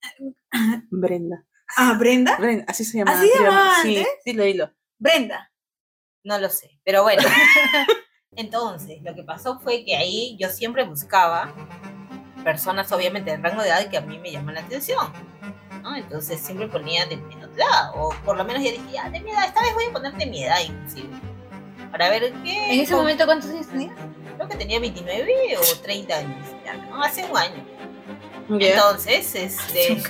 Brenda. 0.90 1.44
Ah, 1.76 1.94
Brenda. 1.98 2.38
Brenda, 2.38 2.64
así 2.68 2.86
se 2.86 2.96
llama. 2.96 3.12
¿Así 3.12 3.28
se 3.28 3.38
llamaba 3.38 3.82
Sí, 3.82 4.06
dilo, 4.24 4.44
dilo. 4.44 4.72
Brenda. 4.98 5.52
No 6.24 6.38
lo 6.38 6.48
sé, 6.48 6.80
pero 6.84 7.02
bueno. 7.02 7.22
Entonces, 8.32 9.02
lo 9.02 9.14
que 9.14 9.24
pasó 9.24 9.58
fue 9.60 9.84
que 9.84 9.94
ahí 9.94 10.38
yo 10.40 10.48
siempre 10.48 10.84
buscaba 10.84 11.54
personas, 12.46 12.92
obviamente, 12.92 13.32
de 13.32 13.38
rango 13.38 13.60
de 13.60 13.68
edad 13.70 13.90
que 13.90 13.96
a 13.96 14.00
mí 14.02 14.20
me 14.20 14.30
llaman 14.30 14.54
la 14.54 14.60
atención. 14.60 15.12
¿no? 15.82 15.96
Entonces, 15.96 16.40
siempre 16.40 16.68
ponía 16.68 17.04
de 17.06 17.16
menor 17.16 17.50
edad, 17.56 17.90
o 17.96 18.10
por 18.24 18.36
lo 18.36 18.44
menos 18.44 18.62
ya 18.62 18.70
dije, 18.70 18.84
ya, 18.92 19.10
de 19.10 19.18
mi 19.20 19.30
edad, 19.32 19.46
esta 19.46 19.62
vez 19.62 19.74
voy 19.74 19.84
a 19.86 19.92
poner 19.92 20.12
de 20.14 20.26
mi 20.26 20.44
edad, 20.44 20.58
inclusive. 20.64 21.08
Para 21.90 22.08
ver 22.08 22.32
qué. 22.44 22.72
En 22.74 22.80
ese 22.80 22.92
con- 22.92 23.00
momento, 23.02 23.26
¿cuántos 23.26 23.50
años 23.50 23.66
tenías? 23.66 23.96
Creo 24.36 24.48
que 24.48 24.56
tenía 24.56 24.78
29 24.78 25.56
o 25.58 25.82
30 25.82 26.16
años, 26.18 26.46
ya, 26.64 26.74
¿no? 26.74 27.02
Hace 27.02 27.24
un 27.24 27.36
año. 27.36 27.66
Ya. 28.60 28.74
Entonces, 28.74 29.34
este. 29.34 30.02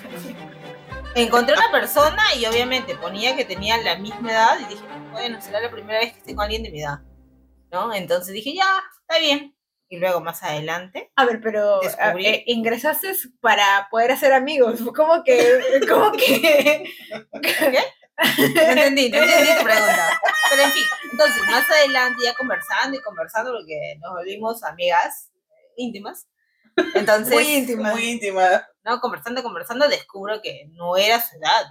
Encontré 1.14 1.54
una 1.54 1.70
persona 1.72 2.22
y 2.38 2.44
obviamente 2.44 2.94
ponía 2.96 3.34
que 3.34 3.46
tenía 3.46 3.78
la 3.78 3.96
misma 3.96 4.30
edad 4.30 4.58
y 4.60 4.64
dije, 4.66 4.84
bueno, 5.12 5.40
será 5.40 5.60
la 5.60 5.70
primera 5.70 6.00
vez 6.00 6.12
que 6.12 6.18
estoy 6.18 6.34
con 6.34 6.44
alguien 6.44 6.62
de 6.62 6.70
mi 6.70 6.82
edad. 6.82 7.00
¿No? 7.72 7.94
Entonces 7.94 8.34
dije, 8.34 8.54
ya, 8.54 8.68
está 9.00 9.18
bien. 9.18 9.55
Y 9.88 9.98
luego 9.98 10.20
más 10.20 10.42
adelante, 10.42 11.12
A 11.14 11.24
ver, 11.26 11.40
pero 11.40 11.80
Descubrí- 11.80 12.26
a- 12.26 12.30
eh, 12.30 12.42
ingresaste 12.46 13.12
para 13.40 13.86
poder 13.90 14.10
hacer 14.12 14.32
amigos. 14.32 14.80
¿Cómo 14.96 15.22
que? 15.24 15.80
¿Cómo 15.88 16.10
que? 16.12 16.84
no 17.32 18.60
entendí, 18.62 19.10
no 19.10 19.18
entendí 19.18 19.54
tu 19.58 19.64
pregunta. 19.64 20.20
Pero 20.50 20.62
en 20.62 20.70
fin, 20.72 20.82
entonces 21.12 21.42
más 21.50 21.70
adelante 21.70 22.22
ya 22.24 22.34
conversando 22.34 22.96
y 22.98 23.02
conversando 23.02 23.52
porque 23.52 23.96
nos 24.00 24.12
volvimos 24.12 24.62
amigas 24.64 25.30
eh, 25.50 25.72
íntimas. 25.76 26.26
Entonces, 26.94 27.32
Muy 27.34 27.44
íntimas. 27.46 27.92
Muy 27.94 28.04
íntima. 28.10 28.66
no, 28.84 29.00
conversando, 29.00 29.42
conversando, 29.42 29.88
descubro 29.88 30.40
que 30.42 30.66
no 30.72 30.96
era 30.96 31.20
su 31.20 31.36
edad. 31.36 31.66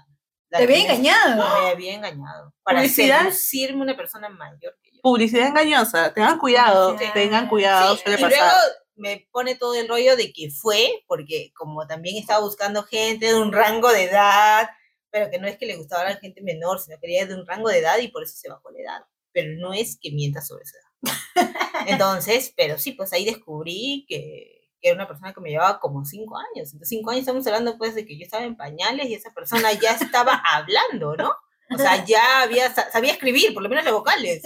La 0.50 0.60
Te 0.60 0.64
había 0.66 0.78
que 0.78 0.84
me- 0.88 0.94
engañado. 0.94 1.62
Me 1.64 1.70
había 1.72 1.94
engañado. 1.96 2.54
Para 2.64 2.80
¿Publicidad? 2.80 3.20
seducirme 3.24 3.82
una 3.82 3.96
persona 3.98 4.30
mayor. 4.30 4.78
Publicidad 5.06 5.50
engañosa. 5.50 6.12
Tengan 6.16 6.40
cuidado. 6.40 6.96
Tengan 7.14 7.48
cuidado. 7.48 7.96
Sí, 7.96 8.02
suele 8.02 8.20
y 8.20 8.24
pasar. 8.24 8.40
luego 8.40 8.58
me 8.96 9.28
pone 9.32 9.54
todo 9.54 9.76
el 9.76 9.88
rollo 9.88 10.16
de 10.16 10.34
que 10.34 10.50
fue, 10.50 11.04
porque 11.06 11.52
como 11.56 11.86
también 11.86 12.18
estaba 12.18 12.40
buscando 12.40 12.82
gente 12.82 13.28
de 13.28 13.36
un 13.36 13.54
rango 13.54 13.92
de 13.92 14.06
edad, 14.06 14.68
pero 15.12 15.30
que 15.30 15.38
no 15.38 15.48
es 15.48 15.58
que 15.58 15.68
le 15.68 15.76
gustaba 15.76 16.02
a 16.02 16.10
la 16.10 16.16
gente 16.16 16.42
menor, 16.42 16.80
sino 16.80 16.98
quería 17.00 17.28
de 17.28 17.36
un 17.36 17.46
rango 17.46 17.70
de 17.70 17.78
edad 17.78 18.00
y 18.00 18.08
por 18.08 18.24
eso 18.24 18.34
se 18.36 18.50
bajó 18.50 18.72
la 18.72 18.80
edad. 18.80 19.02
Pero 19.32 19.54
no 19.60 19.74
es 19.74 20.00
que 20.02 20.10
mienta 20.10 20.42
sobre 20.42 20.64
esa 20.64 20.78
edad. 20.80 21.52
Entonces, 21.88 22.52
pero 22.58 22.80
sí, 22.80 22.94
pues 22.94 23.14
ahí 23.14 23.26
descubrí 23.26 24.08
que, 24.10 24.72
que 24.82 24.88
era 24.88 24.96
una 24.96 25.08
persona 25.08 25.36
que 25.36 25.42
me 25.42 25.52
llevaba 25.52 25.80
como 25.80 26.04
cinco 26.04 26.36
años. 26.36 26.74
Entonces, 26.74 26.90
cinco 26.90 27.12
años 27.12 27.20
estamos 27.20 27.46
hablando 27.46 27.78
pues 27.78 27.94
de 27.94 28.08
que 28.08 28.18
yo 28.18 28.24
estaba 28.24 28.44
en 28.44 28.58
pañales 28.58 29.06
y 29.06 29.14
esa 29.14 29.32
persona 29.36 29.72
ya 29.74 29.92
estaba 29.92 30.42
hablando, 30.52 31.16
¿no? 31.16 31.32
O 31.74 31.78
sea, 31.78 32.04
ya 32.06 32.42
había, 32.42 32.74
sa- 32.74 32.92
sabía 32.92 33.14
escribir, 33.14 33.54
por 33.54 33.64
lo 33.64 33.70
menos 33.70 33.84
las 33.86 33.94
vocales. 33.94 34.44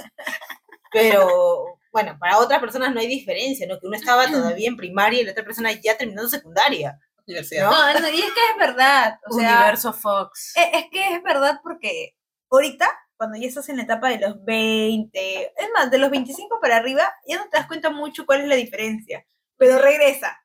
Pero 0.91 1.77
bueno, 1.91 2.17
para 2.19 2.38
otras 2.38 2.60
personas 2.60 2.93
no 2.93 2.99
hay 2.99 3.08
diferencia, 3.08 3.67
¿no? 3.67 3.79
Que 3.79 3.88
uno 3.88 3.95
estaba 3.95 4.27
todavía 4.27 4.67
en 4.67 4.77
primaria 4.77 5.21
y 5.21 5.25
la 5.25 5.32
otra 5.32 5.43
persona 5.43 5.71
ya 5.71 5.97
terminando 5.97 6.29
secundaria. 6.29 6.99
Universidad. 7.27 7.69
¿no? 7.69 8.10
Y 8.10 8.21
es 8.21 8.32
que 8.34 8.39
es 8.51 8.58
verdad. 8.58 9.19
O 9.29 9.34
sea, 9.38 9.58
Universo 9.58 9.93
Fox. 9.93 10.53
es, 10.55 10.67
es 10.73 10.86
que 10.91 11.15
es 11.15 11.21
verdad 11.23 11.60
porque 11.62 12.15
ahorita, 12.49 12.88
cuando 13.17 13.38
ya 13.38 13.47
estás 13.47 13.69
en 13.69 13.77
la 13.77 13.84
etapa 13.84 14.10
de 14.10 14.17
los 14.19 14.43
20, 14.43 15.53
es 15.55 15.69
más, 15.75 15.91
de 15.91 15.97
los 15.99 16.10
25 16.10 16.60
para 16.60 16.77
arriba, 16.77 17.13
ya 17.27 17.38
no 17.38 17.49
te 17.49 17.58
das 17.58 17.67
cuenta 17.67 17.89
mucho 17.91 18.25
cuál 18.25 18.41
es 18.41 18.47
la 18.47 18.55
diferencia. 18.55 19.25
Pero 19.58 19.77
regresa. 19.77 20.41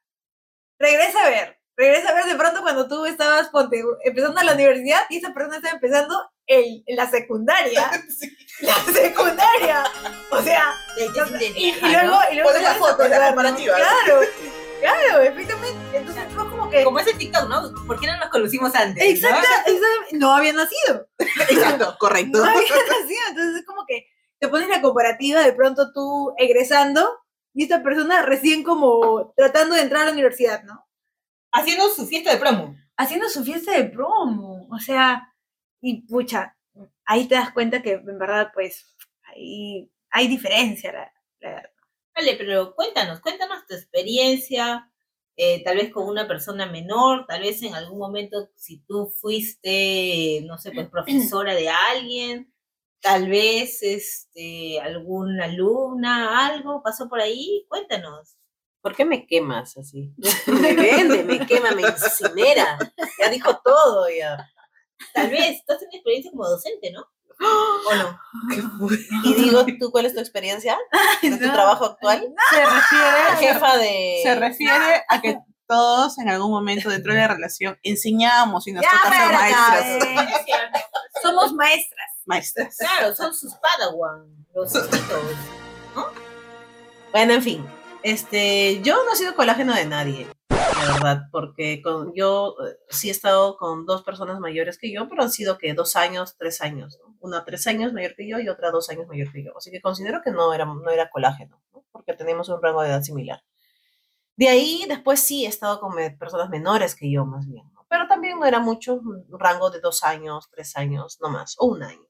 Regresa 0.78 1.24
a 1.24 1.28
ver. 1.30 1.58
Regresa 1.76 2.10
a 2.10 2.14
ver 2.14 2.24
de 2.26 2.36
pronto 2.36 2.60
cuando 2.62 2.86
tú 2.86 3.06
estabas 3.06 3.48
ponte, 3.48 3.82
empezando 4.04 4.42
la 4.42 4.52
universidad 4.54 5.00
y 5.08 5.16
esa 5.18 5.32
persona 5.32 5.56
estaba 5.56 5.74
empezando 5.74 6.30
el, 6.46 6.82
la 6.88 7.10
secundaria. 7.10 7.90
La 8.60 8.74
secundaria. 8.92 9.82
O 10.30 10.40
sea, 10.40 10.72
y, 10.96 11.72
luego, 11.80 12.06
¿no? 12.06 12.20
y 12.30 12.36
luego 12.36 12.50
la 12.52 12.56
te 12.56 12.60
pones 12.60 12.66
a 12.66 12.74
foto, 12.74 13.08
la 13.08 13.18
¿no? 13.18 13.26
comparativa. 13.26 13.76
Claro, 13.76 14.20
claro, 14.80 15.22
efectivamente. 15.22 15.96
Entonces 15.98 16.24
fue 16.32 16.48
como 16.48 16.70
que. 16.70 16.84
Como 16.84 16.98
ese 17.00 17.14
TikTok, 17.14 17.48
¿no? 17.48 17.74
¿Por 17.84 17.98
qué 17.98 18.06
no 18.06 18.16
nos 18.16 18.28
conocimos 18.28 18.72
antes? 18.76 19.02
no? 19.04 19.10
Exacta, 19.10 19.48
exacta- 19.66 20.06
no 20.12 20.32
había 20.36 20.52
nacido. 20.52 21.08
Exacto, 21.18 21.96
correcto. 21.98 22.38
No 22.38 22.44
había 22.44 22.60
nacido. 22.62 23.20
Entonces 23.30 23.56
es 23.56 23.66
como 23.66 23.84
que 23.86 24.06
te 24.38 24.46
pones 24.48 24.68
la 24.68 24.80
comparativa 24.80 25.40
de 25.42 25.52
pronto 25.52 25.92
tú 25.92 26.32
egresando 26.38 27.10
y 27.54 27.64
esta 27.64 27.82
persona 27.82 28.22
recién 28.22 28.62
como 28.62 29.32
tratando 29.36 29.74
de 29.74 29.82
entrar 29.82 30.02
a 30.02 30.06
la 30.06 30.12
universidad, 30.12 30.62
¿no? 30.62 30.86
Haciendo 31.52 31.88
su 31.88 32.06
fiesta 32.06 32.30
de 32.30 32.36
promo. 32.38 32.76
Haciendo 32.96 33.28
su 33.28 33.44
fiesta 33.44 33.72
de 33.72 33.84
promo. 33.84 34.68
O 34.70 34.78
sea, 34.78 35.33
y 35.90 36.02
pucha, 36.02 36.56
ahí 37.04 37.26
te 37.28 37.34
das 37.36 37.52
cuenta 37.52 37.82
que 37.82 37.92
en 37.94 38.18
verdad, 38.18 38.50
pues, 38.54 38.96
ahí 39.24 39.90
hay 40.10 40.28
diferencia. 40.28 40.92
La, 40.92 41.12
la- 41.40 41.70
Vale, 42.16 42.36
pero 42.36 42.74
cuéntanos, 42.76 43.20
cuéntanos 43.20 43.66
tu 43.66 43.74
experiencia, 43.74 44.88
eh, 45.36 45.64
tal 45.64 45.76
vez 45.78 45.92
con 45.92 46.08
una 46.08 46.28
persona 46.28 46.66
menor, 46.66 47.26
tal 47.26 47.40
vez 47.42 47.60
en 47.62 47.74
algún 47.74 47.98
momento 47.98 48.50
si 48.54 48.78
tú 48.84 49.12
fuiste, 49.20 50.42
no 50.46 50.58
sé, 50.58 50.70
pues 50.72 50.88
profesora 50.90 51.54
de 51.54 51.68
alguien, 51.68 52.52
tal 53.00 53.28
vez 53.28 53.82
este, 53.82 54.78
alguna 54.80 55.46
alumna, 55.46 56.46
algo 56.46 56.82
pasó 56.84 57.08
por 57.08 57.20
ahí, 57.20 57.66
cuéntanos. 57.68 58.36
¿Por 58.80 58.94
qué 58.94 59.04
me 59.04 59.26
quemas 59.26 59.76
así? 59.76 60.12
Me 60.46 60.74
vende, 60.74 61.24
me 61.24 61.44
quema, 61.46 61.72
me 61.72 61.82
incinera. 61.82 62.78
Ya 63.18 63.30
dijo 63.30 63.58
todo 63.64 64.08
ya. 64.10 64.48
Tal 65.12 65.30
vez, 65.30 65.64
tú 65.66 65.72
has 65.72 65.78
tenido 65.80 65.96
experiencia 65.98 66.30
como 66.30 66.48
docente, 66.48 66.90
¿no? 66.92 67.06
¿O 67.90 67.94
no? 67.94 68.20
Y 69.24 69.34
digo, 69.34 69.64
¿tú 69.78 69.90
cuál 69.90 70.06
es 70.06 70.14
tu 70.14 70.20
experiencia 70.20 70.78
en 71.22 71.38
tu 71.38 71.50
trabajo 71.50 71.84
actual? 71.86 72.32
Se 72.50 72.64
refiere, 72.64 73.36
Jefa 73.38 73.76
de... 73.76 74.20
se 74.22 74.34
refiere 74.36 75.04
a 75.08 75.20
que 75.20 75.38
todos 75.66 76.18
en 76.18 76.28
algún 76.28 76.50
momento 76.50 76.90
dentro 76.90 77.12
de 77.12 77.20
la 77.20 77.28
relación 77.28 77.78
enseñamos 77.82 78.66
y 78.66 78.72
nos 78.72 78.82
Ya, 78.82 78.90
toca 78.90 79.16
ser 79.16 79.32
maestras. 79.32 80.84
Somos 81.22 81.52
maestras. 81.54 82.10
Maestras. 82.26 82.76
Claro, 82.76 83.14
son 83.14 83.34
sus 83.34 83.54
padawan, 83.54 84.46
los 84.54 84.74
hijitos. 84.74 85.22
Bueno, 87.12 87.34
en 87.34 87.42
fin. 87.42 87.66
Este, 88.02 88.82
yo 88.82 89.02
no 89.04 89.14
he 89.14 89.16
sido 89.16 89.34
colágeno 89.34 89.74
de 89.74 89.86
nadie, 89.86 90.26
la 90.86 90.92
verdad, 90.94 91.22
porque 91.32 91.80
con, 91.82 92.12
yo 92.14 92.56
eh, 92.66 92.76
sí 92.90 93.08
he 93.08 93.12
estado 93.12 93.56
con 93.56 93.86
dos 93.86 94.02
personas 94.02 94.40
mayores 94.40 94.78
que 94.78 94.92
yo, 94.92 95.08
pero 95.08 95.22
han 95.22 95.30
sido 95.30 95.58
que 95.58 95.74
dos 95.74 95.96
años, 95.96 96.36
tres 96.38 96.60
años, 96.60 96.98
¿no? 97.02 97.16
Una 97.20 97.44
tres 97.44 97.66
años 97.66 97.92
mayor 97.92 98.14
que 98.14 98.28
yo 98.28 98.38
y 98.38 98.48
otra 98.48 98.70
dos 98.70 98.90
años 98.90 99.06
mayor 99.08 99.32
que 99.32 99.42
yo. 99.44 99.56
Así 99.56 99.70
que 99.70 99.80
considero 99.80 100.20
que 100.22 100.30
no 100.30 100.52
era, 100.52 100.64
no 100.66 100.90
era 100.90 101.10
colágeno, 101.10 101.60
¿no? 101.72 101.84
porque 101.90 102.14
tenemos 102.14 102.48
un 102.48 102.60
rango 102.62 102.82
de 102.82 102.88
edad 102.88 103.02
similar. 103.02 103.42
De 104.36 104.48
ahí, 104.48 104.84
después 104.88 105.20
sí 105.20 105.44
he 105.46 105.48
estado 105.48 105.78
con 105.80 105.94
me- 105.94 106.10
personas 106.10 106.50
menores 106.50 106.94
que 106.94 107.10
yo, 107.10 107.24
más 107.24 107.46
bien, 107.46 107.64
¿no? 107.72 107.86
Pero 107.88 108.08
también 108.08 108.38
no 108.38 108.44
era 108.46 108.58
mucho, 108.58 108.94
un 108.94 109.24
rango 109.38 109.70
de 109.70 109.80
dos 109.80 110.02
años, 110.02 110.48
tres 110.50 110.76
años, 110.76 111.18
no 111.22 111.30
más, 111.30 111.54
o 111.58 111.66
un 111.66 111.82
año. 111.84 112.06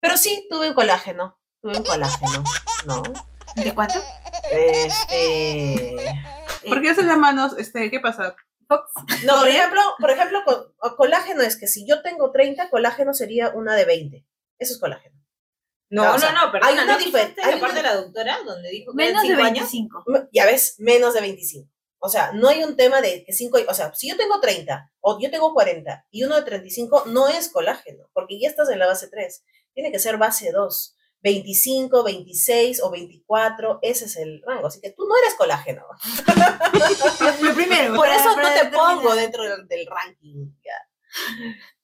Pero 0.00 0.16
sí, 0.16 0.46
tuve 0.50 0.74
colágeno, 0.74 1.38
tuve 1.60 1.76
un 1.78 1.84
colágeno, 1.84 2.42
¿no? 2.86 3.02
¿De 3.54 3.72
cuánto? 3.74 4.00
Este. 4.50 5.96
¿Por 6.68 6.80
qué 6.82 6.90
hacen 6.90 7.06
las 7.08 7.18
manos? 7.18 7.54
Este, 7.58 7.90
¿Qué 7.90 8.00
pasa? 8.00 8.34
No, 9.24 9.38
por 9.40 9.48
ejemplo, 9.48 9.80
por 9.98 10.10
ejemplo, 10.10 10.42
co- 10.46 10.74
o- 10.78 10.96
colágeno 10.96 11.42
es 11.42 11.56
que 11.58 11.66
si 11.66 11.86
yo 11.86 12.02
tengo 12.02 12.30
30, 12.32 12.70
colágeno 12.70 13.12
sería 13.12 13.50
una 13.50 13.74
de 13.76 13.84
20. 13.84 14.26
Eso 14.58 14.74
es 14.74 14.80
colágeno. 14.80 15.16
No, 15.90 16.04
O 16.04 16.12
no, 16.14 16.18
sea, 16.18 16.32
no, 16.32 16.50
pero 16.50 16.64
hay 16.64 16.74
¿no 16.74 16.82
una 16.84 16.96
escuchaste 16.96 17.34
difer- 17.42 17.44
hay 17.44 17.54
la 17.54 17.60
parte 17.60 17.76
de 17.76 17.82
la 17.82 17.96
doctora 17.96 18.38
donde 18.46 18.70
dijo 18.70 18.92
que 18.92 18.96
Menos 18.96 19.22
de 19.22 19.28
cinco 19.28 19.42
años? 19.42 19.70
25. 19.70 20.04
M- 20.06 20.28
Ya 20.32 20.46
ves, 20.46 20.76
menos 20.78 21.12
de 21.12 21.20
25. 21.20 21.70
O 21.98 22.08
sea, 22.08 22.32
no 22.32 22.48
hay 22.48 22.64
un 22.64 22.76
tema 22.76 23.00
de 23.02 23.24
que 23.24 23.32
5, 23.32 23.58
o 23.68 23.74
sea, 23.74 23.92
si 23.94 24.08
yo 24.08 24.16
tengo 24.16 24.40
30 24.40 24.90
o 25.00 25.20
yo 25.20 25.30
tengo 25.30 25.52
40 25.52 26.06
y 26.10 26.24
uno 26.24 26.34
de 26.36 26.42
35 26.42 27.04
no 27.06 27.28
es 27.28 27.50
colágeno, 27.50 28.08
porque 28.14 28.40
ya 28.40 28.48
estás 28.48 28.70
en 28.70 28.78
la 28.78 28.86
base 28.86 29.08
3. 29.08 29.44
Tiene 29.74 29.92
que 29.92 29.98
ser 29.98 30.16
base 30.16 30.50
2. 30.50 30.96
25, 31.22 32.02
26 32.02 32.82
o 32.82 32.90
24, 32.90 33.78
ese 33.82 34.06
es 34.06 34.16
el 34.16 34.42
rango. 34.46 34.66
Así 34.66 34.80
que 34.80 34.90
tú 34.90 35.06
no 35.06 35.14
eres 35.22 35.34
colágeno. 35.34 35.84
Lo 37.42 37.54
primero. 37.54 37.94
Por 37.94 38.08
eso 38.08 38.36
no 38.36 38.48
te 38.52 38.66
pongo 38.76 39.14
dentro 39.14 39.42
del, 39.44 39.66
del 39.68 39.86
ranking. 39.86 40.48
ya. 40.64 40.74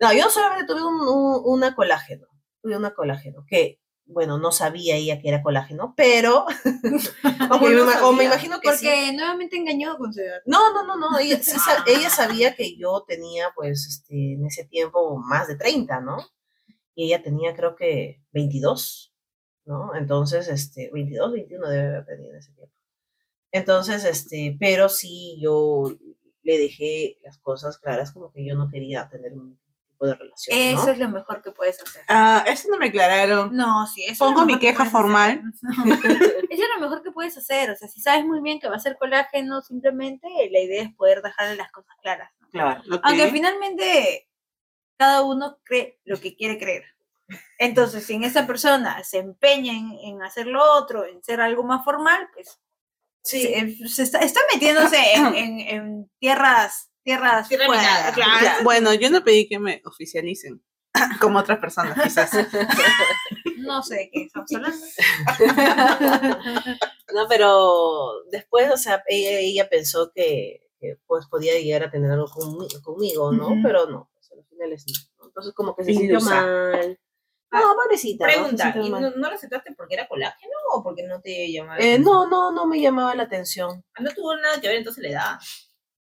No, 0.00 0.12
yo 0.12 0.28
solamente 0.30 0.66
tuve 0.66 0.82
un, 0.84 1.00
un- 1.00 1.42
una 1.44 1.74
colágeno. 1.74 2.26
Tuve 2.62 2.76
una 2.76 2.94
colágeno 2.94 3.44
que, 3.48 3.80
bueno, 4.06 4.38
no 4.38 4.50
sabía 4.52 4.96
ella 4.96 5.20
que 5.20 5.28
era 5.28 5.42
colágeno, 5.42 5.94
pero. 5.96 6.44
o, 7.50 7.58
me, 7.60 7.70
no 7.70 7.84
ima- 7.84 8.02
o 8.02 8.12
me 8.12 8.24
sabía? 8.24 8.24
imagino 8.24 8.60
que 8.60 8.72
sí. 8.76 8.86
Porque 8.86 9.12
nuevamente 9.12 9.56
engañó 9.56 9.96
con 9.98 10.12
su 10.12 10.20
edad. 10.20 10.40
No, 10.46 10.72
no, 10.72 10.84
no, 10.84 10.96
no. 10.96 11.18
Ella, 11.18 11.36
sí 11.42 11.58
sa- 11.58 11.84
ella 11.86 12.10
sabía 12.10 12.54
que 12.56 12.76
yo 12.76 13.04
tenía, 13.06 13.52
pues, 13.54 13.86
este, 13.86 14.32
en 14.34 14.46
ese 14.46 14.64
tiempo 14.64 15.16
más 15.18 15.46
de 15.46 15.56
30, 15.56 16.00
¿no? 16.00 16.16
Y 16.94 17.06
ella 17.06 17.22
tenía, 17.22 17.54
creo 17.54 17.76
que, 17.76 18.20
22, 18.32 19.07
¿no? 19.68 19.94
Entonces, 19.94 20.48
este, 20.48 20.90
22, 20.92 21.32
21 21.32 21.68
debe 21.68 21.88
haber 21.88 22.06
tenido 22.06 22.30
en 22.32 22.38
ese 22.38 22.52
tiempo. 22.52 22.74
Entonces, 23.52 24.04
este, 24.04 24.56
pero 24.58 24.88
sí 24.88 25.38
yo 25.40 25.92
le 26.42 26.58
dejé 26.58 27.18
las 27.22 27.38
cosas 27.38 27.78
claras 27.78 28.12
como 28.12 28.32
que 28.32 28.44
yo 28.44 28.54
no 28.54 28.70
quería 28.70 29.08
tener 29.10 29.34
un 29.34 29.58
tipo 29.86 30.06
de 30.06 30.14
relación, 30.14 30.56
¿no? 30.56 30.80
Eso 30.80 30.90
es 30.90 30.98
lo 30.98 31.08
mejor 31.10 31.42
que 31.42 31.52
puedes 31.52 31.82
hacer. 31.82 32.02
Ah, 32.08 32.44
eso 32.48 32.68
no 32.70 32.78
me 32.78 32.86
aclararon. 32.86 33.54
No, 33.54 33.86
sí, 33.86 34.04
eso 34.04 34.24
Pongo 34.24 34.40
es 34.40 34.46
mi 34.46 34.54
que 34.54 34.68
queja 34.68 34.86
formal. 34.86 35.42
Eso 36.50 36.62
es 36.62 36.70
lo 36.74 36.80
mejor 36.80 37.02
que 37.02 37.12
puedes 37.12 37.36
hacer. 37.36 37.70
O 37.70 37.76
sea, 37.76 37.88
si 37.88 38.00
sabes 38.00 38.24
muy 38.24 38.40
bien 38.40 38.58
que 38.58 38.68
va 38.68 38.76
a 38.76 38.80
ser 38.80 38.96
colágeno, 38.96 39.60
simplemente 39.60 40.26
la 40.50 40.60
idea 40.60 40.82
es 40.82 40.94
poder 40.94 41.20
dejarle 41.20 41.56
las 41.56 41.70
cosas 41.70 41.94
claras. 42.02 42.30
¿no? 42.40 42.48
Claro. 42.48 42.82
Aunque 43.02 43.30
finalmente 43.30 44.28
cada 44.96 45.22
uno 45.22 45.58
cree 45.62 46.00
lo 46.04 46.18
que 46.18 46.34
quiere 46.34 46.58
creer. 46.58 46.84
Entonces, 47.58 48.04
si 48.06 48.14
en 48.14 48.24
esa 48.24 48.46
persona 48.46 49.02
se 49.04 49.18
empeña 49.18 49.72
en, 49.72 49.92
en 50.02 50.22
hacer 50.22 50.46
lo 50.46 50.62
otro, 50.74 51.04
en 51.04 51.22
ser 51.22 51.40
algo 51.40 51.62
más 51.64 51.84
formal, 51.84 52.28
pues 52.32 52.58
Sí. 53.24 53.42
se, 53.42 53.88
se 53.88 54.02
está, 54.04 54.18
está 54.20 54.40
metiéndose 54.52 54.96
en, 55.14 55.26
en- 55.34 55.60
en 55.60 56.10
tierras, 56.18 56.90
tierras 57.02 57.48
Tierra 57.48 57.66
fuera, 57.66 57.82
minada. 57.82 58.12
claro. 58.12 58.56
Bueno, 58.64 58.94
yo 58.94 59.10
no 59.10 59.22
pedí 59.24 59.46
que 59.48 59.58
me 59.58 59.82
oficialicen. 59.84 60.62
Como 61.20 61.38
otras 61.40 61.58
personas, 61.58 62.00
quizás. 62.02 62.30
No 63.58 63.82
sé 63.82 63.96
de 63.96 64.10
qué 64.10 64.22
estamos 64.22 64.50
hablando. 64.54 64.86
No, 67.14 67.26
pero 67.28 68.22
después, 68.30 68.70
o 68.72 68.76
sea, 68.76 69.02
ella, 69.08 69.38
ella 69.40 69.68
pensó 69.68 70.12
que, 70.14 70.68
que, 70.78 70.96
pues 71.06 71.26
podía 71.26 71.58
llegar 71.58 71.82
a 71.84 71.90
tener 71.90 72.10
algo 72.10 72.26
conmi- 72.28 72.80
conmigo, 72.82 73.32
¿no? 73.32 73.48
Pero 73.62 73.86
no, 73.86 74.10
pues, 74.14 74.30
al 74.32 74.44
final 74.44 74.72
es 74.72 74.84
no. 74.86 75.26
Entonces 75.26 75.54
como 75.54 75.74
que 75.74 75.84
se 75.84 75.94
sintió 75.94 76.20
mal. 76.20 76.98
No, 77.50 77.74
pobrecita. 77.74 78.26
¿no? 78.26 78.32
Se 78.32 78.38
Pregunta, 78.38 78.74
¿y 78.76 78.90
no, 78.90 79.00
no 79.00 79.28
lo 79.28 79.34
aceptaste 79.34 79.72
porque 79.74 79.94
era 79.94 80.06
colágeno 80.08 80.52
o 80.74 80.82
porque 80.82 81.02
no 81.04 81.20
te 81.20 81.50
llamaba? 81.50 81.78
la 81.78 81.84
Eh, 81.84 81.98
no, 81.98 82.28
no, 82.28 82.52
no 82.52 82.66
me 82.66 82.80
llamaba 82.80 83.14
la 83.14 83.22
atención. 83.24 83.84
Ah, 83.94 84.02
No 84.02 84.10
tuvo 84.12 84.36
nada 84.36 84.60
que 84.60 84.68
ver 84.68 84.76
entonces 84.78 85.02
la 85.02 85.08
edad. 85.10 85.38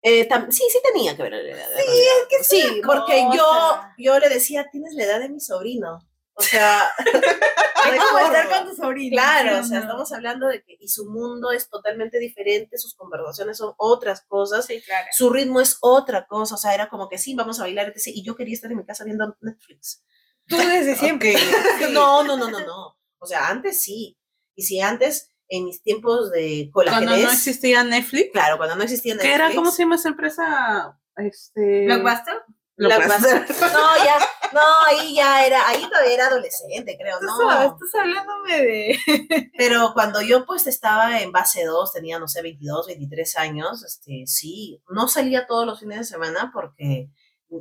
Eh, 0.02 0.28
sí, 0.50 0.62
sí 0.70 0.80
tenía 0.92 1.16
que 1.16 1.22
ver 1.22 1.32
la 1.32 1.40
edad. 1.40 1.68
Sí, 1.76 1.82
es 2.00 2.28
que 2.28 2.44
sí, 2.44 2.80
porque 2.86 3.22
yo, 3.34 3.44
cosa. 3.44 3.94
yo 3.98 4.18
le 4.18 4.28
decía, 4.28 4.66
tienes 4.70 4.94
la 4.94 5.04
edad 5.04 5.20
de 5.20 5.28
mi 5.28 5.40
sobrino. 5.40 5.98
O 6.34 6.42
sea, 6.42 6.84
Es 7.94 8.04
como 8.04 8.18
estar 8.18 8.48
con 8.48 8.68
tu 8.68 8.76
sobrino. 8.76 9.14
Claro, 9.14 9.54
¿sí 9.56 9.60
o 9.60 9.64
sea, 9.64 9.78
no? 9.78 9.84
estamos 9.84 10.12
hablando 10.12 10.48
de 10.48 10.62
que 10.62 10.76
y 10.80 10.88
su 10.88 11.06
mundo 11.10 11.50
es 11.52 11.68
totalmente 11.68 12.18
diferente, 12.18 12.78
sus 12.78 12.94
conversaciones 12.94 13.58
son 13.58 13.74
otras 13.76 14.22
cosas, 14.26 14.66
Sí, 14.66 14.80
claro. 14.82 15.06
su 15.12 15.30
ritmo 15.30 15.60
es 15.60 15.78
otra 15.80 16.26
cosa, 16.26 16.54
o 16.54 16.58
sea, 16.58 16.74
era 16.74 16.88
como 16.88 17.08
que 17.08 17.18
sí, 17.18 17.34
vamos 17.34 17.60
a 17.60 17.62
bailar, 17.62 17.88
etc. 17.88 18.08
Y 18.08 18.24
yo 18.24 18.34
quería 18.36 18.54
estar 18.54 18.70
en 18.70 18.78
mi 18.78 18.84
casa 18.84 19.04
viendo 19.04 19.36
Netflix. 19.40 20.04
Tú 20.46 20.56
desde 20.56 20.96
siempre. 20.96 21.34
No, 21.92 22.22
no, 22.24 22.36
no, 22.36 22.50
no, 22.50 22.60
no. 22.60 22.98
O 23.18 23.26
sea, 23.26 23.48
antes 23.48 23.82
sí. 23.82 24.16
Y 24.54 24.62
si 24.62 24.80
antes, 24.80 25.32
en 25.48 25.64
mis 25.64 25.82
tiempos 25.82 26.30
de 26.30 26.70
Cuando 26.72 26.92
colagenés, 26.92 27.24
no 27.24 27.32
existía 27.32 27.84
Netflix. 27.84 28.30
claro, 28.32 28.56
cuando 28.56 28.76
no 28.76 28.82
existía 28.82 29.14
Netflix. 29.14 29.30
¿Qué 29.30 29.34
era? 29.34 29.54
¿Cómo 29.54 29.70
se 29.70 29.82
llama 29.82 29.96
esa 29.96 30.08
empresa? 30.08 30.98
Este... 31.16 31.86
¿Blockbuster? 31.86 32.42
Blockbuster. 32.76 33.46
No, 33.72 34.04
ya, 34.04 34.18
no, 34.52 34.60
ahí 34.86 35.14
ya 35.14 35.46
era, 35.46 35.66
ahí 35.66 35.82
todavía 35.88 36.14
era 36.14 36.26
adolescente, 36.26 36.96
creo, 37.00 37.20
no. 37.20 37.62
Estás 37.62 37.94
hablándome 37.98 38.60
de. 38.60 38.98
Pero 39.58 39.92
cuando 39.94 40.20
yo 40.20 40.44
pues 40.44 40.66
estaba 40.66 41.20
en 41.20 41.32
base 41.32 41.64
2, 41.64 41.92
tenía, 41.92 42.18
no 42.18 42.28
sé, 42.28 42.42
22, 42.42 42.86
23 42.88 43.36
años, 43.38 43.84
este, 43.84 44.24
sí, 44.26 44.82
no 44.90 45.08
salía 45.08 45.46
todos 45.46 45.66
los 45.66 45.80
fines 45.80 45.98
de 45.98 46.04
semana 46.04 46.50
porque 46.52 47.10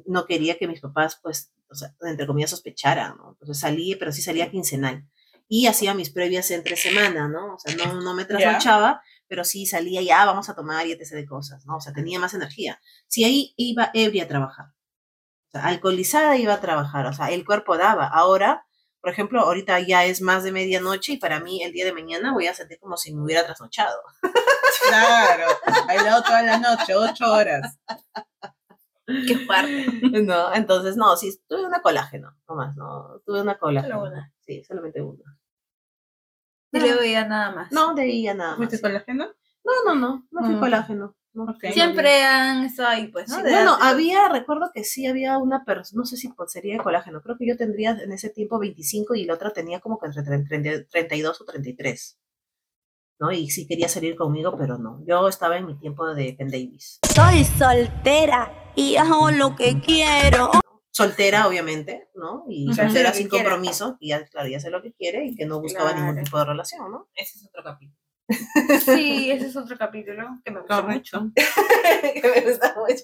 no 0.05 0.25
quería 0.25 0.57
que 0.57 0.67
mis 0.67 0.81
papás, 0.81 1.19
pues, 1.21 1.51
o 1.69 1.75
sea, 1.75 1.93
entre 2.01 2.27
comillas, 2.27 2.51
sospecharan, 2.51 3.17
¿no? 3.17 3.31
Entonces 3.31 3.59
salí, 3.59 3.95
pero 3.95 4.11
sí 4.11 4.21
salía 4.21 4.49
quincenal. 4.49 5.07
Y 5.47 5.67
hacía 5.67 5.93
mis 5.93 6.09
previas 6.09 6.49
entre 6.51 6.75
semana, 6.75 7.27
¿no? 7.27 7.55
O 7.55 7.59
sea, 7.59 7.75
no, 7.75 8.01
no 8.01 8.13
me 8.13 8.25
trasnochaba, 8.25 9.01
pero 9.27 9.43
sí 9.43 9.65
salía 9.65 10.01
ya, 10.01 10.25
vamos 10.25 10.49
a 10.49 10.55
tomar 10.55 10.87
y 10.87 10.91
etc. 10.91 11.11
de 11.11 11.25
cosas, 11.25 11.65
¿no? 11.65 11.77
O 11.77 11.81
sea, 11.81 11.93
tenía 11.93 12.19
más 12.19 12.33
energía. 12.33 12.79
Sí, 13.07 13.23
ahí 13.23 13.53
iba 13.57 13.91
ebria 13.93 14.23
a 14.23 14.27
trabajar. 14.27 14.67
O 15.47 15.51
sea, 15.51 15.65
alcoholizada 15.65 16.37
iba 16.37 16.53
a 16.53 16.61
trabajar, 16.61 17.05
o 17.05 17.13
sea, 17.13 17.29
el 17.31 17.45
cuerpo 17.45 17.77
daba. 17.77 18.07
Ahora, 18.07 18.65
por 19.05 19.11
ejemplo, 19.11 19.41
ahorita 19.41 19.79
ya 19.81 20.03
es 20.05 20.19
más 20.21 20.43
de 20.43 20.51
medianoche 20.51 21.13
y 21.13 21.17
para 21.17 21.39
mí 21.39 21.61
el 21.63 21.71
día 21.71 21.85
de 21.85 21.93
mañana 21.93 22.33
voy 22.33 22.47
a 22.47 22.55
sentir 22.55 22.79
como 22.79 22.97
si 22.97 23.13
me 23.13 23.21
hubiera 23.23 23.45
trasnochado. 23.45 24.01
Claro. 24.87 25.47
Bailado 25.87 26.23
toda 26.23 26.41
la 26.41 26.57
noche, 26.57 26.95
ocho 26.95 27.31
horas. 27.31 27.77
Qué 29.27 29.37
fuerte. 29.39 29.85
¿No? 30.23 30.53
Entonces, 30.53 30.97
no, 30.97 31.15
sí, 31.17 31.37
tuve 31.47 31.65
una 31.65 31.81
colágeno, 31.81 32.35
nomás, 32.47 32.75
no, 32.75 33.21
tuve 33.25 33.41
una 33.41 33.57
colágeno. 33.57 34.03
una. 34.03 34.33
Sí, 34.41 34.63
solamente 34.63 35.01
una. 35.01 35.39
Y 36.71 36.79
luego 36.79 37.03
ya 37.03 37.25
nada 37.27 37.51
más. 37.55 37.71
No, 37.71 37.93
de 37.93 38.01
ahí 38.01 38.23
ya 38.23 38.33
nada 38.33 38.51
más. 38.51 38.57
¿Fuiste 38.57 38.81
colágeno? 38.81 39.27
No, 39.63 39.71
no, 39.85 39.95
no, 39.95 40.27
no 40.31 40.43
fui 40.45 40.55
Mm. 40.55 40.59
colágeno. 40.59 41.15
no, 41.33 41.43
Ok. 41.45 41.65
Siempre 41.71 42.23
han 42.23 42.63
estado 42.65 42.89
ahí, 42.89 43.07
pues, 43.07 43.29
¿no? 43.29 43.37
De 43.37 43.49
bueno, 43.51 43.73
antes. 43.75 43.87
había, 43.87 44.29
recuerdo 44.29 44.71
que 44.73 44.83
sí 44.83 45.05
había 45.07 45.37
una 45.37 45.63
persona, 45.65 45.99
no 46.01 46.05
sé 46.05 46.17
si 46.17 46.29
pues, 46.29 46.51
sería 46.51 46.77
de 46.77 46.83
colágeno, 46.83 47.21
creo 47.21 47.37
que 47.37 47.47
yo 47.47 47.55
tendría 47.57 47.91
en 47.91 48.11
ese 48.11 48.29
tiempo 48.29 48.59
25 48.59 49.15
y 49.15 49.25
la 49.25 49.33
otra 49.35 49.51
tenía 49.51 49.79
como 49.79 49.99
que 49.99 50.07
entre 50.07 50.23
30 50.23 50.87
32 50.89 51.41
o 51.41 51.45
33. 51.45 52.19
¿No? 53.19 53.31
Y 53.31 53.49
sí 53.49 53.65
quería 53.67 53.87
salir 53.87 54.15
conmigo, 54.17 54.57
pero 54.57 54.77
no. 54.77 55.01
Yo 55.05 55.27
estaba 55.29 55.55
en 55.57 55.65
mi 55.65 55.77
tiempo 55.77 56.05
de 56.13 56.35
Penn 56.37 56.49
Davis. 56.49 56.99
Soy 57.13 57.45
soltera 57.45 58.51
y 58.75 58.95
hago 58.97 59.31
lo 59.31 59.55
que 59.55 59.79
quiero. 59.79 60.51
Soltera, 60.91 61.47
obviamente, 61.47 62.09
¿no? 62.15 62.45
Y 62.47 62.73
soltera 62.73 63.11
sin 63.11 63.27
compromiso, 63.27 63.97
y 63.99 64.09
ya, 64.09 64.25
claro, 64.25 64.47
ya 64.47 64.59
sé 64.59 64.69
lo 64.69 64.81
que 64.81 64.93
quiere 64.93 65.25
y 65.25 65.35
que 65.35 65.45
no 65.45 65.59
buscaba 65.59 65.93
ningún 65.93 66.23
tipo 66.23 66.37
de 66.37 66.45
relación, 66.45 66.91
¿no? 66.91 67.09
Ese 67.15 67.37
es 67.37 67.45
otro 67.47 67.63
capítulo. 67.63 67.99
Sí, 68.85 69.29
ese 69.31 69.47
es 69.47 69.55
otro 69.55 69.77
capítulo 69.77 70.39
que 70.43 70.51
me 70.51 70.61
gustó 70.61 70.83
mucho. 70.83 71.31
Que 72.01 72.31
me 72.33 72.41
gusta 72.41 72.75
mucho. 72.75 73.03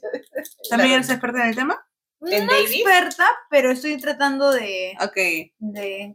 ¿También 0.70 0.94
eres 0.94 1.10
experta 1.10 1.44
en 1.44 1.50
el 1.50 1.56
tema? 1.56 1.86
¿En 2.24 2.46
no 2.46 2.54
Davis? 2.54 2.76
experta, 2.76 3.28
pero 3.50 3.72
estoy 3.72 3.98
tratando 3.98 4.52
de, 4.52 4.96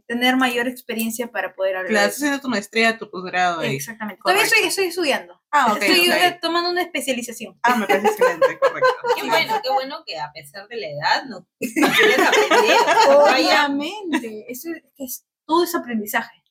tener 0.07 0.37
mayor 0.37 0.67
experiencia 0.67 1.27
para 1.29 1.53
poder 1.53 1.75
hablar. 1.75 1.91
Claro, 1.91 2.07
estás 2.07 2.23
haciendo 2.23 2.41
tu 2.41 2.47
maestría, 2.47 2.97
tu 2.97 3.09
posgrado 3.09 3.59
ahí. 3.59 3.75
Exactamente. 3.75 4.21
Todavía 4.23 4.43
estoy, 4.43 4.63
estoy 4.63 4.85
estudiando. 4.85 5.41
Ah, 5.51 5.73
ok. 5.73 5.81
estoy 5.81 6.39
tomando 6.41 6.69
una 6.69 6.81
especialización. 6.81 7.59
Ah, 7.61 7.75
me 7.75 7.87
parece 7.87 8.07
excelente, 8.07 8.57
correcto. 8.59 8.89
Qué 9.15 9.27
bueno, 9.27 9.59
qué 9.61 9.69
bueno 9.69 10.03
que 10.05 10.17
a 10.17 10.31
pesar 10.31 10.67
de 10.67 10.77
la 10.77 10.87
edad 10.87 11.25
no 11.25 11.45
quieres 11.59 12.19
aprender. 12.19 12.77
o 12.79 13.03
sea, 13.03 13.17
vaya, 13.17 13.65
Obviamente. 13.67 14.45
Eso 14.49 14.69
es, 14.71 14.83
que 14.95 15.03
es- 15.03 15.25
todo 15.45 15.63
es 15.63 15.75
aprendizaje. 15.75 16.43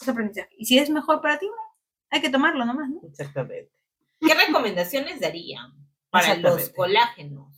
Es 0.00 0.08
aprendizaje. 0.08 0.50
Y 0.58 0.66
si 0.66 0.78
es 0.78 0.90
mejor 0.90 1.22
para 1.22 1.38
ti, 1.38 1.46
bueno, 1.46 1.62
hay 2.10 2.20
que 2.20 2.30
tomarlo 2.30 2.64
nomás, 2.64 2.90
¿no? 2.90 3.00
Exactamente. 3.08 3.72
¿Qué 4.20 4.34
recomendaciones 4.34 5.20
darían 5.20 5.72
para 6.10 6.34
los 6.36 6.70
colágenos? 6.70 7.57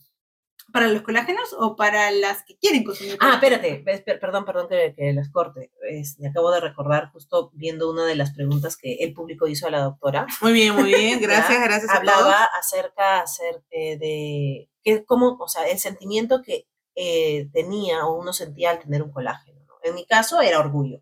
¿Para 0.71 0.87
los 0.87 1.01
colágenos 1.01 1.55
o 1.57 1.75
para 1.75 2.11
las 2.11 2.43
que 2.43 2.57
quieren 2.57 2.83
consumir? 2.83 3.17
Ah, 3.19 3.33
espérate, 3.35 3.83
perdón, 4.19 4.45
perdón 4.45 4.67
que, 4.69 4.93
que 4.95 5.11
las 5.13 5.29
corte. 5.29 5.71
Es- 5.89 6.17
me 6.19 6.29
acabo 6.29 6.51
de 6.51 6.59
recordar 6.61 7.11
justo 7.11 7.51
viendo 7.53 7.89
una 7.89 8.05
de 8.05 8.15
las 8.15 8.31
preguntas 8.31 8.77
que 8.77 8.95
el 9.01 9.13
público 9.13 9.47
hizo 9.47 9.67
a 9.67 9.71
la 9.71 9.81
doctora. 9.81 10.25
Muy 10.41 10.53
bien, 10.53 10.73
muy 10.75 10.85
bien. 10.85 11.19
Gracias, 11.21 11.61
gracias 11.61 11.91
a 11.91 12.01
todos. 12.01 12.13
Hablaba 12.15 12.45
acerca, 12.59 13.21
acerca 13.21 13.67
de 13.71 14.69
que 14.83 15.05
cómo, 15.05 15.37
o 15.39 15.47
sea, 15.47 15.67
el 15.67 15.77
sentimiento 15.79 16.41
que 16.41 16.67
eh, 16.95 17.47
tenía 17.53 18.05
o 18.05 18.19
uno 18.19 18.33
sentía 18.33 18.71
al 18.71 18.79
tener 18.79 19.01
un 19.03 19.11
colágeno. 19.11 19.59
¿no? 19.67 19.73
En 19.83 19.95
mi 19.95 20.05
caso 20.05 20.41
era 20.41 20.59
orgullo. 20.59 21.01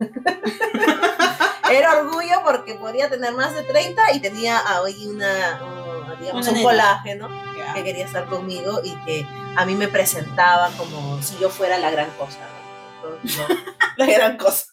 era 1.70 1.98
orgullo 2.00 2.42
porque 2.44 2.74
podía 2.74 3.10
tener 3.10 3.32
más 3.34 3.54
de 3.54 3.62
30 3.62 4.12
y 4.14 4.20
tenía 4.20 4.60
ahí 4.66 5.06
una, 5.06 5.60
un, 5.64 6.20
digamos, 6.20 6.48
Una 6.48 6.56
un 6.58 6.64
colágeno. 6.64 7.28
Que 7.78 7.84
quería 7.84 8.04
estar 8.06 8.26
conmigo 8.26 8.80
y 8.84 8.94
que 9.04 9.26
a 9.56 9.64
mí 9.64 9.74
me 9.74 9.88
presentaba 9.88 10.70
como 10.76 11.20
si 11.22 11.36
yo 11.38 11.48
fuera 11.50 11.78
la 11.78 11.90
gran 11.90 12.10
cosa. 12.12 12.38
¿no? 13.02 13.08
No, 13.08 13.54
la 13.96 14.06
gran 14.06 14.36
cosa. 14.36 14.66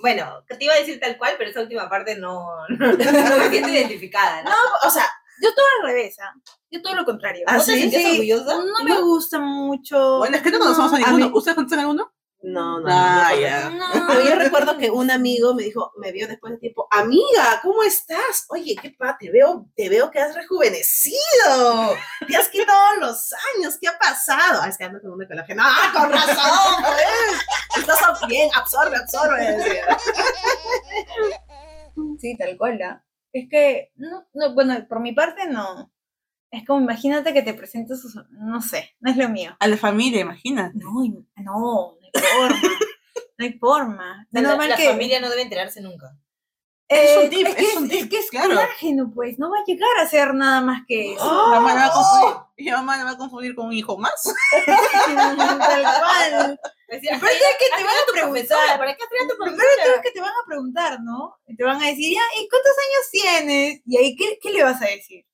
Bueno, 0.00 0.44
te 0.48 0.64
iba 0.64 0.74
a 0.74 0.78
decir 0.78 1.00
tal 1.00 1.16
cual, 1.16 1.34
pero 1.38 1.50
esa 1.50 1.60
última 1.60 1.88
parte 1.88 2.16
no, 2.16 2.46
no, 2.68 2.86
no 2.92 2.96
me 3.38 3.48
siento 3.50 3.68
identificada, 3.70 4.42
¿no? 4.42 4.50
No, 4.50 4.56
o 4.86 4.90
sea, 4.90 5.04
Yo 5.42 5.54
todo 5.54 5.64
al 5.80 5.88
revés, 5.88 6.16
¿ah? 6.20 6.32
Yo 6.70 6.82
todo 6.82 6.94
lo 6.94 7.04
contrario. 7.04 7.44
¿Ah, 7.46 7.56
¿Vos 7.56 7.66
te 7.66 7.74
sí? 7.74 7.80
sentías 7.82 8.12
orgullosa? 8.12 8.54
No 8.56 8.84
me 8.84 9.00
gusta 9.00 9.38
mucho. 9.38 10.18
Bueno, 10.18 10.36
es 10.36 10.42
que 10.42 10.50
no 10.50 10.58
conocemos 10.58 10.92
a 10.92 10.98
No, 10.98 11.06
ninguno. 11.06 11.26
mí- 11.26 11.32
¿Ustedes 11.34 11.54
conocen 11.54 11.78
a 11.78 11.82
alguno? 11.82 12.12
No, 12.42 12.80
no. 12.80 12.86
Ah, 12.88 13.32
no, 13.72 14.06
Pero 14.06 14.22
yo 14.22 14.34
recuerdo 14.36 14.78
que 14.78 14.90
un 14.90 15.10
amigo 15.10 15.54
me 15.54 15.64
dijo, 15.64 15.92
me 15.98 16.12
vio 16.12 16.28
después 16.28 16.52
de 16.52 16.58
tiempo, 16.58 16.86
amiga, 16.90 17.60
¿cómo 17.62 17.82
estás? 17.82 18.46
Oye, 18.48 18.76
qué 18.80 18.90
pa, 18.90 19.16
te 19.18 19.30
veo, 19.30 19.66
te 19.74 19.88
veo 19.88 20.10
que 20.10 20.20
has 20.20 20.34
rejuvenecido, 20.34 21.96
te 22.26 22.36
has 22.36 22.48
quitado 22.48 22.96
los 23.00 23.32
años, 23.56 23.76
¿qué 23.80 23.88
ha 23.88 23.98
pasado? 23.98 24.60
Ah, 24.62 24.68
es 24.68 24.78
que 24.78 24.84
ando 24.84 25.00
con 25.00 25.12
una 25.12 25.26
colágeno. 25.26 25.62
¡Ah, 25.64 25.92
con 25.92 26.12
razón! 26.12 26.84
Pues! 26.84 27.82
Estás 27.82 28.28
bien, 28.28 28.48
absorbe, 28.54 28.96
absorbe. 28.96 29.58
Sí, 32.20 32.36
tal 32.36 32.56
cual. 32.56 32.80
¿ah? 32.82 33.04
Es 33.32 33.48
que, 33.48 33.92
no, 33.96 34.26
no, 34.34 34.54
bueno, 34.54 34.86
por 34.88 35.00
mi 35.00 35.12
parte 35.12 35.48
no. 35.48 35.92
Es 36.50 36.66
como, 36.66 36.80
imagínate 36.80 37.34
que 37.34 37.42
te 37.42 37.52
presentas, 37.52 38.02
no 38.30 38.62
sé, 38.62 38.96
no 39.00 39.10
es 39.10 39.16
lo 39.16 39.28
mío. 39.28 39.54
A 39.60 39.66
la 39.66 39.76
familia, 39.76 40.20
imagina. 40.20 40.72
No, 40.74 41.04
no, 41.36 41.97
forma. 42.20 42.60
no 43.38 43.44
hay 43.44 43.52
forma. 43.58 44.26
La, 44.30 44.40
la 44.40 44.76
que, 44.76 44.88
familia 44.88 45.20
no 45.20 45.28
debe 45.28 45.42
enterarse 45.42 45.80
nunca. 45.80 46.16
Es 46.88 47.18
un 47.18 47.24
eh, 47.24 47.28
tip, 47.28 47.46
es, 47.46 47.54
que 47.54 47.64
es 47.64 47.76
un 47.76 47.88
tip, 47.88 48.00
es 48.00 48.08
que 48.08 48.18
es 48.18 48.30
claro. 48.30 48.48
colágeno, 48.48 49.12
pues, 49.14 49.38
no 49.38 49.50
va 49.50 49.58
a 49.58 49.64
llegar 49.66 49.98
a 49.98 50.08
ser 50.08 50.32
nada 50.32 50.62
más 50.62 50.82
que 50.88 51.12
eso. 51.12 51.22
Mi 51.22 51.54
mamá 51.54 51.74
la 51.74 51.80
va 51.80 51.86
a 51.86 51.92
confundir. 51.92 52.36
Mi 52.56 52.70
mamá 52.70 52.96
la 52.96 53.04
va 53.04 53.10
a 53.10 53.18
confundir 53.18 53.54
con 53.54 53.66
un 53.66 53.72
hijo 53.74 53.98
más. 53.98 54.22
Tal 54.66 55.36
cual. 55.36 56.60
Decía, 56.88 57.18
Pero 57.20 57.32
es 57.32 57.56
que 57.58 57.76
te 57.76 57.84
van 57.84 57.94
a 57.94 58.12
preguntar. 58.12 58.78
¿para 58.78 58.96
qué 58.96 59.04
tu 59.28 59.36
profesora? 59.36 59.94
es 59.96 60.02
que 60.02 60.10
te 60.12 60.20
van 60.20 60.30
a 60.30 60.46
preguntar, 60.46 61.00
¿no? 61.02 61.36
Y 61.46 61.56
te 61.56 61.64
van 61.64 61.82
a 61.82 61.86
decir, 61.86 62.14
ya, 62.14 62.22
¿y 62.40 62.48
cuántos 62.48 62.72
años 62.78 63.10
tienes? 63.12 63.82
Y 63.84 63.98
ahí, 63.98 64.16
¿qué, 64.16 64.38
qué 64.40 64.50
le 64.50 64.64
vas 64.64 64.80
a 64.80 64.86
decir? 64.86 65.26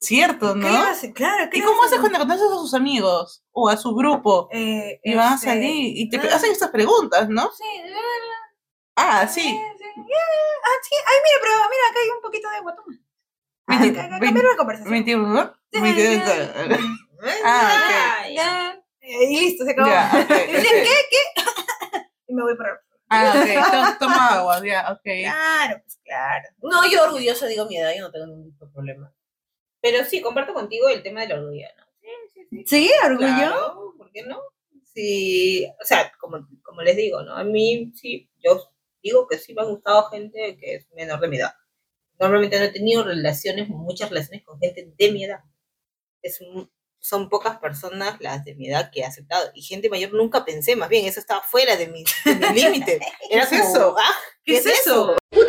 Cierto, 0.00 0.54
¿Qué 0.54 0.60
¿no? 0.60 0.86
decir? 0.86 1.14
Claro, 1.14 1.48
¿qué 1.50 1.58
¿Y 1.58 1.62
cómo 1.62 1.82
haces 1.84 1.98
cuando 2.00 2.18
conoces 2.18 2.42
a 2.50 2.54
sus 2.54 2.74
amigos 2.74 3.42
o 3.52 3.68
a 3.68 3.76
su 3.76 3.94
grupo? 3.94 4.48
Eh, 4.52 5.00
Y 5.02 5.14
van 5.14 5.32
a 5.32 5.34
este, 5.36 5.46
salir 5.46 5.96
y 5.96 6.08
te 6.10 6.18
hacen 6.18 6.52
estas 6.52 6.70
preguntas, 6.70 7.28
¿no? 7.28 7.50
Sí, 7.52 7.64
eh, 7.64 7.92
Ah, 8.96 9.26
sí, 9.26 9.40
ah, 9.42 9.72
sí. 9.76 10.94
Ay, 11.06 11.16
mira, 11.24 11.38
pero 11.40 11.52
mira, 11.70 11.82
acá 11.90 11.98
hay 12.02 12.10
un 12.10 12.22
poquito 12.22 12.48
de 12.50 12.56
agua, 12.56 12.76
toma. 12.76 12.96
Ah, 13.66 13.78
Cambiar 14.20 14.44
la 14.44 14.56
conversación. 14.56 14.92
21, 14.92 15.54
Sí, 15.72 15.80
veintidós. 15.80 16.26
ya. 16.26 16.78
Ah, 17.44 18.18
Ay, 18.20 18.34
Ya, 18.36 18.78
eh, 19.00 19.24
y 19.30 19.40
listo, 19.40 19.64
se 19.64 19.70
acabó. 19.72 19.88
Ya, 19.88 20.10
ok, 20.12 20.30
Y 20.30 20.52
dicen, 20.56 20.80
ok. 20.80 20.84
¿qué? 20.84 20.94
¿Qué? 21.10 22.00
y 22.28 22.34
me 22.34 22.42
voy 22.42 22.56
para... 22.56 22.78
Ah, 23.08 23.32
ok. 23.34 23.70
to- 23.98 23.98
Toma 24.04 24.28
agua, 24.34 24.62
ya, 24.64 24.92
ok. 24.92 25.00
Claro, 25.02 25.80
pues 25.82 25.98
claro. 26.04 26.44
No, 26.62 26.86
yo 26.86 27.02
orgullosa 27.04 27.46
digo 27.46 27.64
mi 27.66 27.78
edad, 27.78 27.92
yo 27.96 28.02
no 28.02 28.10
tengo 28.12 28.26
ningún 28.26 28.50
tipo 28.52 28.66
de 28.66 28.72
problema. 28.72 29.12
Pero 29.84 30.02
sí, 30.06 30.22
comparto 30.22 30.54
contigo 30.54 30.88
el 30.88 31.02
tema 31.02 31.20
del 31.26 31.32
orgullo, 31.40 31.66
¿no? 31.76 31.84
Sí, 32.00 32.08
sí, 32.32 32.46
sí. 32.50 32.64
¿Sí? 32.66 32.90
¿Orgullo? 33.04 33.26
Claro, 33.26 33.94
¿por 33.98 34.10
qué 34.12 34.22
no? 34.22 34.40
Sí, 34.94 35.66
o 35.78 35.84
sea, 35.84 36.10
como, 36.18 36.48
como 36.62 36.80
les 36.80 36.96
digo, 36.96 37.22
¿no? 37.22 37.36
A 37.36 37.44
mí 37.44 37.92
sí, 37.94 38.30
yo 38.42 38.62
digo 39.02 39.26
que 39.28 39.36
sí 39.36 39.52
me 39.52 39.60
ha 39.60 39.66
gustado 39.66 40.08
gente 40.08 40.56
que 40.58 40.76
es 40.76 40.86
menor 40.92 41.20
de 41.20 41.28
mi 41.28 41.36
edad. 41.36 41.52
Normalmente 42.18 42.58
no 42.58 42.64
he 42.64 42.70
tenido 42.72 43.04
relaciones, 43.04 43.68
muchas 43.68 44.08
relaciones 44.08 44.42
con 44.44 44.58
gente 44.58 44.90
de 44.96 45.12
mi 45.12 45.24
edad. 45.24 45.40
Es 46.22 46.40
un- 46.40 46.70
son 47.00 47.28
pocas 47.28 47.58
personas 47.58 48.18
las 48.20 48.42
de 48.46 48.54
mi 48.54 48.68
edad 48.70 48.90
que 48.90 49.00
he 49.00 49.04
aceptado. 49.04 49.50
Y 49.54 49.60
gente 49.60 49.90
mayor 49.90 50.14
nunca 50.14 50.46
pensé, 50.46 50.76
más 50.76 50.88
bien, 50.88 51.04
eso 51.04 51.20
estaba 51.20 51.42
fuera 51.42 51.76
de 51.76 51.88
mi, 51.88 52.04
de 52.24 52.34
mi 52.52 52.62
límite. 52.88 53.00
Era 53.28 53.46
¿Qué 53.46 53.56
eso? 53.56 53.94
ah, 53.98 54.14
¿Qué 54.44 54.56
es 54.56 54.64
eso? 54.64 55.06
¿Cómo 55.06 55.18
puedo 55.30 55.46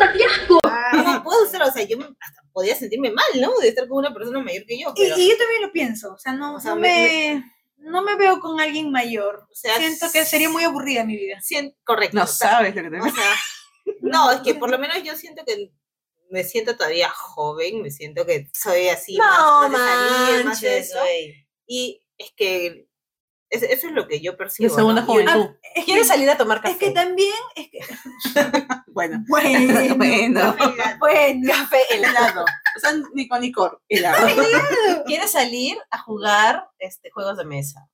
ser? 1.44 1.60
O 1.62 1.70
sea, 1.70 1.82
yo 1.84 1.98
hasta 1.98 2.42
podía 2.52 2.74
sentirme 2.74 3.10
mal, 3.10 3.26
¿no? 3.40 3.58
De 3.58 3.68
estar 3.68 3.86
con 3.86 3.98
una 3.98 4.14
persona 4.14 4.40
mayor 4.40 4.64
que 4.64 4.78
yo, 4.78 4.92
Y, 4.96 5.02
pero... 5.02 5.18
y 5.18 5.28
yo 5.28 5.36
también 5.36 5.60
lo 5.62 5.72
pienso, 5.72 6.14
o 6.14 6.18
sea, 6.18 6.32
no, 6.32 6.54
O 6.56 6.60
sea, 6.60 6.70
no, 6.74 6.80
me- 6.80 7.42
me, 7.78 7.90
no 7.90 8.02
me 8.02 8.14
veo 8.16 8.40
con 8.40 8.58
alguien 8.60 8.90
mayor. 8.90 9.46
o 9.50 9.54
sea, 9.54 9.76
Siento 9.76 10.06
que 10.10 10.24
sería 10.24 10.48
muy 10.48 10.64
aburrida 10.64 11.04
mi 11.04 11.16
vida. 11.16 11.40
sien- 11.42 11.76
correcto. 11.84 12.16
No 12.16 12.24
o 12.24 12.26
sea, 12.26 12.50
sabes 12.52 12.74
lo 12.74 12.82
que 12.82 12.90
te 12.90 13.00
O 13.00 13.04
sea, 13.04 13.34
no, 14.00 14.32
es 14.32 14.40
que 14.40 14.54
por 14.54 14.70
lo 14.70 14.78
menos 14.78 15.02
yo 15.02 15.14
siento 15.16 15.44
que 15.44 15.70
me 16.30 16.42
siento 16.42 16.76
todavía 16.76 17.08
joven, 17.10 17.82
me 17.82 17.90
siento 17.90 18.24
que 18.26 18.48
soy 18.52 18.88
así, 18.88 19.16
No 19.16 19.68
más, 19.68 19.70
más 19.70 19.70
de 19.70 20.26
salir, 20.26 20.44
más 20.44 20.60
de 20.60 20.78
eso. 20.78 20.98
Y 21.66 22.02
es 22.18 22.32
que 22.36 22.85
es- 23.56 23.70
eso 23.70 23.86
es 23.88 23.92
lo 23.92 24.06
que 24.08 24.20
yo 24.20 24.36
percibo. 24.36 24.74
Segunda 24.74 25.00
¿no? 25.02 25.06
Juventud. 25.06 25.50
Es 25.74 25.84
que, 25.84 25.84
¿Quieres 25.84 26.08
salir 26.08 26.28
a 26.30 26.36
tomar 26.36 26.60
café? 26.60 26.72
es 26.72 26.78
que 26.78 26.90
también, 26.90 27.32
es 27.54 27.68
que, 27.70 27.78
Bueno. 28.88 29.22
bueno, 29.28 29.74
Bueno. 29.96 30.56
bueno, 30.98 31.52
Café 31.52 31.78
helado. 31.94 32.44
O 32.76 32.80
sea, 32.80 32.92
ni 33.14 33.28
con 33.28 33.40
licor. 33.40 33.82
Helado. 33.88 34.26
¿Quieres 35.06 35.32
salir 35.32 35.76
a 35.90 35.98
jugar 35.98 36.68
este, 36.78 37.10
juegos 37.10 37.36
de 37.38 37.44
mesa? 37.44 37.88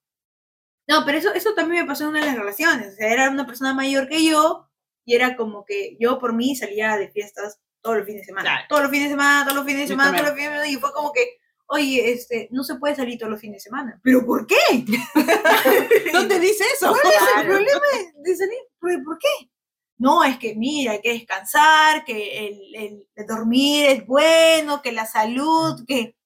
No, 0.88 1.04
pero 1.04 1.18
eso, 1.18 1.32
eso 1.32 1.54
también 1.54 1.82
me 1.82 1.88
pasó 1.88 2.04
en 2.04 2.10
una 2.10 2.20
de 2.20 2.26
las 2.26 2.36
relaciones. 2.36 2.92
O 2.94 2.96
sea, 2.96 3.12
era 3.12 3.30
una 3.30 3.46
persona 3.46 3.72
mayor 3.74 4.08
que 4.08 4.24
yo 4.24 4.68
y 5.04 5.14
era 5.14 5.36
como 5.36 5.64
que 5.64 5.96
yo 5.98 6.18
por 6.18 6.32
mí 6.32 6.54
salía 6.56 6.96
de 6.96 7.08
fiestas 7.10 7.60
todos 7.80 7.96
los 7.98 8.06
fines 8.06 8.22
de 8.22 8.26
semana. 8.26 8.48
Claro. 8.48 8.66
Todos 8.68 8.82
los 8.82 8.90
fines 8.90 9.08
de 9.08 9.12
semana, 9.14 9.42
todos 9.44 9.56
los 9.56 9.64
fines 9.66 9.80
de 9.82 9.88
semana, 9.88 10.10
todos 10.18 10.28
los 10.30 10.34
fines 10.36 10.50
de 10.50 10.56
semana. 10.56 10.68
Y 10.70 10.76
fue 10.76 10.92
como 10.92 11.12
que, 11.12 11.38
oye, 11.72 12.12
este, 12.12 12.48
no 12.52 12.62
se 12.64 12.76
puede 12.76 12.94
salir 12.94 13.18
todos 13.18 13.30
los 13.32 13.40
fines 13.40 13.56
de 13.56 13.68
semana. 13.70 14.00
¿Pero 14.02 14.24
por 14.24 14.46
qué? 14.46 14.56
¿Dónde 16.12 16.38
dice 16.38 16.64
eso? 16.74 16.88
¿Cuál 16.90 17.12
es 17.12 17.22
el 17.38 17.46
problema 17.46 17.80
de- 18.22 18.36
salir? 18.36 18.58
¿Por, 18.80 19.04
por 19.04 19.18
qué? 19.18 19.50
No, 19.98 20.24
es 20.24 20.36
que 20.38 20.54
mira, 20.54 20.92
hay 20.92 21.00
que 21.00 21.12
descansar, 21.12 22.04
que 22.04 22.46
el, 22.48 22.74
el- 22.74 23.08
el 23.14 23.26
dormir 23.26 23.86
es 23.86 24.06
bueno, 24.06 24.82
que 24.82 24.92
la 24.92 25.06
salud, 25.06 25.84
que 25.86 26.16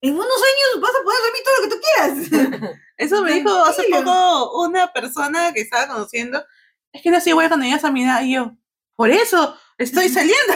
en 0.00 0.14
unos 0.14 0.26
años 0.26 0.80
vas 0.82 0.92
a 0.98 1.02
poder 1.04 1.20
dormir 1.22 1.42
todo 1.44 1.56
lo 1.56 1.62
que 1.62 1.74
tú 1.74 1.80
quieras. 1.80 2.72
Eso 2.96 3.22
me 3.22 3.32
dijo 3.34 3.50
hace 3.64 3.84
poco 3.90 4.62
una 4.64 4.92
persona 4.92 5.52
que 5.52 5.60
estaba 5.62 5.88
conociendo. 5.88 6.44
Es 6.92 7.02
que 7.02 7.10
no 7.10 7.20
soy 7.20 7.32
buena 7.32 7.48
cuando 7.48 7.66
llegas 7.66 7.84
a 7.84 7.90
mi 7.90 8.04
edad. 8.04 8.22
Y 8.22 8.34
yo, 8.34 8.52
por 8.96 9.10
eso 9.10 9.56
estoy 9.78 10.08
saliendo. 10.10 10.52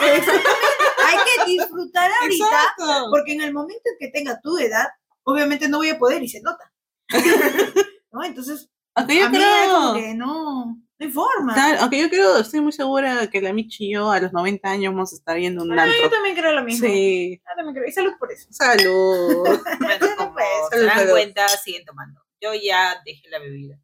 Disfrutar 1.47 2.11
ahorita, 2.23 2.45
Exacto. 2.45 3.07
porque 3.11 3.33
en 3.35 3.41
el 3.43 3.53
momento 3.53 3.83
en 3.85 3.97
que 3.99 4.09
tenga 4.13 4.41
tu 4.41 4.59
edad, 4.59 4.87
obviamente 5.25 5.69
no 5.69 5.79
voy 5.79 5.89
a 5.91 5.99
poder 5.99 6.23
y 6.23 6.29
se 6.29 6.41
nota. 6.43 6.73
¿No? 8.13 8.25
Entonces, 8.25 8.69
Aunque 8.95 9.19
yo 9.19 9.27
a 9.27 9.29
mí 9.29 9.39
como 9.71 9.95
que 9.95 10.15
no, 10.15 10.67
no 10.67 10.77
hay 10.99 11.11
forma. 11.11 11.55
Aunque 11.81 12.01
yo 12.01 12.09
creo, 12.09 12.39
estoy 12.39 12.61
muy 12.61 12.73
segura 12.73 13.29
que 13.31 13.41
la 13.43 13.53
Michi 13.53 13.87
y 13.89 13.93
yo 13.95 14.11
a 14.11 14.21
los 14.21 14.33
90 14.33 14.69
años 14.71 14.95
vamos 14.95 15.13
a 15.13 15.17
estar 15.17 15.37
viendo 15.37 15.63
un 15.63 15.79
Ah, 15.79 15.87
yo 15.87 16.09
también 16.11 16.35
creo 16.35 16.53
lo 16.53 16.63
mismo. 16.65 16.87
Sí. 16.89 17.39
Yo 17.39 17.55
también 17.57 17.75
creo. 17.75 17.89
Y 17.89 17.93
salud 17.93 18.13
por 18.19 18.33
eso. 18.33 18.49
Salud. 18.51 19.45
Bueno, 19.81 20.07
como 20.17 20.33
Pues, 20.33 20.47
se 20.71 20.85
dan 20.85 20.95
salud. 20.99 21.11
cuenta, 21.11 21.49
siguen 21.49 21.85
tomando. 21.85 22.23
Yo 22.41 22.53
ya 22.55 23.01
dejé 23.05 23.29
la 23.29 23.39
bebida. 23.39 23.79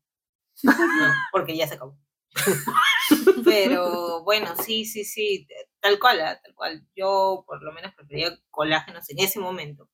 No, 0.65 1.13
porque 1.33 1.57
ya 1.57 1.67
se 1.67 1.75
acabó. 1.75 1.99
Pero 3.45 4.23
bueno, 4.25 4.55
sí, 4.65 4.85
sí, 4.85 5.05
sí, 5.05 5.47
tal 5.83 5.99
cual, 6.01 6.23
ah, 6.23 6.41
tal 6.43 6.55
cual. 6.57 6.87
Yo 6.97 7.45
por 7.47 7.63
lo 7.63 7.73
menos 7.73 7.95
prefería 7.95 8.39
colágenos 8.51 9.11
en 9.11 9.21
ese 9.21 9.41
momento. 9.41 9.91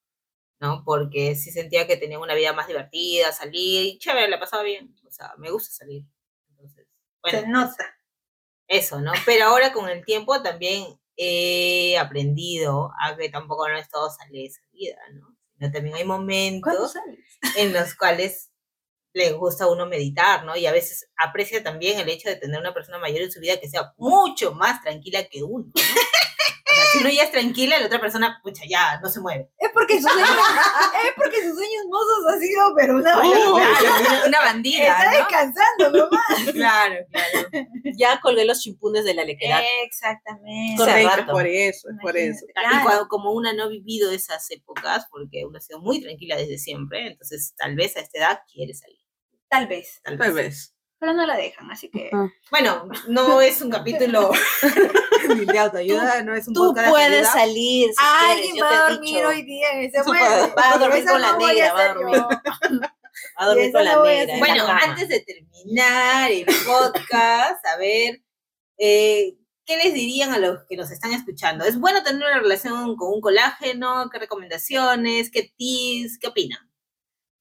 ¿no? 0.61 0.83
Porque 0.85 1.35
sí 1.35 1.51
sentía 1.51 1.87
que 1.87 1.97
tenía 1.97 2.19
una 2.19 2.35
vida 2.35 2.53
más 2.53 2.67
divertida, 2.67 3.31
salir, 3.31 3.85
y 3.95 3.97
chévere, 3.99 4.29
la 4.29 4.39
pasaba 4.39 4.63
bien. 4.63 4.95
O 5.07 5.11
sea, 5.11 5.33
me 5.37 5.51
gusta 5.51 5.71
salir. 5.73 6.03
Entonces, 6.51 6.87
bueno, 7.21 7.39
Se 7.41 7.47
nota. 7.47 7.95
eso, 8.67 9.01
¿no? 9.01 9.11
Pero 9.25 9.45
ahora 9.45 9.73
con 9.73 9.89
el 9.89 10.05
tiempo 10.05 10.41
también 10.41 10.85
he 11.17 11.97
aprendido 11.97 12.91
a 13.01 13.15
que 13.17 13.29
tampoco 13.29 13.67
no 13.69 13.77
es 13.77 13.89
todo 13.89 14.09
salir 14.09 14.49
de 14.49 14.55
salida, 14.55 14.97
¿no? 15.13 15.35
Sino 15.57 15.71
también 15.71 15.95
hay 15.95 16.05
¿Cuándo 16.61 16.83
momentos 16.85 16.93
en 17.57 17.73
los 17.73 17.95
cuales 17.95 18.48
le 19.13 19.31
gusta 19.33 19.63
a 19.65 19.71
uno 19.71 19.85
meditar, 19.85 20.43
¿no? 20.45 20.55
Y 20.55 20.65
a 20.67 20.71
veces 20.71 21.09
aprecia 21.17 21.63
también 21.63 21.99
el 21.99 22.09
hecho 22.09 22.29
de 22.29 22.35
tener 22.35 22.59
una 22.59 22.73
persona 22.73 22.97
mayor 22.99 23.21
en 23.23 23.31
su 23.31 23.39
vida 23.39 23.59
que 23.59 23.69
sea 23.69 23.93
mucho 23.97 24.53
más 24.53 24.81
tranquila 24.81 25.23
que 25.25 25.43
uno, 25.43 25.65
¿no? 25.73 25.81
O 25.81 26.75
sea, 26.75 26.83
si 26.91 26.97
uno 26.99 27.09
ya 27.09 27.23
es 27.23 27.31
tranquila, 27.31 27.79
la 27.79 27.87
otra 27.87 27.99
persona, 27.99 28.39
pucha, 28.43 28.61
ya, 28.69 28.99
no 29.01 29.09
se 29.09 29.19
mueve. 29.19 29.49
Es 29.57 29.71
porque 29.73 29.99
sus 29.99 30.11
sueños, 30.11 30.29
es 30.29 31.11
porque 31.15 31.37
sus 31.43 31.55
sueños 31.55 31.85
mozos 31.89 32.25
ha 32.31 32.37
sido, 32.39 32.61
pero 32.77 32.95
una 32.97 33.13
Claro, 33.13 33.55
una, 33.55 34.25
una 34.27 34.39
bandida, 34.41 34.83
Está 34.87 35.05
¿no? 35.11 35.17
descansando 35.17 35.89
nomás. 35.91 36.53
Claro, 36.53 36.95
claro. 37.11 37.49
Ya 37.97 38.19
colgué 38.21 38.45
los 38.45 38.59
chimpunes 38.59 39.03
de 39.03 39.15
la 39.15 39.23
lequedad. 39.23 39.61
Exactamente. 39.83 40.77
Correcto, 40.77 41.31
por 41.31 41.47
eso, 41.47 41.89
es 41.89 41.95
por 42.03 42.15
eso. 42.15 42.45
Imagínate. 42.55 42.81
Y 42.81 42.83
cuando- 42.85 43.07
como 43.07 43.31
una 43.31 43.51
no 43.53 43.63
ha 43.63 43.67
vivido 43.67 44.11
esas 44.11 44.49
épocas, 44.51 45.07
porque 45.09 45.45
uno 45.45 45.57
ha 45.57 45.61
sido 45.61 45.79
muy 45.79 45.99
tranquila 46.01 46.35
desde 46.37 46.59
siempre, 46.59 47.07
entonces 47.07 47.55
tal 47.57 47.75
vez 47.75 47.97
a 47.97 48.01
esta 48.01 48.19
edad 48.19 48.39
quiere 48.51 48.75
salir. 48.75 48.98
Tal 49.49 49.67
vez. 49.67 49.99
Tal 50.03 50.17
Tal 50.17 50.33
vez. 50.33 50.45
vez. 50.45 50.75
Pero 50.99 51.13
no 51.13 51.25
la 51.25 51.37
dejan, 51.37 51.71
así 51.71 51.89
que. 51.89 52.11
Bueno, 52.51 52.89
no 53.07 53.39
es 53.39 53.61
un 53.61 53.69
capítulo 53.71 54.31
de 55.47 55.59
autoayuda, 55.59 56.23
no 56.23 56.35
es 56.35 56.47
un 56.47 56.53
Tú 56.53 56.73
puedes 56.73 57.27
salir 57.29 57.89
si 57.89 57.95
Alguien 57.97 58.51
quieres, 58.51 58.63
va 58.71 58.85
a 58.85 58.89
dormir 58.91 59.15
dicho. 59.15 59.27
hoy 59.29 59.41
día 59.43 59.71
en 59.73 59.79
ese 59.85 60.01
va 60.01 60.73
a 60.73 60.77
dormir 60.77 61.05
con 61.05 61.21
la 61.21 61.37
negra, 61.37 61.73
va 61.73 61.81
a 61.81 61.93
dormir. 61.93 62.21
a 63.37 63.45
dormir 63.47 63.71
con 63.71 63.85
la 63.85 64.03
negra. 64.03 64.33
la 64.33 64.39
Bueno, 64.39 64.67
antes 64.67 65.07
de 65.07 65.19
terminar 65.21 66.31
el 66.31 66.45
podcast, 66.65 67.65
a 67.65 67.77
ver, 67.77 68.21
eh, 68.77 69.37
¿qué 69.65 69.77
les 69.77 69.93
dirían 69.93 70.33
a 70.33 70.37
los 70.37 70.65
que 70.67 70.75
nos 70.75 70.91
están 70.91 71.13
escuchando? 71.13 71.63
¿Es 71.63 71.79
bueno 71.79 72.03
tener 72.03 72.21
una 72.27 72.39
relación 72.39 72.97
con 72.97 73.13
un 73.13 73.21
colágeno? 73.21 74.09
¿Qué 74.11 74.19
recomendaciones? 74.19 75.31
¿Qué 75.31 75.53
tips? 75.57 76.17
¿Qué 76.19 76.27
opinan? 76.27 76.68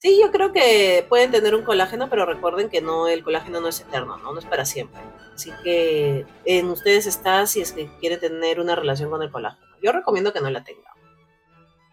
Sí, 0.00 0.18
yo 0.22 0.30
creo 0.30 0.52
que 0.52 1.04
pueden 1.08 1.32
tener 1.32 1.54
un 1.56 1.64
colágeno, 1.64 2.08
pero 2.08 2.24
recuerden 2.24 2.68
que 2.68 2.80
no, 2.80 3.08
el 3.08 3.24
colágeno 3.24 3.60
no 3.60 3.68
es 3.68 3.80
eterno, 3.80 4.16
¿no? 4.18 4.32
No 4.32 4.38
es 4.38 4.44
para 4.46 4.64
siempre. 4.64 5.00
Así 5.34 5.50
que 5.64 6.24
en 6.44 6.68
ustedes 6.70 7.06
está 7.06 7.46
si 7.46 7.60
es 7.60 7.72
que 7.72 7.88
quieren 7.98 8.20
tener 8.20 8.60
una 8.60 8.76
relación 8.76 9.10
con 9.10 9.22
el 9.22 9.30
colágeno. 9.32 9.66
Yo 9.82 9.90
recomiendo 9.90 10.32
que 10.32 10.40
no 10.40 10.50
la 10.50 10.62
tengan. 10.62 10.84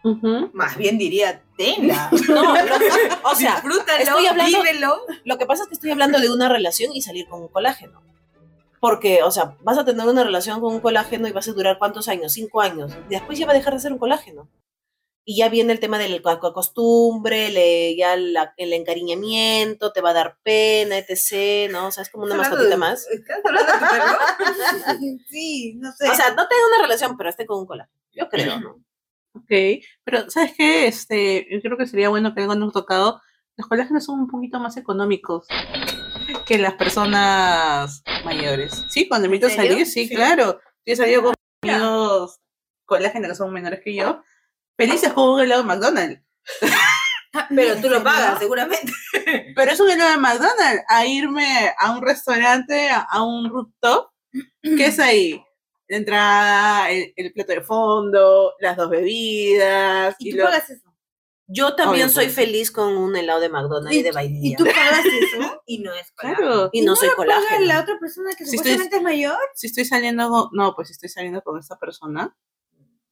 Ujú. 0.04 0.50
Más 0.52 0.76
bien 0.76 0.98
diría, 0.98 1.42
tenla. 1.56 2.08
No, 2.28 2.42
no, 2.44 2.52
o 3.24 3.34
sea, 3.34 3.54
Disfrútalo, 3.60 3.98
estoy 4.02 4.26
hablando- 4.26 4.62
vívelo. 4.62 4.96
lo 5.24 5.36
que 5.38 5.46
pasa 5.46 5.64
es 5.64 5.68
que 5.68 5.74
estoy 5.74 5.90
hablando 5.90 6.20
de 6.20 6.30
una 6.30 6.48
relación 6.48 6.92
y 6.94 7.02
salir 7.02 7.26
con 7.28 7.42
un 7.42 7.48
colágeno. 7.48 8.02
Porque, 8.78 9.24
o 9.24 9.32
sea, 9.32 9.56
vas 9.62 9.78
a 9.78 9.84
tener 9.84 10.06
una 10.06 10.22
relación 10.22 10.60
con 10.60 10.72
un 10.72 10.80
colágeno 10.80 11.26
y 11.26 11.32
vas 11.32 11.48
a 11.48 11.52
durar 11.52 11.78
cuántos 11.78 12.06
años, 12.06 12.32
cinco 12.34 12.60
años. 12.60 12.92
Después 13.08 13.36
ya 13.36 13.46
va 13.46 13.52
a 13.52 13.56
dejar 13.56 13.72
de 13.74 13.80
ser 13.80 13.92
un 13.92 13.98
colágeno. 13.98 14.48
Y 15.28 15.36
ya 15.38 15.48
viene 15.48 15.72
el 15.72 15.80
tema 15.80 15.98
del 15.98 16.22
co- 16.22 16.38
co- 16.38 16.52
costumbre, 16.52 17.50
le- 17.50 17.96
ya 17.96 18.16
la- 18.16 18.54
el 18.56 18.72
encariñamiento, 18.72 19.92
te 19.92 20.00
va 20.00 20.10
a 20.10 20.14
dar 20.14 20.38
pena, 20.44 20.96
etc. 20.98 21.68
¿no? 21.72 21.88
O 21.88 21.90
sea, 21.90 22.04
es 22.04 22.10
como 22.10 22.24
una 22.24 22.36
mascotita 22.36 22.76
más. 22.76 23.06
¿Estás 23.10 23.40
hablando 23.44 23.72
de 23.72 23.78
tu 23.78 23.84
perro? 23.90 24.18
Sí, 25.28 25.74
no 25.78 25.92
sé. 25.92 26.08
O 26.08 26.14
sea, 26.14 26.28
no 26.30 26.46
tenga 26.46 26.66
una 26.74 26.82
relación, 26.82 27.16
pero 27.16 27.28
esté 27.28 27.44
con 27.44 27.58
un 27.58 27.66
colágeno. 27.66 27.92
Yo 28.12 28.28
creo, 28.28 28.60
¿no? 28.60 28.82
Ok, 29.34 29.82
pero 30.04 30.30
¿sabes 30.30 30.54
qué? 30.56 30.86
Este, 30.86 31.46
yo 31.50 31.60
creo 31.60 31.76
que 31.76 31.86
sería 31.86 32.08
bueno 32.08 32.32
que 32.34 32.40
algo 32.42 32.54
nos 32.54 32.72
tocado. 32.72 33.20
Los 33.56 33.66
colágenos 33.66 34.04
son 34.04 34.20
un 34.20 34.28
poquito 34.28 34.60
más 34.60 34.76
económicos 34.76 35.46
que 36.46 36.56
las 36.58 36.74
personas 36.74 38.02
mayores. 38.24 38.84
Sí, 38.88 39.08
cuando 39.08 39.26
invito 39.26 39.46
a 39.48 39.50
salir, 39.50 39.86
sí, 39.86 40.08
claro. 40.08 40.60
Yo 40.86 40.92
he 40.92 40.96
salido 40.96 41.22
con 41.22 41.34
amigos 41.62 42.38
colágenos 42.84 43.28
que 43.30 43.34
son 43.34 43.52
menores 43.52 43.80
que 43.82 43.94
yo. 43.94 44.22
Felices 44.76 45.12
con 45.12 45.30
un 45.30 45.40
helado 45.40 45.62
de 45.62 45.68
McDonald's. 45.68 46.22
Pero 47.54 47.76
tú 47.80 47.88
lo 47.90 48.02
pagas, 48.02 48.38
seguramente. 48.38 48.92
Pero 49.54 49.70
es 49.70 49.80
un 49.80 49.90
helado 49.90 50.10
de 50.12 50.16
McDonald's. 50.18 50.82
A 50.88 51.06
irme 51.06 51.72
a 51.78 51.92
un 51.92 52.02
restaurante, 52.02 52.88
a, 52.90 53.00
a 53.00 53.22
un 53.22 53.48
rooftop. 53.50 54.10
¿Qué 54.62 54.86
es 54.86 54.98
ahí? 54.98 55.42
La 55.88 55.98
entrada, 55.98 56.90
el, 56.90 57.12
el 57.16 57.32
plato 57.32 57.52
de 57.52 57.60
fondo, 57.62 58.54
las 58.58 58.76
dos 58.76 58.90
bebidas. 58.90 60.16
¿Y 60.18 60.30
tú 60.32 60.38
lo- 60.38 60.44
pagas 60.44 60.68
eso? 60.70 60.82
Yo 61.48 61.76
también 61.76 62.06
Obvio, 62.06 62.14
soy 62.14 62.24
pues. 62.24 62.34
feliz 62.34 62.70
con 62.72 62.96
un 62.96 63.14
helado 63.14 63.38
de 63.38 63.48
McDonald's 63.48 63.96
y 63.96 64.02
de 64.02 64.10
vainilla. 64.10 64.48
¿Y 64.48 64.56
tú 64.56 64.64
pagas 64.64 65.04
eso? 65.04 65.62
Y 65.66 65.78
no 65.78 65.92
es 65.94 66.10
Claro. 66.12 66.70
Y 66.72 66.82
no 66.82 66.96
soy 66.96 67.08
la 67.08 67.14
paga 67.16 67.34
colágeno. 67.36 67.66
la 67.66 67.80
otra 67.80 67.98
persona 68.00 68.30
que 68.36 68.44
Si 68.44 68.56
estoy- 68.56 68.72
supuestamente 68.72 68.96
es 68.96 69.02
mayor? 69.02 69.38
si 69.54 69.66
estoy 69.68 69.84
saliendo 69.84 70.28
con, 70.28 70.48
no, 70.52 70.74
pues 70.74 70.88
si 70.88 70.92
estoy 70.92 71.08
saliendo 71.08 71.42
con 71.42 71.58
esta 71.58 71.78
persona, 71.78 72.36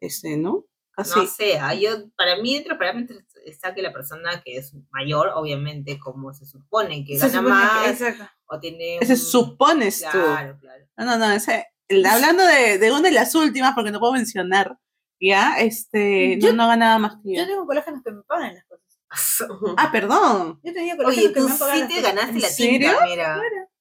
este, 0.01 0.37
¿no? 0.37 0.65
Casi. 0.97 1.19
No 1.19 1.27
sé, 1.27 1.59
ah, 1.59 1.75
yo, 1.75 2.09
para 2.17 2.37
mí, 2.37 2.55
entre 2.57 2.77
parámetros 2.77 3.21
está 3.45 3.75
que 3.75 3.83
la 3.83 3.93
persona 3.93 4.43
que 4.45 4.57
es 4.59 4.73
mayor, 4.91 5.33
obviamente, 5.35 5.99
como 5.99 6.33
se 6.33 6.47
supone 6.47 7.05
que 7.05 7.19
Se 7.19 7.29
gana 7.29 7.39
supone 7.39 7.55
más, 7.55 8.03
o 8.47 8.61
tiene. 8.61 8.97
Ese 8.99 9.13
un- 9.15 9.19
supones 9.19 10.01
tú. 10.03 10.19
Claro, 10.19 10.57
claro. 10.61 10.85
No, 10.97 11.05
no, 11.05 11.19
no, 11.19 11.31
ese, 11.33 11.67
el- 11.89 12.07
hablando 12.07 12.45
de, 12.47 12.79
de 12.79 12.91
una 12.93 13.01
de 13.03 13.11
las 13.11 13.35
últimas, 13.35 13.75
porque 13.75 13.91
no 13.91 13.99
puedo 14.01 14.13
mencionar, 14.13 14.79
ya, 15.21 15.59
este, 15.59 16.39
Yo- 16.39 16.51
no, 16.53 16.63
no 16.63 16.69
ganaba 16.69 16.99
más 16.99 17.15
que 17.23 17.35
yo. 17.35 17.41
Yo 17.43 17.47
tengo 17.49 17.67
colágenos 17.67 18.03
que 18.05 18.13
me 18.13 18.23
pagan 18.23 18.55
las 18.55 18.65
cosas. 18.65 18.85
Ah, 19.77 19.91
perdón. 19.93 20.61
Yo 20.63 20.73
tenía 20.73 20.97
colágenos 20.97 21.25
Oye, 21.25 21.35
que 21.35 21.41
tú 21.41 21.47
me 21.47 21.53
han 21.53 21.59
pagado 21.59 21.81
sí 21.81 21.95
te 21.95 22.01
ganaste 22.03 22.31
¿En 22.37 22.41
la 22.41 22.49
tinta, 22.55 23.07
mira. 23.07 23.41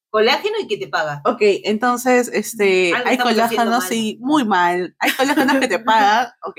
Colágeno 0.10 0.58
y 0.62 0.68
que 0.68 0.78
te 0.78 0.88
paga. 0.88 1.22
Ok, 1.26 1.42
entonces, 1.64 2.28
este, 2.32 2.94
Algo 2.94 3.10
hay 3.10 3.18
colágenos, 3.18 3.84
sí, 3.86 4.18
muy 4.22 4.46
mal. 4.46 4.96
Hay 5.00 5.12
colágenos 5.12 5.58
que 5.58 5.68
te 5.68 5.80
pagan, 5.80 6.28
ok. 6.44 6.58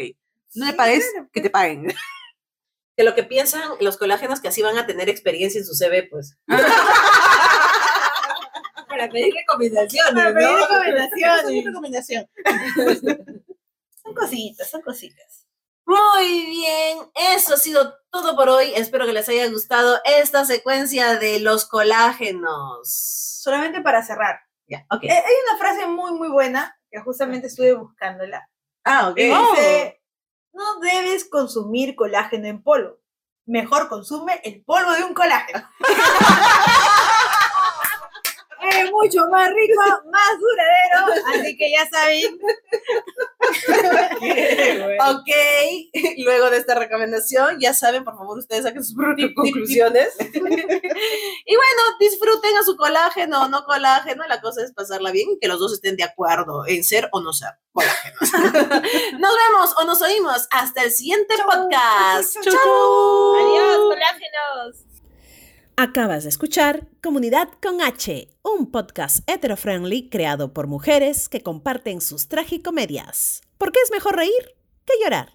No 0.55 0.64
le 0.66 0.72
Sí, 0.72 0.76
pagues, 0.76 1.11
claro, 1.12 1.28
que 1.32 1.40
te 1.40 1.50
paguen. 1.50 1.86
Que 2.96 3.02
lo 3.02 3.16
que 3.16 3.24
piensan 3.24 3.61
los 3.80 3.96
colágenos 3.96 4.40
que 4.40 4.46
así 4.46 4.62
van 4.62 4.78
a 4.78 4.86
tener 4.86 5.09
experiencia 5.09 5.59
en 5.59 5.66
su 5.66 5.74
CV, 5.74 6.05
pues. 6.05 6.38
Para 8.88 9.09
pedir 9.09 9.34
recomendaciones, 9.34 10.14
Para 10.14 10.32
pedir 10.32 10.48
mi 10.48 10.57
recomendaciones. 10.61 11.64
recomendación. 11.64 12.28
Son 14.05 14.14
cositas, 14.14 14.70
son 14.70 14.82
cositas. 14.82 15.46
Muy 15.86 16.46
bien, 16.46 16.98
eso 17.34 17.55
ha 17.55 17.57
sido 17.57 17.94
todo 18.11 18.36
por 18.36 18.48
hoy. 18.48 18.72
Espero 18.76 19.07
que 19.07 19.12
les 19.12 19.28
haya 19.28 19.48
gustado 19.48 19.98
esta 20.05 20.44
secuencia 20.44 21.18
de 21.18 21.40
los 21.40 21.64
colágenos. 21.66 22.88
Solamente 23.42 23.80
para 23.80 24.02
cerrar. 24.05 24.40
Ya, 24.66 24.86
ok. 24.90 25.05
Eh, 25.05 25.11
hay 25.11 25.34
una 25.48 25.59
frase 25.59 25.86
muy, 25.86 26.12
muy 26.12 26.28
buena 26.28 26.78
que 26.90 27.00
justamente 27.00 27.46
estuve 27.48 27.72
buscándola. 27.72 28.48
Ah, 28.84 29.09
ok. 29.09 29.18
Y 29.18 29.24
dice, 29.24 30.02
no 30.55 30.80
debes 30.80 31.24
consumir 31.28 31.94
colágeno 31.96 32.46
en 32.46 32.62
polvo. 32.62 32.98
Mejor 33.46 33.88
consume 33.88 34.40
el 34.44 34.64
polvo 34.64 34.92
de 34.92 35.05
un 35.05 35.12
colágeno. 35.12 35.68
es 38.71 38.91
mucho 38.91 39.27
más 39.31 39.51
rico, 39.51 39.83
más 40.11 40.39
duradero. 40.41 41.23
Así 41.35 41.57
que 41.57 41.71
ya 41.71 41.89
saben. 41.89 42.39
Ok, 45.01 45.31
luego 46.19 46.51
de 46.51 46.57
esta 46.59 46.75
recomendación, 46.75 47.59
ya 47.61 47.75
saben, 47.75 48.05
por 48.05 48.17
favor, 48.17 48.39
ustedes 48.39 48.65
saquen 48.65 48.85
sus 48.85 48.97
propias 48.97 49.31
conclusiones. 49.35 50.15
y 50.21 51.57
bueno, 51.57 51.83
disfruten 51.99 52.57
a 52.57 52.62
su 52.62 52.77
colágeno 52.77 53.45
o 53.45 53.49
no 53.49 53.65
colágeno, 53.65 54.27
la 54.29 54.41
cosa 54.41 54.62
es 54.62 54.73
pasarla 54.73 55.11
bien 55.11 55.31
y 55.31 55.39
que 55.39 55.49
los 55.49 55.59
dos 55.59 55.73
estén 55.73 55.97
de 55.97 56.05
acuerdo 56.05 56.67
en 56.67 56.85
ser 56.85 57.09
o 57.12 57.21
no 57.21 57.33
ser 57.33 57.51
colágenos. 57.73 58.21
nos 59.19 59.37
vemos 59.37 59.75
o 59.79 59.85
nos 59.85 60.01
oímos 60.03 60.49
hasta 60.51 60.83
el 60.83 60.91
siguiente 60.91 61.35
podcast. 61.45 62.35
chau, 62.35 62.43
chau. 62.43 62.53
Chau. 62.53 63.35
Adiós, 63.37 63.79
colágenos. 63.95 64.93
Acabas 65.77 66.22
de 66.22 66.29
escuchar 66.29 66.87
Comunidad 67.03 67.49
con 67.61 67.83
H, 67.83 68.29
un 68.45 68.70
podcast 68.70 69.29
hetero-friendly 69.29 70.09
creado 70.09 70.55
por 70.55 70.68
mujeres 70.68 71.29
que 71.29 71.43
comparten 71.43 72.01
sus 72.01 72.29
tragicomedias. 72.29 73.41
Porque 73.59 73.81
es 73.83 73.91
mejor 73.91 74.14
reír 74.14 74.55
que 74.85 74.95
llorar. 75.03 75.33